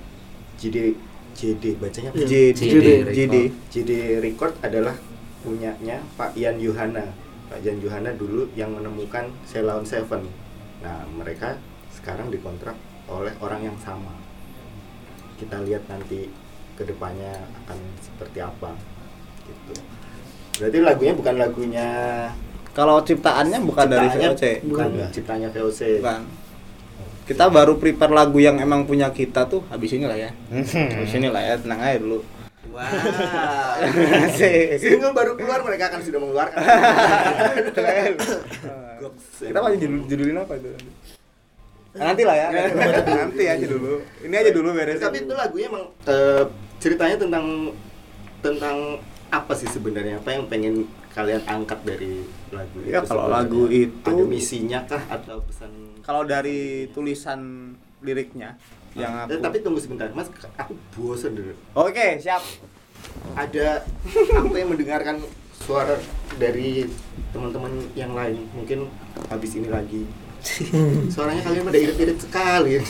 JD 0.56 0.96
JD 1.36 1.80
bacanya 1.80 2.10
apa? 2.12 2.20
JD, 2.24 2.60
JD 2.60 2.88
JD. 3.12 3.36
JD 3.72 3.92
Record 4.20 4.56
adalah 4.60 4.96
punyanya 5.40 6.04
Pak 6.16 6.36
Ian 6.36 6.60
Yuhana. 6.60 7.04
Pak 7.48 7.60
Ian 7.64 7.80
Yuhana 7.80 8.12
dulu 8.16 8.48
yang 8.56 8.76
menemukan 8.76 9.32
Ceylon 9.44 9.84
Seven. 9.84 10.28
Nah, 10.80 11.04
mereka 11.12 11.60
sekarang 11.92 12.32
dikontrak 12.32 12.76
oleh 13.08 13.32
orang 13.40 13.68
yang 13.68 13.78
sama. 13.80 14.16
Kita 15.36 15.64
lihat 15.64 15.88
nanti 15.88 16.28
ke 16.76 16.84
depannya 16.84 17.36
akan 17.66 17.78
seperti 18.00 18.40
apa. 18.40 18.72
Gitu. 19.70 19.82
Berarti 20.60 20.78
lagunya 20.82 21.14
bukan 21.16 21.36
lagunya 21.38 21.88
Kalau 22.70 23.00
ciptaannya 23.02 23.60
bukan 23.64 23.86
dari 23.88 24.08
ciptaannya 24.08 24.30
VOC. 24.34 24.44
bukan 24.66 24.88
Bukan. 24.92 25.10
ciptanya 25.14 25.48
VOC. 25.54 25.82
Bukan. 26.02 26.22
Kita 27.24 27.46
baru 27.46 27.78
prepare 27.78 28.10
lagu 28.10 28.42
yang 28.42 28.58
emang 28.58 28.90
punya 28.90 29.14
kita 29.14 29.46
tuh 29.46 29.62
habis 29.70 29.94
ini 29.94 30.10
lah 30.10 30.18
ya. 30.18 30.34
Hmm. 30.50 30.66
Habis 30.66 31.14
ini 31.14 31.30
lah 31.30 31.42
ya, 31.46 31.54
tenang 31.62 31.78
aja 31.78 31.98
dulu. 32.02 32.20
Wah. 32.74 32.90
Asik. 34.26 34.78
Single 34.82 35.14
baru 35.14 35.38
keluar 35.38 35.62
mereka 35.62 35.94
akan 35.94 36.02
sudah 36.02 36.20
mengeluarkan. 36.22 36.58
Kita 39.40 39.60
masih 39.62 39.78
judul, 39.80 40.00
judulin 40.10 40.38
apa 40.42 40.54
itu? 40.58 40.70
Nanti 41.96 42.24
lah 42.26 42.36
ya. 42.38 42.48
Nanti 43.06 43.44
aja 43.46 43.66
dulu. 43.66 44.02
Ini 44.22 44.36
aja 44.36 44.52
dulu 44.54 44.68
beres. 44.74 45.02
Tapi 45.02 45.26
itu 45.26 45.34
lagunya 45.34 45.68
emang 45.70 45.86
eh, 46.06 46.44
ceritanya 46.78 47.18
tentang 47.18 47.46
tentang 48.40 48.78
apa 49.30 49.54
sih 49.54 49.66
sebenarnya? 49.66 50.18
Apa 50.18 50.30
yang 50.32 50.46
pengen 50.46 50.86
kalian 51.10 51.42
angkat 51.44 51.80
dari 51.84 52.22
lagu 52.50 52.78
Ya, 52.82 52.98
itu? 52.98 53.08
kalau 53.08 53.26
sebenarnya? 53.26 53.36
lagu 53.36 53.62
itu- 53.68 54.10
ada 54.10 54.24
misinya 54.26 54.80
kah 54.84 55.04
atau 55.08 55.38
pesan? 55.42 55.72
kalau 56.00 56.24
dari 56.24 56.60
tulisan 56.90 57.72
liriknya 58.00 58.58
yang 58.94 59.14
Eh, 59.22 59.26
aku 59.30 59.40
tapi 59.40 59.58
tunggu 59.60 59.78
sebentar, 59.78 60.10
Mas. 60.12 60.26
Aku 60.58 60.74
bosen 60.92 61.34
dulu. 61.34 61.54
Oke, 61.76 62.18
siap. 62.18 62.42
Ada 63.32 63.86
aku 64.40 64.54
yang 64.54 64.70
mendengarkan 64.70 65.22
suara 65.56 65.94
dari 66.36 66.90
teman-teman 67.30 67.70
yang 67.94 68.12
lain. 68.12 68.42
Mungkin 68.52 68.90
habis 69.30 69.54
ini 69.54 69.70
lagi. 69.70 70.10
Suaranya 71.14 71.44
kalian 71.44 71.64
pada 71.64 71.78
irit-irit 71.78 72.18
sekali. 72.18 72.80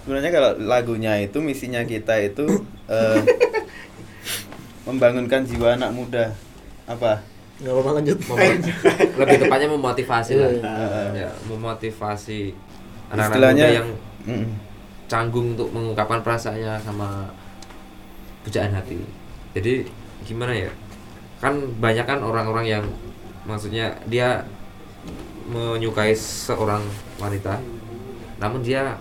Sebenarnya 0.00 0.30
kalau 0.32 0.50
lagunya 0.56 1.20
itu 1.20 1.38
misinya 1.38 1.84
kita 1.84 2.16
itu 2.18 2.46
eh, 2.86 3.20
membangunkan 4.88 5.44
jiwa 5.44 5.76
anak 5.76 5.92
muda. 5.92 6.24
Apa? 6.88 7.20
nggak 7.58 7.74
apa-apa 7.74 7.90
lanjut 7.98 8.18
lebih 9.18 9.36
tepatnya 9.42 9.68
memotivasi 9.74 10.32
lah 10.38 10.50
Iya. 10.54 11.26
ya 11.26 11.30
memotivasi 11.50 12.54
anak-anak 13.10 13.34
Istilahnya 13.34 13.66
muda 13.66 13.76
yang 13.82 13.88
mm, 14.30 14.46
canggung 15.10 15.46
untuk 15.58 15.68
mengungkapkan 15.74 16.22
perasaannya 16.22 16.78
sama 16.78 17.26
pujaan 18.46 18.70
hati 18.70 19.02
jadi 19.58 19.82
gimana 20.22 20.54
ya 20.54 20.70
kan 21.42 21.58
banyak 21.82 22.06
kan 22.06 22.22
orang-orang 22.22 22.78
yang 22.78 22.84
maksudnya 23.42 23.90
dia 24.06 24.46
menyukai 25.50 26.14
seorang 26.14 26.86
wanita 27.18 27.58
namun 28.38 28.62
dia 28.62 28.94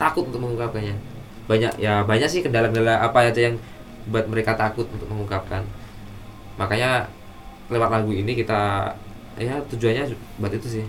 takut 0.00 0.24
untuk 0.24 0.40
mengungkapkannya 0.40 0.96
banyak 1.44 1.72
ya 1.76 2.00
banyak 2.00 2.32
sih 2.32 2.40
kendala-kendala 2.40 3.04
apa 3.04 3.28
aja 3.28 3.52
yang 3.52 3.60
buat 4.08 4.26
mereka 4.28 4.56
takut 4.56 4.88
untuk 4.90 5.08
mengungkapkan 5.08 5.64
makanya 6.60 7.08
lewat 7.72 7.90
lagu 7.90 8.12
ini 8.12 8.36
kita 8.36 8.92
ya 9.40 9.58
tujuannya 9.66 10.14
buat 10.38 10.52
itu 10.54 10.68
sih 10.80 10.84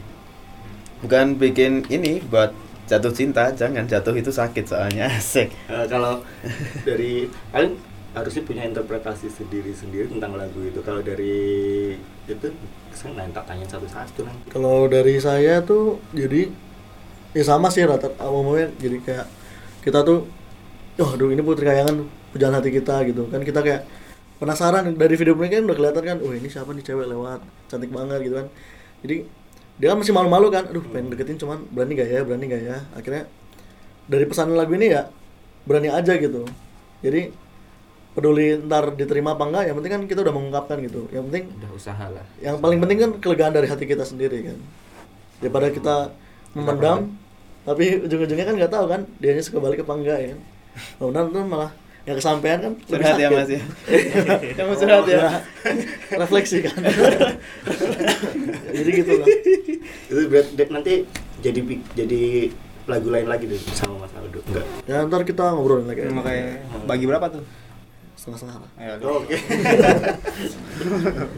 bukan 1.02 1.38
bikin 1.38 1.86
ini 1.90 2.22
buat 2.26 2.54
jatuh 2.86 3.10
cinta, 3.10 3.50
jangan 3.50 3.90
jatuh 3.90 4.14
itu 4.14 4.30
sakit 4.30 4.66
soalnya 4.70 5.10
asik. 5.18 5.50
Eh, 5.50 5.86
kalau 5.90 6.22
dari 6.86 7.26
kalian 7.50 7.74
harusnya 8.14 8.44
punya 8.46 8.64
interpretasi 8.64 9.28
sendiri-sendiri 9.28 10.08
tentang 10.08 10.38
lagu 10.38 10.62
itu. 10.62 10.80
Kalau 10.86 11.02
dari 11.02 11.98
itu, 12.30 12.48
saya 12.96 13.12
nanti 13.12 13.36
tak 13.36 13.46
tanya 13.50 13.66
satu-satu 13.68 14.20
nanti. 14.24 14.46
kalau 14.56 14.88
dari 14.88 15.20
saya 15.20 15.60
tuh 15.60 16.00
jadi 16.16 16.48
ya 17.36 17.44
sama 17.44 17.68
sih 17.68 17.84
rata 17.84 18.08
umumnya 18.24 18.72
jadi 18.80 18.98
kayak 19.04 19.28
kita 19.84 20.00
tuh 20.08 20.24
oh 21.04 21.10
aduh 21.12 21.28
ini 21.28 21.44
putri 21.44 21.68
kayangan 21.68 22.08
pujaan 22.36 22.52
hati 22.52 22.68
kita 22.76 23.08
gitu. 23.08 23.32
Kan 23.32 23.40
kita 23.48 23.64
kayak 23.64 23.88
penasaran 24.36 24.92
dari 25.00 25.16
video 25.16 25.32
mereka 25.40 25.64
kan 25.64 25.72
udah 25.72 25.78
kelihatan 25.80 26.04
kan 26.04 26.18
oh 26.20 26.36
ini 26.36 26.52
siapa 26.52 26.76
nih 26.76 26.84
cewek 26.84 27.08
lewat 27.08 27.40
cantik 27.72 27.88
banget 27.96 28.20
gitu 28.28 28.36
kan. 28.44 28.48
Jadi 29.08 29.16
dia 29.80 29.88
kan 29.96 29.98
masih 30.04 30.12
malu-malu 30.12 30.52
kan 30.52 30.68
aduh 30.68 30.84
pengen 30.92 31.16
deketin 31.16 31.40
cuman 31.40 31.64
berani 31.72 31.96
gak 31.96 32.12
ya 32.12 32.20
berani 32.28 32.46
gak 32.52 32.64
ya? 32.68 32.78
Akhirnya 32.92 33.24
dari 34.12 34.28
pesan 34.28 34.52
lagu 34.52 34.76
ini 34.76 34.92
ya 34.92 35.08
berani 35.64 35.88
aja 35.88 36.20
gitu. 36.20 36.44
Jadi 37.00 37.32
peduli 38.12 38.60
ntar 38.68 38.96
diterima 38.96 39.36
apa 39.36 39.44
enggak 39.48 39.64
yang 39.72 39.76
penting 39.80 39.92
kan 39.96 40.02
kita 40.12 40.20
udah 40.28 40.34
mengungkapkan 40.36 40.78
gitu. 40.84 41.08
Yang 41.16 41.24
penting 41.32 41.44
udah 41.56 41.72
usaha 41.72 42.06
lah 42.12 42.26
yang 42.44 42.60
paling 42.60 42.84
penting 42.84 43.00
kan 43.00 43.12
kelegaan 43.24 43.56
dari 43.56 43.72
hati 43.72 43.88
kita 43.88 44.04
sendiri 44.04 44.52
kan. 44.52 44.60
Daripada 45.40 45.72
kita 45.72 45.96
memendam 46.52 47.16
tapi 47.66 48.04
ujung-ujungnya 48.04 48.46
kan 48.46 48.56
nggak 48.56 48.72
tahu 48.72 48.86
kan 48.88 49.02
dianya 49.18 49.42
suka 49.42 49.58
balik 49.58 49.82
apa 49.82 49.94
enggak 49.98 50.20
ya 50.22 50.36
benar 51.02 51.32
tuh 51.34 51.44
malah 51.44 51.72
nggak 52.06 52.18
kesampaian 52.18 52.60
kan 52.62 52.74
lebih 52.78 53.02
Curhat 53.02 53.18
ya 53.18 53.28
mas 53.30 53.50
ya. 53.50 53.62
Kamu 54.58 54.74
curhat 54.78 55.06
ya. 55.10 55.18
Nah, 55.18 55.42
refleksi 56.22 56.62
kan 56.62 56.78
jadi 58.70 58.90
gitu 58.94 59.12
lah 59.16 59.28
Itu 60.06 60.22
berat, 60.30 60.70
nanti 60.70 60.94
jadi 61.42 61.60
jadi 61.98 62.22
lagu 62.86 63.10
lain 63.10 63.26
lagi 63.26 63.50
deh 63.50 63.58
sama 63.74 64.06
Mas 64.06 64.14
Aldo. 64.14 64.38
Enggak. 64.46 64.66
ya 64.86 65.02
ntar 65.04 65.26
kita 65.26 65.50
ngobrolin 65.50 65.90
lagi 65.90 66.06
Makanya 66.06 66.62
bagi 66.86 67.06
berapa 67.06 67.26
tuh? 67.28 67.42
setengah-setengah 68.16 68.58
lah 68.58 68.72
Ayo, 68.78 68.94
Oke. 69.22 69.38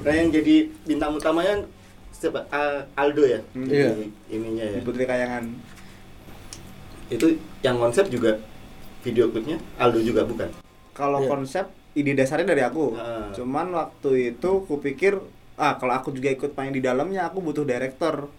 nah 0.03 0.13
yang 0.13 0.30
jadi 0.30 0.55
bintang 0.84 1.15
utamanya 1.15 1.63
siapa? 2.11 2.43
Al- 2.47 2.88
Aldo 2.95 3.24
ya? 3.24 3.39
Hmm. 3.51 3.68
Iya. 3.68 3.91
Ininya 4.28 4.65
ya. 4.65 4.80
Putri 4.82 5.03
Kayangan. 5.03 5.51
Itu 7.07 7.36
yang 7.59 7.76
konsep 7.78 8.07
juga 8.07 8.39
video 9.08 9.26
klipnya 9.30 9.55
Aldo 9.78 9.99
juga 9.99 10.22
bukan? 10.24 10.51
Kalau 10.91 11.22
Iya. 11.22 11.30
konsep 11.30 11.66
ide 11.93 12.12
dasarnya 12.12 12.47
dari 12.47 12.62
aku. 12.62 12.93
Ah. 12.93 13.32
Cuman 13.32 13.72
waktu 13.72 14.10
itu 14.32 14.49
kupikir 14.64 15.16
ah 15.55 15.74
kalau 15.76 15.89
aku 15.91 16.12
juga 16.12 16.30
ikut 16.30 16.51
main 16.51 16.70
di 16.70 16.80
dalamnya 16.80 17.26
aku 17.26 17.39
butuh 17.39 17.64
director 17.64 18.30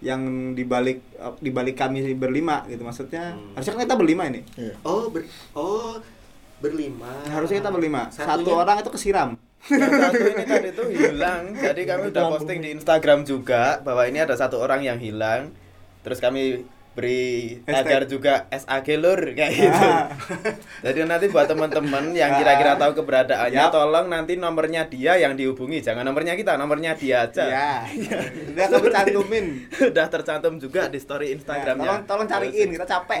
yang 0.00 0.20
dibalik 0.52 1.00
dibalik 1.38 1.72
kami 1.74 2.12
berlima 2.14 2.64
gitu 2.66 2.80
maksudnya 2.80 3.32
Hmm. 3.32 3.52
harusnya 3.52 3.72
kan 3.74 3.82
kita 3.82 3.96
berlima 3.96 4.22
ini 4.26 4.40
Iya. 4.54 4.74
Oh, 4.82 5.08
ber 5.08 5.24
oh 5.54 6.00
berlima. 6.58 7.08
harusnya 7.26 7.60
kita 7.60 7.68
berlima 7.70 8.08
satu 8.10 8.44
Satunya- 8.44 8.56
orang 8.58 8.76
itu 8.78 8.90
kesiram 8.90 9.30
Yang 9.62 9.92
satu 9.94 10.20
ini 10.26 10.44
tadi 10.46 10.68
tuh 10.72 10.88
hilang. 10.88 11.42
Jadi 11.54 11.82
kami 11.84 12.02
udah 12.08 12.24
posting 12.30 12.58
di 12.58 12.72
Instagram 12.72 13.18
juga 13.22 13.76
bahwa 13.78 14.04
ini 14.04 14.16
ada 14.18 14.32
satu 14.32 14.56
orang 14.56 14.80
yang 14.80 14.96
hilang. 14.96 15.52
Terus 16.00 16.16
kami 16.16 16.64
beri 16.90 17.62
Hashtag. 17.62 17.86
tagar 17.86 18.02
juga 18.04 18.32
SAG 18.50 18.98
lur 18.98 19.20
kayak 19.30 19.50
gitu. 19.52 19.70
Ah. 19.80 20.10
Jadi 20.82 20.98
nanti 21.04 21.26
buat 21.26 21.46
teman-teman 21.46 22.10
yang 22.12 22.34
kira-kira 22.34 22.74
tahu 22.74 22.98
keberadaannya 22.98 23.62
Yap. 23.62 23.70
tolong 23.70 24.06
nanti 24.06 24.34
nomornya 24.34 24.84
dia 24.84 25.14
yang 25.14 25.32
dihubungi. 25.32 25.78
Jangan 25.78 26.02
nomornya 26.02 26.34
kita, 26.34 26.54
nomornya 26.54 26.92
dia 26.94 27.24
aja. 27.24 27.44
ya 27.46 27.70
udah 28.50 28.64
aku 28.68 28.90
cantumin 28.90 29.46
udah 29.72 30.06
tercantum 30.06 30.56
juga 30.56 30.86
di 30.86 30.98
story 30.98 31.30
Ya, 31.30 31.38
Instagramnya. 31.38 31.86
tolong 31.86 32.02
tolong 32.04 32.26
cariin 32.26 32.68
kita 32.70 32.84
capek 32.84 33.20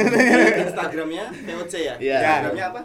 Instagramnya 0.62 1.24
VOC 1.44 1.72
ya? 1.78 1.94
Iya. 1.98 2.16
Instagramnya 2.18 2.66
apa? 2.68 2.80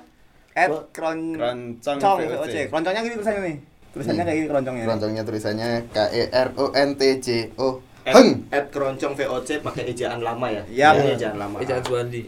at 0.53 0.69
kron 0.93 1.19
Keroncong 1.33 1.97
cong 1.97 2.17
VOC. 2.23 2.55
Keroncongnya 2.69 3.01
gini 3.01 3.15
tulisannya 3.15 3.41
nih 3.43 3.55
tulisannya 3.89 4.23
kayak 4.23 4.37
gini 4.37 4.47
keroncongnya 4.47 4.83
Keroncongnya 4.85 5.23
tulisannya 5.23 5.67
K 5.89 5.97
E 6.11 6.23
R 6.31 6.49
O 6.55 6.65
N 6.71 6.89
T 6.93 7.01
J 7.19 7.27
O. 7.57 7.69
At, 8.03 8.13
Heng. 8.13 8.29
at 8.49 8.67
keroncong 8.67 9.13
VOC 9.13 9.59
pakai 9.59 9.87
ejaan 9.87 10.19
lama 10.19 10.47
ya? 10.47 10.63
Yap. 10.67 10.93
Ini 10.97 11.09
ejaan 11.15 11.37
lama. 11.37 11.55
Ejaan 11.57 11.79
Suwandi 11.81 12.27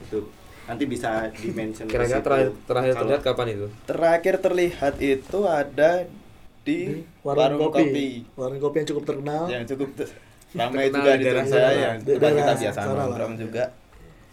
Itu. 0.00 0.24
Nanti 0.64 0.84
bisa 0.86 1.28
di 1.28 1.50
mention 1.50 1.84
kira-kira 1.84 2.20
terakhir 2.20 2.48
terakhir 2.62 2.90
Kalau- 2.90 3.02
terlihat 3.02 3.22
kapan 3.22 3.46
itu 3.50 3.66
Terakhir 3.84 4.34
terlihat 4.38 4.94
itu 4.98 5.38
ada 5.42 5.90
di 6.60 6.78
warung 7.20 7.58
kopi. 7.66 8.22
warung 8.32 8.60
kopi 8.60 8.76
yang 8.78 8.88
cukup 8.88 9.04
terkenal 9.04 9.44
yang 9.46 9.64
cukup 9.66 9.88
te- 9.94 10.12
ramai 10.54 10.86
Terkenal 10.86 10.94
juga 10.94 11.10
di 11.12 11.24
daerah 11.26 11.44
sana. 11.44 11.70
yang 11.74 11.96
tempat 12.00 12.30
kita 12.32 12.52
biasa 12.56 12.78
nongkrong 12.86 13.34
juga 13.36 13.64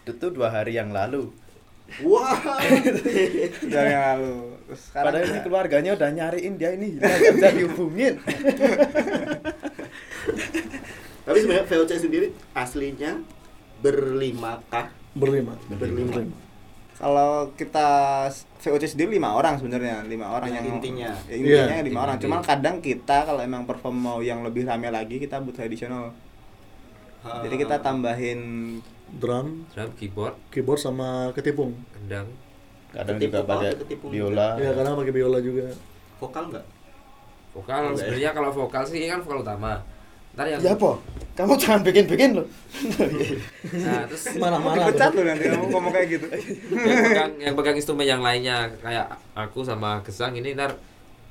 itu 0.04 0.26
dua 0.28 0.48
hari 0.48 0.72
yang 0.74 0.88
lalu 0.88 1.28
Wah. 2.00 2.36
dari 3.64 3.90
yang 3.90 4.04
lalu 4.14 4.34
Terus 4.64 4.80
sekarang 4.84 5.06
padahal 5.08 5.24
ini 5.26 5.40
keluarganya 5.40 5.90
udah 5.94 6.08
nyariin 6.10 6.54
dia 6.54 6.70
ini 6.70 6.86
hilang 6.94 7.08
nggak 7.10 7.34
bisa 7.34 7.48
dihubungin 7.54 8.14
Tapi 11.20 11.36
sebenarnya 11.38 11.66
VOC 11.66 11.90
sendiri 11.98 12.26
aslinya 12.52 13.20
berlima 13.78 14.60
kah? 14.66 14.88
berlima 15.10 15.56
Berlima. 15.70 16.36
kalau 16.94 17.50
kita 17.52 17.88
VOC 18.58 18.84
sendiri 18.88 19.14
lima 19.14 19.32
orang 19.32 19.54
sebenarnya 19.54 20.02
lima 20.04 20.28
orang 20.28 20.50
Yang 20.50 20.56
yang, 20.58 20.74
intinya. 20.74 21.10
Ya, 21.24 21.34
intinya 21.34 21.74
Iya. 21.74 21.84
lima 21.84 22.00
orang 22.00 22.16
cuman 22.18 22.40
kadang 22.42 22.76
kita 22.78 23.22
kalau 23.22 23.40
emang 23.40 23.64
perform 23.64 23.96
mau 23.96 24.18
yang 24.20 24.42
lebih 24.42 24.62
rame 24.62 24.88
lagi 24.88 25.16
kita 25.16 25.38
butuh 25.38 25.62
additional 25.62 26.10
jadi 27.42 27.56
kita 27.56 27.76
tambahin 27.80 28.40
drum 29.08 29.64
drum 29.72 29.90
keyboard. 29.96 30.34
keyboard 30.52 30.80
sama 30.80 31.32
ketipung 31.32 31.72
kendang. 31.92 32.28
Kadang 32.88 33.20
Ketipu 33.20 33.36
juga 33.36 33.40
pakai 33.44 33.70
Ketipu 33.84 34.06
biola. 34.08 34.48
ya 34.56 34.70
karena 34.72 34.96
pakai 34.96 35.12
biola 35.12 35.38
juga. 35.40 35.66
Vokal 36.18 36.44
nggak? 36.52 36.66
vokal. 37.52 37.82
Sebenarnya 37.96 38.30
kalau 38.32 38.50
vokal 38.54 38.82
sih 38.86 39.08
kan 39.08 39.20
vokal 39.20 39.42
utama. 39.42 39.82
Ntar 40.36 40.46
yang 40.46 40.60
ya 40.62 40.72
apa? 40.78 40.94
Kamu 41.34 41.54
jangan 41.58 41.80
bikin-bikin 41.82 42.30
loh. 42.38 42.46
Nah 43.74 44.06
terus 44.06 44.22
marah-marah. 44.42 44.90
Dipecat 44.90 45.10
lu 45.14 45.22
nanti 45.26 45.44
kamu 45.50 45.66
ngomong 45.70 45.92
kayak 45.92 46.06
gitu. 46.14 46.26
yang 46.30 46.98
pegang 47.02 47.30
yang 47.38 47.54
pegang 47.58 47.76
instrumen 47.78 48.06
yang 48.06 48.22
lainnya 48.22 48.70
kayak 48.78 49.06
aku 49.34 49.66
sama 49.66 49.98
Gesang 50.06 50.34
ini 50.38 50.54
ntar 50.54 50.78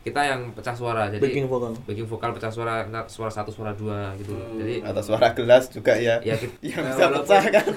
kita 0.08 0.22
yang 0.24 0.42
pecah 0.56 0.72
suara 0.72 1.12
jadi 1.12 1.20
backing 1.20 1.46
vokal. 1.46 1.76
backing 1.84 2.08
vokal 2.08 2.32
pecah 2.32 2.48
suara 2.48 2.88
ntar 2.88 3.06
suara 3.12 3.28
satu 3.28 3.52
suara 3.52 3.76
dua 3.76 4.16
gitu. 4.16 4.32
Hmm. 4.32 4.56
jadi 4.56 4.76
atau 4.88 5.04
suara 5.04 5.36
gelas 5.36 5.68
juga 5.68 5.94
ya 6.00 6.16
ya 6.24 6.40
kita, 6.40 6.56
yang 6.72 6.80
eh, 6.80 6.92
bisa 6.96 7.04
walaupun- 7.04 7.28
pecah 7.28 7.44
kan? 7.52 7.68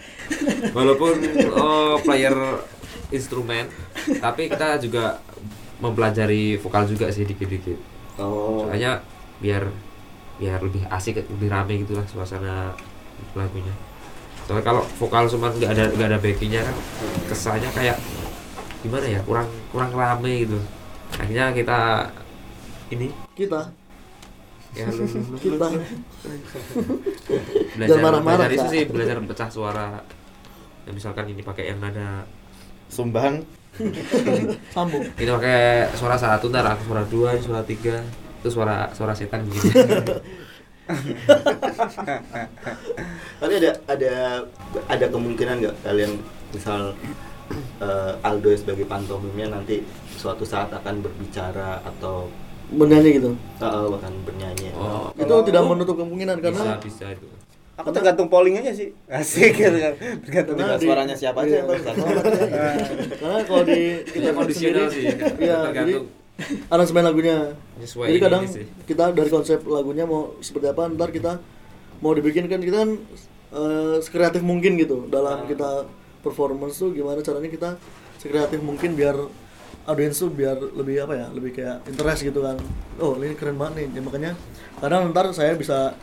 Walaupun 0.76 1.14
oh, 1.56 1.96
player 2.00 2.34
instrumen 3.10 3.66
tapi 4.18 4.46
kita 4.46 4.78
juga 4.78 5.18
mempelajari 5.78 6.56
vokal 6.56 6.86
juga 6.86 7.10
sih 7.10 7.26
dikit-dikit. 7.26 7.76
Oh. 8.16 8.64
soalnya 8.64 9.04
biar 9.44 9.68
biar 10.40 10.56
lebih 10.64 10.88
asik 10.88 11.20
lebih 11.28 11.48
rame 11.52 11.84
gitu 11.84 11.92
lah 11.92 12.04
suasana 12.08 12.72
lagunya. 13.36 13.72
Soalnya 14.48 14.64
kalau 14.64 14.82
vokal 14.96 15.28
cuma 15.28 15.52
nggak 15.52 15.68
ada 15.68 15.84
nggak 15.92 16.08
ada 16.14 16.18
backingnya 16.22 16.64
kan 16.64 16.76
kesannya 17.28 17.68
kayak 17.74 17.96
gimana 18.80 19.04
ya 19.04 19.20
kurang 19.26 19.48
kurang 19.74 19.90
rame 19.92 20.46
gitu 20.46 20.56
akhirnya 21.16 21.46
kita 21.52 21.80
ini 22.92 23.08
kita 23.34 23.60
ya 24.76 24.86
lu, 24.92 25.04
lu- 25.08 25.40
kita 25.40 25.66
belajar 27.76 27.88
Jangan 27.88 28.04
marah-marah, 28.04 28.46
belajar 28.46 28.50
itu 28.52 28.66
sih 28.68 28.82
belajar 28.84 29.16
pecah 29.24 29.48
suara 29.48 29.88
ya, 30.84 30.90
misalkan 30.92 31.32
ini 31.32 31.40
pakai 31.40 31.72
yang 31.72 31.80
nada 31.80 32.28
sumbang 32.92 33.40
sambung 34.72 35.04
ini 35.16 35.30
pakai 35.32 35.90
suara 35.96 36.16
satu 36.16 36.48
ntar 36.52 36.64
aku 36.64 36.92
suara 36.92 37.02
dua 37.08 37.36
suara 37.40 37.62
tiga 37.64 38.04
itu 38.40 38.48
suara 38.52 38.88
suara 38.92 39.12
setan 39.16 39.44
gitu 39.48 39.68
Tapi 43.36 43.52
ada 43.58 43.70
ada 43.90 44.14
ada 44.86 45.06
kemungkinan 45.10 45.58
nggak 45.58 45.76
kalian 45.82 46.12
misal 46.54 46.94
eh, 47.82 48.12
Aldo 48.22 48.54
sebagai 48.54 48.86
pantomimnya 48.86 49.50
nanti 49.50 49.82
suatu 50.16 50.42
saat 50.42 50.68
akan 50.70 51.00
berbicara 51.00 51.78
atau 51.84 52.26
bernyanyi 52.68 53.10
gitu 53.14 53.30
eh, 53.56 53.86
bahkan 53.86 54.12
bernyanyi. 54.24 54.74
oh 54.74 55.12
itu 55.12 55.22
Kalau 55.22 55.44
tidak 55.44 55.62
menutup 55.64 55.94
kemungkinan 55.94 56.36
bisa 56.36 56.46
karena 56.50 56.74
bisa 56.80 57.06
itu 57.10 57.28
Aku 57.76 57.92
tergantung 57.92 58.32
polling 58.32 58.56
aja 58.56 58.72
sih. 58.72 58.88
Asik 59.06 59.52
gitu 59.52 59.76
kan. 59.76 59.92
Tergantung 60.24 60.56
Karena 60.56 60.74
di- 60.74 60.86
suaranya 60.88 61.12
siapa 61.12 61.44
aja 61.44 61.46
iya. 61.46 61.58
yang 61.58 61.68
bagus 61.68 61.84
karena 63.20 63.38
kalau 63.44 63.62
di 63.62 63.80
Iya, 64.16 64.30
kondisional 64.32 64.88
sih. 64.88 65.04
iya 65.04 65.58
jadi 65.70 65.92
Tergantung. 65.92 66.06
aransemen 66.66 67.04
lagunya 67.04 67.36
Sesuai 67.78 68.06
jadi 68.08 68.18
kadang 68.18 68.42
sih. 68.48 68.64
kita 68.84 69.12
dari 69.12 69.28
konsep 69.28 69.60
lagunya 69.62 70.04
mau 70.04 70.40
seperti 70.40 70.66
apa 70.66 70.88
ntar 70.90 71.12
kita 71.12 71.36
mau 71.98 72.12
dibikin 72.12 72.44
kan 72.46 72.60
kita 72.60 72.76
kan 72.78 72.90
eh, 73.52 73.96
sekreatif 74.00 74.40
mungkin 74.40 74.76
gitu 74.76 75.04
dalam 75.06 75.44
kita 75.44 75.84
performance 76.20 76.76
tuh 76.78 76.90
gimana 76.90 77.20
caranya 77.20 77.46
kita 77.46 77.70
sekreatif 78.16 78.58
mungkin 78.58 78.92
biar 78.94 79.20
audiens 79.86 80.14
tuh 80.14 80.28
biar 80.28 80.54
lebih 80.58 81.00
apa 81.00 81.14
ya 81.14 81.26
lebih 81.28 81.50
kayak 81.52 81.86
interest 81.86 82.20
gitu 82.22 82.40
kan 82.40 82.58
oh 82.96 83.14
ini 83.16 83.32
keren 83.32 83.54
banget 83.54 83.74
nih 83.78 83.86
Ya, 83.90 84.00
makanya 84.00 84.32
kadang 84.76 85.10
ntar 85.10 85.30
saya 85.30 85.54
bisa 85.54 85.94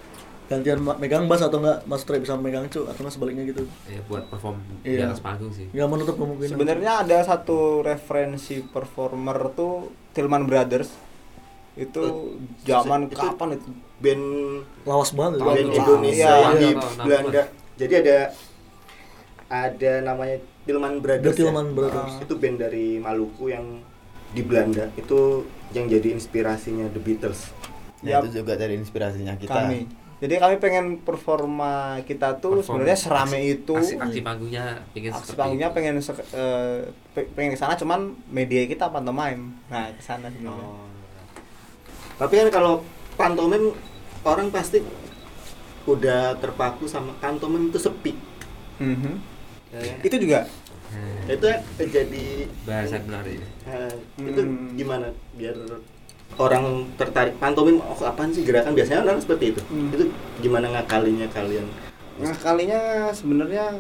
gantian 0.43 0.75
megang 0.79 1.25
bass 1.25 1.39
atau 1.39 1.57
enggak 1.57 1.83
Mas 1.83 2.03
Trey 2.03 2.19
bisa 2.19 2.35
megang 2.35 2.67
cu 2.67 2.83
atau 2.83 2.99
enggak 2.99 3.13
sebaliknya 3.13 3.43
gitu 3.45 3.63
ya 3.85 3.99
buat 4.03 4.27
perform 4.27 4.59
di 4.79 4.91
Iya. 4.93 5.07
atas 5.07 5.19
panggung 5.19 5.49
sih 5.49 5.67
nggak 5.67 5.87
menutup 5.87 6.15
kemungkinan 6.15 6.51
Sebenarnya 6.51 6.91
ada 6.99 7.17
satu 7.21 7.57
referensi 7.81 8.59
performer 8.61 9.51
tuh 9.51 9.73
Tillman 10.11 10.43
Brothers. 10.43 10.91
Itu 11.73 12.37
zaman 12.61 13.07
Itu- 13.07 13.17
kapan 13.17 13.57
itu? 13.57 13.65
Band 13.97 14.25
lawas 14.83 15.09
banget 15.09 15.41
band? 15.41 15.57
Indonesia 15.65 16.21
Iya, 16.21 16.31
yang 16.37 16.53
di 16.53 16.69
iya, 16.69 17.01
Belanda. 17.01 17.43
Jadi 17.73 17.93
ada 17.97 18.17
ada 19.49 19.91
namanya 20.03 20.37
Tillman 20.63 20.99
Brothers. 20.99 21.25
The 21.25 21.33
Tillman 21.35 21.67
ya. 21.67 21.73
Brothers. 21.73 22.13
Ah, 22.13 22.23
Itu 22.23 22.33
band 22.35 22.57
dari 22.57 22.97
Maluku 22.97 23.45
yang 23.47 23.65
di 24.29 24.41
Belanda 24.41 24.89
itu 24.93 25.45
yang 25.71 25.85
jadi 25.85 26.09
inspirasinya 26.11 26.89
The 26.89 26.99
Beatles. 26.99 27.53
ya, 27.99 28.17
Yap. 28.17 28.25
itu 28.25 28.41
juga 28.41 28.53
dari 28.55 28.75
inspirasinya 28.75 29.35
kita 29.35 29.53
Kami. 29.53 29.87
Jadi 30.17 30.33
kami 30.37 30.55
pengen 30.55 30.85
performa 30.97 31.73
kita 32.01 32.35
tuh 32.37 32.57
Perform. 32.57 32.79
sebenarnya 32.79 32.95
serame 32.97 33.39
itu. 33.45 33.75
aksi, 33.75 33.95
aksi 33.97 34.19
panggungnya 34.19 34.79
pengen 34.89 35.11
Aksi 35.11 35.33
panggungnya 35.33 35.67
itu. 35.67 35.75
pengen 35.75 35.95
se- 35.99 36.27
pe- 37.11 37.27
pengen 37.29 37.51
ke 37.51 37.59
sana 37.59 37.75
cuman 37.75 37.99
media 38.27 38.63
kita 38.63 38.87
pantomime. 38.87 39.51
Nah, 39.67 39.87
ke 39.89 39.99
sana 39.99 40.27
sebenarnya. 40.27 40.63
Oh. 40.63 40.87
Tapi 42.15 42.33
kan 42.37 42.47
kalau 42.49 42.73
pantomim 43.13 43.75
orang 44.23 44.47
pasti 44.47 44.79
udah 45.83 46.39
terpaku 46.39 46.87
sama 46.87 47.11
pantomim 47.19 47.67
itu 47.67 47.77
sepi. 47.77 48.15
Mhm. 48.79 49.32
Ya? 49.73 49.95
Itu 50.01 50.15
juga 50.17 50.39
Nah, 50.93 51.25
itu 51.25 51.49
jadi 51.81 52.25
bahasan 52.69 53.01
menarik 53.09 53.41
eh, 53.65 53.93
itu 54.21 54.41
Hmm. 54.45 54.77
gimana 54.77 55.09
biar 55.33 55.57
orang 56.37 56.85
tertarik 56.93 57.33
pantomim 57.37 57.81
oh 57.81 57.97
apaan 58.03 58.29
sih 58.29 58.45
gerakan 58.45 58.77
biasanya 58.77 59.01
orang 59.01 59.17
seperti 59.17 59.57
itu. 59.57 59.61
Hmm. 59.73 59.89
Itu 59.89 60.13
gimana 60.37 60.69
ngakalinya 60.69 61.25
kalian? 61.33 61.65
Nah, 62.21 62.29
kalinya 62.37 63.09
sebenarnya 63.09 63.73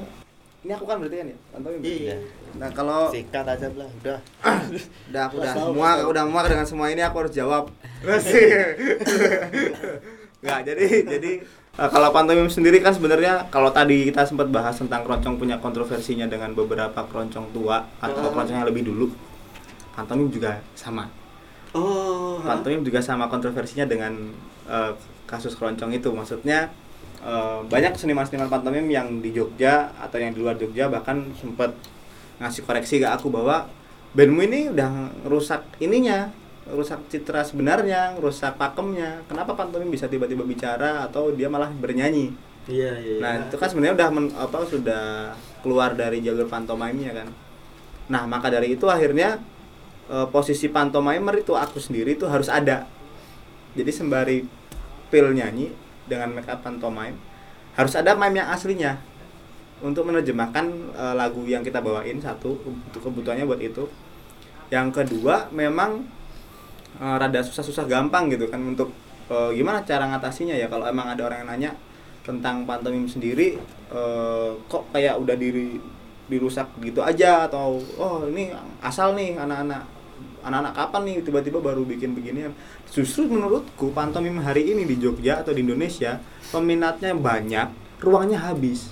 ini 0.63 0.71
aku 0.73 0.89
kan 0.89 0.97
berarti 0.97 1.21
kan 1.21 1.27
ya, 1.29 1.37
pantomim. 1.53 1.79
Iya. 1.85 2.15
Nah, 2.57 2.69
kalau 2.73 3.13
sikat 3.13 3.45
aja 3.45 3.67
lah 3.77 3.89
udah 4.01 4.17
udah 5.13 5.21
aku 5.29 5.35
udah 5.37 5.53
muak, 5.69 5.95
tahu. 6.01 6.09
udah 6.09 6.23
muak 6.25 6.45
dengan 6.49 6.65
semua 6.65 6.89
ini 6.89 7.01
aku 7.05 7.17
harus 7.21 7.33
jawab. 7.37 7.69
Enggak, 10.41 10.59
jadi 10.65 10.85
jadi 11.07 11.31
eh, 11.73 11.89
kalau 11.89 12.09
pantomim 12.13 12.47
sendiri 12.49 12.79
kan 12.79 12.93
sebenarnya 12.93 13.49
kalau 13.49 13.73
tadi 13.73 14.05
kita 14.09 14.25
sempat 14.25 14.47
bahas 14.49 14.77
tentang 14.77 15.01
keroncong 15.01 15.41
punya 15.41 15.57
kontroversinya 15.57 16.29
dengan 16.29 16.53
beberapa 16.53 17.01
keroncong 17.09 17.49
tua 17.51 17.83
atau 17.97 18.19
Oh. 18.21 18.31
keroncong 18.31 18.57
yang 18.61 18.67
lebih 18.69 18.85
dulu. 18.85 19.09
Pantomim 19.93 20.29
juga 20.29 20.57
sama. 20.73 21.05
Oh, 21.73 22.41
Pantomim 22.41 22.81
juga 22.81 23.01
sama 23.01 23.25
kontroversinya 23.29 23.85
dengan 23.85 24.13
eh, 24.69 24.91
kasus 25.25 25.53
keroncong 25.53 25.93
itu. 25.93 26.09
Maksudnya 26.13 26.69
eh, 27.25 27.59
banyak 27.65 27.93
seniman-seniman 27.97 28.49
pantomim 28.49 28.85
yang 28.89 29.21
di 29.21 29.33
Jogja 29.33 29.89
atau 29.97 30.17
yang 30.21 30.33
di 30.33 30.39
luar 30.41 30.57
Jogja 30.57 30.89
bahkan 30.89 31.29
sempat 31.37 31.73
ngasih 32.41 32.65
koreksi 32.65 32.97
ke 33.01 33.07
aku 33.07 33.29
bahwa 33.29 33.69
bandmu 34.13 34.41
ini 34.45 34.69
udah 34.73 35.09
rusak 35.25 35.61
ininya, 35.79 36.29
rusak 36.69 36.99
citra 37.11 37.43
sebenarnya, 37.43 38.15
rusak 38.19 38.55
pakemnya. 38.55 39.19
Kenapa 39.27 39.51
pantomim 39.51 39.91
bisa 39.91 40.07
tiba-tiba 40.07 40.47
bicara 40.47 41.03
atau 41.03 41.35
dia 41.35 41.51
malah 41.51 41.67
bernyanyi? 41.67 42.31
Iya, 42.63 42.95
iya. 43.03 43.19
Nah, 43.19 43.33
itu 43.51 43.55
kan 43.59 43.67
sebenarnya 43.67 43.95
udah 43.99 44.09
men- 44.15 44.35
apa 44.39 44.63
sudah 44.63 45.35
keluar 45.59 45.91
dari 45.99 46.23
jalur 46.23 46.47
pantomimnya 46.47 47.11
kan. 47.11 47.27
Nah, 48.07 48.23
maka 48.23 48.47
dari 48.47 48.79
itu 48.79 48.87
akhirnya 48.87 49.43
eh, 50.07 50.27
posisi 50.31 50.71
pantomimer 50.71 51.43
itu 51.43 51.51
aku 51.55 51.83
sendiri 51.83 52.15
itu 52.15 52.23
harus 52.27 52.47
ada. 52.47 52.87
Jadi 53.75 53.91
sembari 53.91 54.47
pil 55.11 55.35
nyanyi 55.35 55.75
dengan 56.07 56.31
make 56.31 56.47
up 56.47 56.63
pantomime 56.63 57.15
harus 57.73 57.93
ada 57.97 58.13
mime 58.13 58.37
yang 58.37 58.49
aslinya 58.53 59.01
untuk 59.83 60.07
menerjemahkan 60.07 60.65
eh, 60.95 61.15
lagu 61.19 61.43
yang 61.43 61.59
kita 61.59 61.83
bawain 61.83 62.23
satu 62.23 62.55
untuk 62.63 63.03
kebutuhannya 63.03 63.43
buat 63.43 63.59
itu. 63.59 63.91
Yang 64.71 65.03
kedua 65.03 65.51
memang 65.51 66.07
eh, 66.99 67.15
rada 67.17 67.39
susah-susah 67.41 67.85
gampang 67.89 68.29
gitu 68.29 68.49
kan 68.49 68.61
untuk 68.61 68.93
eh, 69.31 69.51
gimana 69.57 69.81
cara 69.85 70.09
ngatasinya 70.09 70.53
ya? 70.53 70.67
Kalau 70.67 70.85
emang 70.85 71.09
ada 71.09 71.21
orang 71.25 71.45
yang 71.45 71.49
nanya 71.49 71.71
tentang 72.23 72.63
pantomim 72.63 73.07
sendiri 73.09 73.59
eh, 73.91 74.49
kok 74.67 74.83
kayak 74.93 75.19
udah 75.19 75.35
diri 75.37 75.79
dirusak 76.27 76.69
gitu 76.83 77.03
aja? 77.03 77.47
Atau 77.49 77.81
oh 77.99 78.27
ini 78.29 78.53
asal 78.83 79.15
nih 79.17 79.37
anak-anak 79.37 79.83
anak-anak 80.43 80.73
kapan 80.75 81.01
nih 81.07 81.15
tiba-tiba 81.23 81.59
baru 81.63 81.87
bikin 81.87 82.15
beginian? 82.15 82.51
Justru 82.91 83.27
menurutku 83.31 83.95
pantomim 83.95 84.39
hari 84.43 84.69
ini 84.75 84.83
di 84.83 84.99
Jogja 84.99 85.41
atau 85.41 85.55
di 85.55 85.63
Indonesia 85.63 86.19
peminatnya 86.51 87.15
banyak 87.15 87.67
ruangnya 88.03 88.43
habis. 88.43 88.91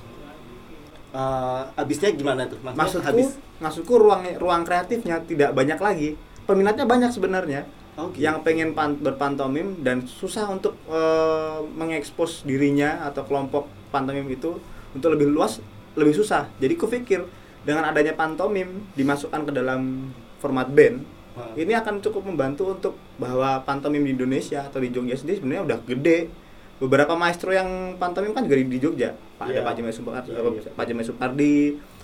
Eh, 1.12 1.62
habisnya 1.76 2.16
gimana 2.16 2.48
tuh? 2.48 2.56
Maksudnya 2.64 2.80
maksudku 2.80 3.08
habis. 3.12 3.30
maksudku 3.60 3.94
ruang 4.00 4.24
ruang 4.40 4.64
kreatifnya 4.64 5.20
tidak 5.28 5.52
banyak 5.52 5.80
lagi. 5.80 6.10
Peminatnya 6.48 6.88
banyak 6.88 7.12
sebenarnya 7.12 7.68
Gitu. 7.94 8.24
yang 8.24 8.40
pengen 8.40 8.72
pan- 8.72 8.98
berpantomim 8.98 9.80
dan 9.80 10.04
susah 10.04 10.48
untuk 10.48 10.74
eh, 10.88 11.60
mengekspos 11.72 12.44
dirinya 12.44 13.04
atau 13.04 13.22
kelompok 13.22 13.68
pantomim 13.90 14.26
itu 14.26 14.58
untuk 14.92 15.12
lebih 15.12 15.28
luas 15.28 15.60
lebih 15.94 16.12
susah 16.12 16.48
jadi 16.58 16.74
kupikir 16.74 17.28
dengan 17.62 17.84
adanya 17.84 18.12
pantomim 18.12 18.88
dimasukkan 18.94 19.44
ke 19.44 19.52
dalam 19.52 20.10
format 20.38 20.68
band 20.68 21.04
Ah. 21.32 21.48
ini 21.56 21.72
akan 21.72 22.04
cukup 22.04 22.28
membantu 22.28 22.76
untuk 22.76 22.94
bahwa 23.16 23.64
pantomim 23.64 24.04
di 24.04 24.12
Indonesia 24.12 24.68
atau 24.68 24.80
di 24.80 24.92
Jogja 24.92 25.16
sendiri 25.16 25.40
sebenarnya 25.40 25.64
udah 25.64 25.80
gede 25.86 26.28
beberapa 26.76 27.16
maestro 27.16 27.52
yang 27.52 27.96
pantomim 27.96 28.36
kan 28.36 28.44
juga 28.44 28.60
di 28.60 28.68
di 28.68 28.80
Jogja 28.80 29.16
Pak 29.38 29.48
ada 29.48 29.54
Iya. 29.54 29.62
Pak 29.64 29.74
Jimai 29.74 29.94
Supardi, 29.94 30.28
Iya, 30.28 30.44
iya. 30.44 30.72
Pak 30.76 30.86
Jimai 30.86 31.06
Supardi 31.06 31.56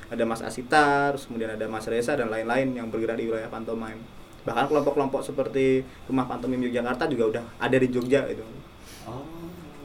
ada 0.08 0.24
Mas 0.24 0.40
Asita 0.40 1.12
terus 1.12 1.28
kemudian 1.28 1.52
ada 1.52 1.66
Mas 1.66 1.84
Reza 1.84 2.16
dan 2.16 2.28
lain-lain 2.28 2.72
yang 2.72 2.88
bergerak 2.88 3.20
di 3.20 3.28
wilayah 3.28 3.52
pantomime 3.52 4.00
bahkan 4.48 4.72
kelompok-kelompok 4.72 5.20
seperti 5.20 5.84
rumah 6.08 6.24
pantomim 6.24 6.64
Yogyakarta 6.64 7.12
juga 7.12 7.36
udah 7.36 7.44
ada 7.60 7.76
di 7.76 7.88
Jogja 7.92 8.24
itu 8.32 8.44
Oh. 9.08 9.24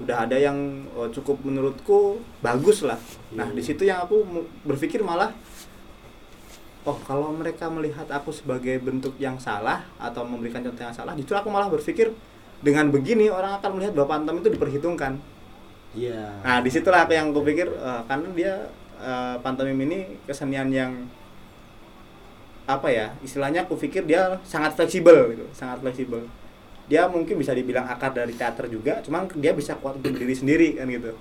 udah 0.02 0.26
ada 0.26 0.34
yang 0.34 0.82
oh, 0.98 1.06
cukup 1.10 1.38
menurutku 1.46 2.18
bagus 2.42 2.82
lah 2.82 2.98
nah 3.34 3.46
di 3.46 3.62
situ 3.62 3.86
yang 3.86 4.02
aku 4.02 4.22
berpikir 4.66 4.98
malah 5.02 5.30
oh 6.82 6.98
kalau 7.06 7.30
mereka 7.30 7.70
melihat 7.70 8.10
aku 8.10 8.34
sebagai 8.34 8.82
bentuk 8.82 9.14
yang 9.22 9.38
salah 9.38 9.86
atau 10.02 10.26
memberikan 10.26 10.58
contoh 10.66 10.82
yang 10.82 10.94
salah 10.94 11.14
justru 11.14 11.38
aku 11.38 11.46
malah 11.54 11.70
berpikir 11.70 12.10
dengan 12.62 12.90
begini 12.90 13.30
orang 13.30 13.62
akan 13.62 13.78
melihat 13.78 13.94
bahwa 13.94 14.18
pantom 14.18 14.38
itu 14.42 14.50
diperhitungkan 14.54 15.18
Iya. 15.92 16.40
Nah, 16.40 16.64
di 16.64 16.72
situlah 16.72 17.04
aku 17.04 17.12
yang 17.12 17.36
kupikir 17.36 17.68
eh, 17.68 18.02
karena 18.08 18.28
dia 18.32 18.54
eh, 18.96 19.36
pantomim 19.44 19.76
ini 19.84 20.16
kesenian 20.24 20.72
yang 20.72 21.04
apa 22.62 22.88
ya 22.94 23.10
istilahnya 23.26 23.66
aku 23.66 23.74
pikir 23.74 24.06
dia 24.06 24.38
sangat 24.46 24.78
fleksibel 24.78 25.34
gitu 25.34 25.44
sangat 25.54 25.82
fleksibel. 25.82 26.22
Dia 26.90 27.06
mungkin 27.08 27.38
bisa 27.38 27.54
dibilang 27.54 27.86
akar 27.88 28.12
dari 28.12 28.34
teater 28.34 28.70
juga 28.70 29.02
cuman 29.02 29.26
dia 29.38 29.54
bisa 29.54 29.74
kuat 29.78 29.98
untuk 29.98 30.14
berdiri 30.14 30.34
sendiri 30.34 30.68
kan 30.78 30.86
gitu. 30.86 31.14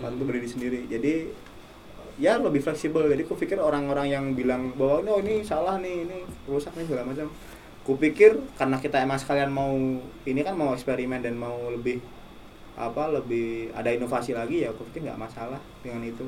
Kuat 0.00 0.12
untuk 0.16 0.28
berdiri 0.28 0.48
sendiri. 0.48 0.80
Jadi 0.88 1.32
ya 2.20 2.36
lebih 2.36 2.60
fleksibel. 2.60 3.08
Jadi 3.08 3.22
aku 3.24 3.36
pikir 3.38 3.56
orang-orang 3.56 4.12
yang 4.12 4.24
bilang 4.36 4.76
bahwa 4.76 5.04
oh 5.08 5.18
ini 5.24 5.40
salah 5.40 5.80
nih 5.80 6.04
ini 6.04 6.18
rusak 6.44 6.76
nih 6.76 6.84
segala 6.84 7.08
macam. 7.08 7.32
Kupikir 7.84 8.40
karena 8.56 8.80
kita 8.80 8.96
emang 9.00 9.20
sekalian 9.20 9.52
mau 9.52 9.76
ini 10.24 10.40
kan 10.40 10.56
mau 10.56 10.72
eksperimen 10.72 11.20
dan 11.20 11.36
mau 11.36 11.68
lebih 11.68 12.00
apa 12.74 13.06
lebih 13.06 13.70
ada 13.70 13.86
inovasi 13.92 14.34
lagi 14.34 14.66
ya 14.66 14.74
aku 14.74 14.88
pikir 14.90 15.08
nggak 15.08 15.20
masalah 15.20 15.60
dengan 15.84 16.04
itu. 16.04 16.24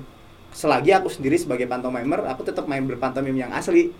Selagi 0.53 0.95
aku 0.95 1.13
sendiri 1.13 1.37
sebagai 1.37 1.69
pantomimer 1.69 2.25
aku 2.29 2.45
tetap 2.45 2.65
main 2.65 2.85
berpantomim 2.85 3.35
yang 3.35 3.53
asli 3.53 3.93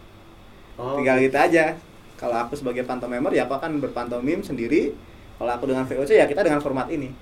Oh. 0.77 1.01
tinggal 1.01 1.17
gitu 1.21 1.37
aja 1.37 1.73
kalau 2.17 2.37
aku 2.37 2.57
sebagai 2.57 2.85
pantomimer 2.85 3.33
ya 3.33 3.45
aku 3.45 3.57
akan 3.57 3.81
berpantomim 3.81 4.41
sendiri 4.41 4.93
kalau 5.37 5.53
aku 5.53 5.69
dengan 5.69 5.85
VOC 5.85 6.17
ya 6.17 6.27
kita 6.29 6.45
dengan 6.45 6.61
format 6.61 6.89
ini 6.89 7.13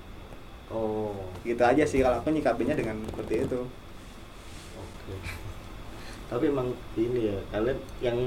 Oh. 0.65 1.13
gitu 1.45 1.61
aja 1.61 1.83
sih 1.85 2.01
kalau 2.01 2.17
aku 2.19 2.33
nyikapinnya 2.33 2.75
dengan 2.75 2.97
seperti 3.07 3.45
itu 3.47 3.61
Oke. 4.75 5.15
Tapi 6.25 6.49
emang 6.49 6.73
ini 6.97 7.29
ya, 7.29 7.37
kalian 7.53 7.77
yang 8.01 8.17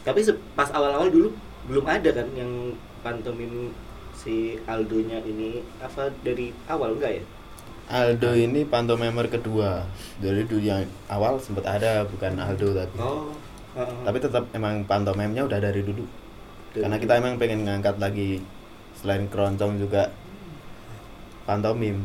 tapi 0.00 0.24
pas 0.56 0.72
awal-awal 0.72 1.12
dulu 1.12 1.28
belum 1.68 1.84
ada 1.84 2.08
kan 2.08 2.24
yang 2.32 2.72
pantomim 3.04 3.68
si 4.16 4.56
Aldonya 4.64 5.20
ini 5.28 5.60
apa 5.76 6.08
dari 6.24 6.56
awal 6.64 6.96
enggak 6.96 7.20
ya? 7.20 7.24
Aldo 7.86 8.34
ini 8.34 8.64
pantomimer 8.66 9.28
kedua. 9.28 9.84
Jadi 10.18 10.48
dulu 10.48 10.62
yang 10.64 10.82
awal 11.06 11.38
sempat 11.38 11.68
ada 11.68 12.02
bukan 12.08 12.34
Aldo 12.40 12.74
tapi. 12.74 12.96
Oh. 12.98 13.30
Tapi 13.76 14.18
tetap 14.18 14.44
emang 14.52 14.82
pantomimnya 14.88 15.44
udah 15.44 15.58
dari 15.60 15.80
dulu. 15.84 16.04
Dari 16.72 16.80
Karena 16.82 16.96
dulu. 16.96 17.04
kita 17.04 17.12
emang 17.20 17.34
pengen 17.36 17.60
ngangkat 17.68 17.96
lagi 18.00 18.40
selain 18.96 19.28
keroncong 19.28 19.76
juga 19.76 20.08
pantomim. 21.44 22.02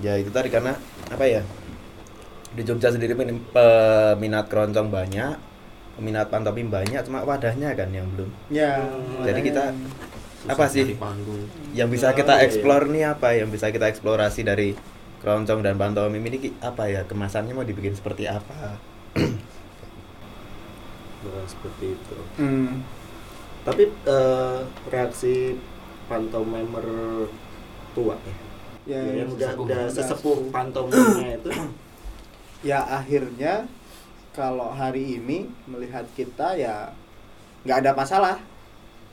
Ya 0.00 0.16
itu 0.16 0.32
tadi 0.32 0.48
karena 0.48 0.74
apa 1.12 1.24
ya? 1.26 1.42
Di 2.50 2.62
Jogja 2.66 2.90
sendiri 2.90 3.14
pemin- 3.14 3.46
peminat 3.54 4.50
keroncong 4.50 4.90
banyak, 4.90 5.38
peminat 5.94 6.26
pantomim 6.32 6.66
banyak, 6.66 6.98
cuma 7.06 7.22
wadahnya 7.22 7.76
kan 7.78 7.90
yang 7.94 8.08
belum. 8.16 8.30
ya 8.50 8.82
Jadi 9.22 9.40
kita 9.46 9.70
Susah 10.40 10.56
apa 10.56 10.64
sih 10.72 10.96
yang 11.76 11.92
bisa 11.92 12.10
Oh, 12.10 12.16
kita 12.16 12.40
iya. 12.40 12.48
explore 12.48 12.88
nih 12.88 13.04
apa 13.12 13.36
yang 13.36 13.52
bisa 13.52 13.68
kita 13.68 13.92
eksplorasi 13.92 14.40
dari 14.40 14.72
keroncong 15.20 15.60
dan 15.60 15.76
pantomim 15.76 16.24
ini 16.24 16.56
apa 16.64 16.88
ya 16.88 17.04
kemasannya 17.04 17.52
mau 17.52 17.60
dibikin 17.62 17.92
seperti 17.92 18.24
apa 18.24 18.80
Bukan 21.20 21.44
seperti 21.44 21.86
itu. 21.94 22.16
Hmm. 22.36 22.80
Tapi 23.60 23.82
eh, 23.86 24.58
reaksi 24.88 25.56
pantomimer 26.08 26.86
tua 27.92 28.16
ya. 28.16 28.34
ya, 28.88 29.00
Ya, 29.04 29.22
yang 29.22 29.30
udah 29.30 29.50
sesepuh. 29.52 29.64
udah 29.68 29.82
sesepuh 29.86 30.38
pantomimnya 30.48 31.28
itu 31.36 31.50
ya 32.70 32.80
akhirnya 32.82 33.68
kalau 34.30 34.70
hari 34.70 35.16
ini 35.16 35.46
melihat 35.66 36.06
kita 36.12 36.56
ya 36.56 36.90
nggak 37.62 37.78
ada 37.84 37.92
masalah 37.92 38.36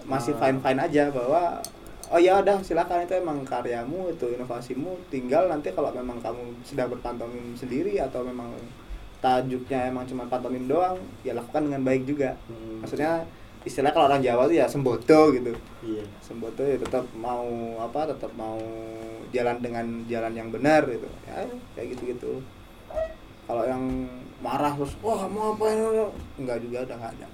masih 0.05 0.32
Ah. 0.34 0.39
fine 0.39 0.60
fine 0.62 0.80
aja 0.80 1.12
bahwa 1.12 1.60
oh 2.08 2.18
ya 2.18 2.39
udah 2.39 2.64
silakan 2.64 3.03
itu 3.03 3.14
emang 3.14 3.43
karyamu 3.43 4.08
itu 4.10 4.32
inovasimu 4.32 4.95
tinggal 5.10 5.51
nanti 5.51 5.76
kalau 5.76 5.91
memang 5.91 6.18
kamu 6.18 6.55
sudah 6.64 6.88
berpantomim 6.88 7.51
sendiri 7.53 7.99
atau 7.99 8.24
memang 8.24 8.55
tajuknya 9.18 9.89
emang 9.89 10.05
cuma 10.05 10.26
pantomim 10.26 10.65
doang 10.65 10.95
ya 11.22 11.34
lakukan 11.34 11.65
dengan 11.65 11.82
baik 11.82 12.05
juga 12.05 12.38
Hmm. 12.45 12.82
maksudnya 12.82 13.26
istilah 13.65 13.91
kalau 13.91 14.07
orang 14.07 14.24
Jawa 14.24 14.47
tuh 14.47 14.55
ya 14.55 14.65
sembodo 14.70 15.34
gitu 15.34 15.51
iya. 15.84 16.05
sembodo 16.24 16.63
ya 16.63 16.78
tetap 16.78 17.03
mau 17.13 17.43
apa 17.82 18.07
tetap 18.07 18.32
mau 18.38 18.55
jalan 19.30 19.59
dengan 19.59 19.86
jalan 20.07 20.32
yang 20.32 20.47
benar 20.47 20.88
gitu 20.88 21.09
ya 21.28 21.43
kayak 21.76 21.88
gitu 21.97 22.03
gitu 22.15 22.32
kalau 23.43 23.63
yang 23.68 23.84
marah 24.39 24.72
terus 24.72 24.95
wah 25.01 25.26
mau 25.28 25.51
apa 25.51 25.65
enggak 26.38 26.61
juga 26.61 26.86
udah 26.86 26.97
nggak 26.97 27.13
ada 27.20 27.28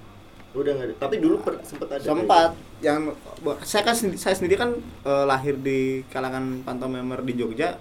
Udah 0.54 0.70
nggak 0.70 0.86
ada. 0.86 0.96
Tapi 1.02 1.18
dulu 1.18 1.42
per, 1.42 1.58
sempat 1.66 1.98
ada. 1.98 2.06
sempat 2.06 2.50
yang 2.78 3.10
saya 3.66 3.82
kan 3.82 3.98
saya 3.98 4.38
sendiri 4.38 4.54
kan 4.54 4.78
eh, 5.02 5.26
lahir 5.26 5.58
di 5.58 6.06
kalangan 6.14 6.62
pantomimer 6.62 7.26
di 7.26 7.34
Jogja 7.34 7.74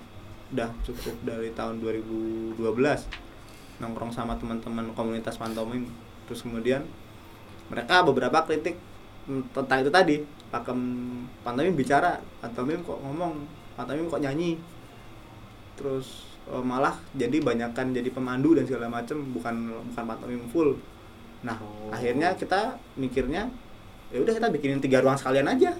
udah 0.57 0.73
cukup 0.81 1.17
dari 1.21 1.53
tahun 1.53 1.85
2012 1.85 2.57
nongkrong 3.83 4.15
sama 4.15 4.39
teman-teman 4.39 4.95
komunitas 4.95 5.37
pantomim. 5.37 5.91
Terus 6.31 6.47
kemudian 6.47 6.87
mereka 7.67 8.07
beberapa 8.07 8.47
kritik 8.47 8.79
mm, 9.27 9.51
tentang 9.51 9.83
itu 9.83 9.91
tadi 9.91 10.17
pakem 10.55 10.79
pantomim 11.43 11.75
bicara 11.75 12.23
pantomim 12.39 12.79
kok 12.87 13.03
ngomong 13.03 13.43
pantomim 13.75 14.07
kok 14.07 14.23
nyanyi. 14.23 14.57
Terus 15.75 16.39
eh, 16.47 16.63
malah 16.63 16.95
jadi 17.19 17.43
banyakkan 17.43 17.91
jadi 17.91 18.09
pemandu 18.15 18.55
dan 18.55 18.65
segala 18.65 18.87
macem 18.87 19.19
bukan 19.35 19.55
bukan 19.91 20.05
pantomim 20.07 20.43
full. 20.49 20.79
Nah 21.43 21.59
Oh. 21.59 21.91
akhirnya 21.91 22.39
kita 22.39 22.79
mikirnya 22.95 23.51
ya 24.15 24.23
udah 24.23 24.33
kita 24.39 24.49
bikinin 24.55 24.79
tiga 24.79 25.03
ruang 25.03 25.19
sekalian 25.19 25.49
aja 25.51 25.75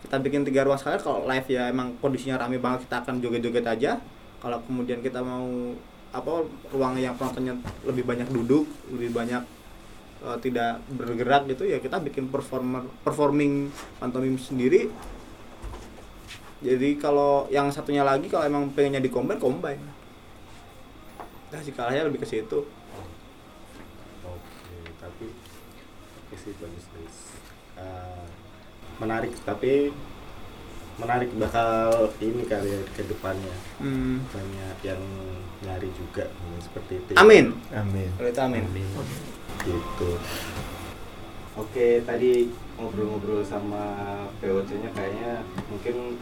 kita 0.00 0.16
bikin 0.20 0.42
tiga 0.48 0.64
ruang 0.64 0.80
sekalian 0.80 1.00
kalau 1.04 1.20
live 1.28 1.48
ya 1.48 1.68
emang 1.68 1.92
kondisinya 2.00 2.40
rame 2.40 2.56
banget 2.56 2.88
kita 2.88 3.04
akan 3.04 3.20
joget-joget 3.20 3.66
aja. 3.68 3.92
Kalau 4.40 4.56
kemudian 4.64 5.04
kita 5.04 5.20
mau 5.20 5.44
apa 6.10 6.42
ruang 6.74 6.98
yang 6.98 7.14
penontonnya 7.14 7.54
lebih 7.86 8.02
banyak 8.02 8.26
duduk 8.34 8.66
lebih 8.90 9.14
banyak 9.14 9.42
eh, 10.26 10.38
tidak 10.42 10.82
bergerak 10.90 11.46
gitu 11.46 11.70
ya 11.70 11.78
kita 11.78 12.02
bikin 12.02 12.26
performer 12.26 12.86
performing 13.06 13.70
pantomim 14.02 14.34
sendiri. 14.36 14.90
Jadi 16.60 17.00
kalau 17.00 17.48
yang 17.48 17.72
satunya 17.72 18.04
lagi 18.04 18.28
kalau 18.28 18.44
emang 18.44 18.68
pengennya 18.76 19.00
di 19.00 19.08
combine 19.08 19.40
combine. 19.40 19.80
Nah 21.50 21.60
sih 21.64 21.72
kalahnya 21.72 22.04
lebih 22.04 22.20
ke 22.20 22.28
situ. 22.28 22.68
Oke, 24.28 24.76
tapi 25.00 25.32
oke 26.20 26.34
sih 26.36 26.52
bagus 26.60 26.84
guys. 26.92 27.18
Eh, 27.80 28.24
menarik 29.00 29.32
tapi 29.40 29.88
menarik 31.00 31.32
bakal 31.40 32.12
ini 32.20 32.44
kali 32.44 32.76
ya 32.76 32.80
ke 32.92 33.02
depannya. 33.08 33.56
Hmm. 33.80 34.20
banyak 34.28 34.76
yang 34.84 35.02
nyari 35.64 35.88
juga 35.96 36.28
seperti 36.60 37.00
itu. 37.00 37.10
amin. 37.16 37.56
Amin. 37.72 38.08
Kalau 38.20 38.28
itu 38.28 38.40
amin. 38.44 38.64
Gitu. 39.64 40.10
Oke, 41.56 42.04
tadi 42.04 42.52
ngobrol-ngobrol 42.76 43.44
sama 43.44 43.82
POC-nya 44.40 44.92
kayaknya 44.96 45.44
mungkin 45.68 46.16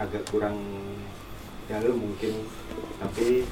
agak 0.00 0.24
kurang 0.28 0.56
dalam 1.68 1.96
mungkin 2.00 2.48
tapi 2.96 3.44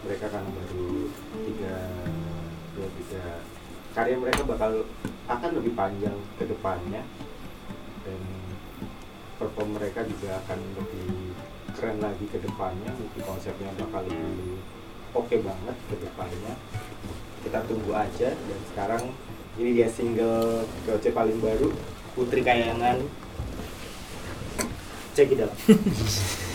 mereka 0.00 0.26
kan 0.32 0.44
baru 0.48 1.12
tiga 1.44 1.76
dua 2.72 2.88
tiga. 2.96 3.24
Karya 3.90 4.16
mereka 4.16 4.42
bakal 4.48 4.88
akan 5.28 5.50
lebih 5.60 5.72
panjang 5.76 6.16
ke 6.40 6.44
depannya. 6.48 7.04
Dan 8.00 8.39
perform 9.40 9.80
mereka 9.80 10.04
juga 10.04 10.36
akan 10.44 10.58
lebih 10.76 11.32
keren 11.72 11.96
lagi 12.04 12.28
ke 12.28 12.36
depannya. 12.44 12.92
Mungkin 12.92 13.20
konsepnya 13.24 13.72
bakal 13.80 14.04
lebih 14.04 14.60
oke 15.16 15.36
banget 15.40 15.76
ke 15.88 15.96
depannya. 15.96 16.54
Kita 17.40 17.64
tunggu 17.64 17.96
aja. 17.96 18.36
Dan 18.36 18.60
sekarang 18.68 19.16
ini 19.56 19.80
dia 19.80 19.88
single 19.88 20.68
POC 20.84 21.16
paling 21.16 21.40
baru 21.40 21.72
Putri 22.12 22.44
Kayangan. 22.44 23.00
Check 25.16 25.32
it 25.32 25.40
out 25.42 25.50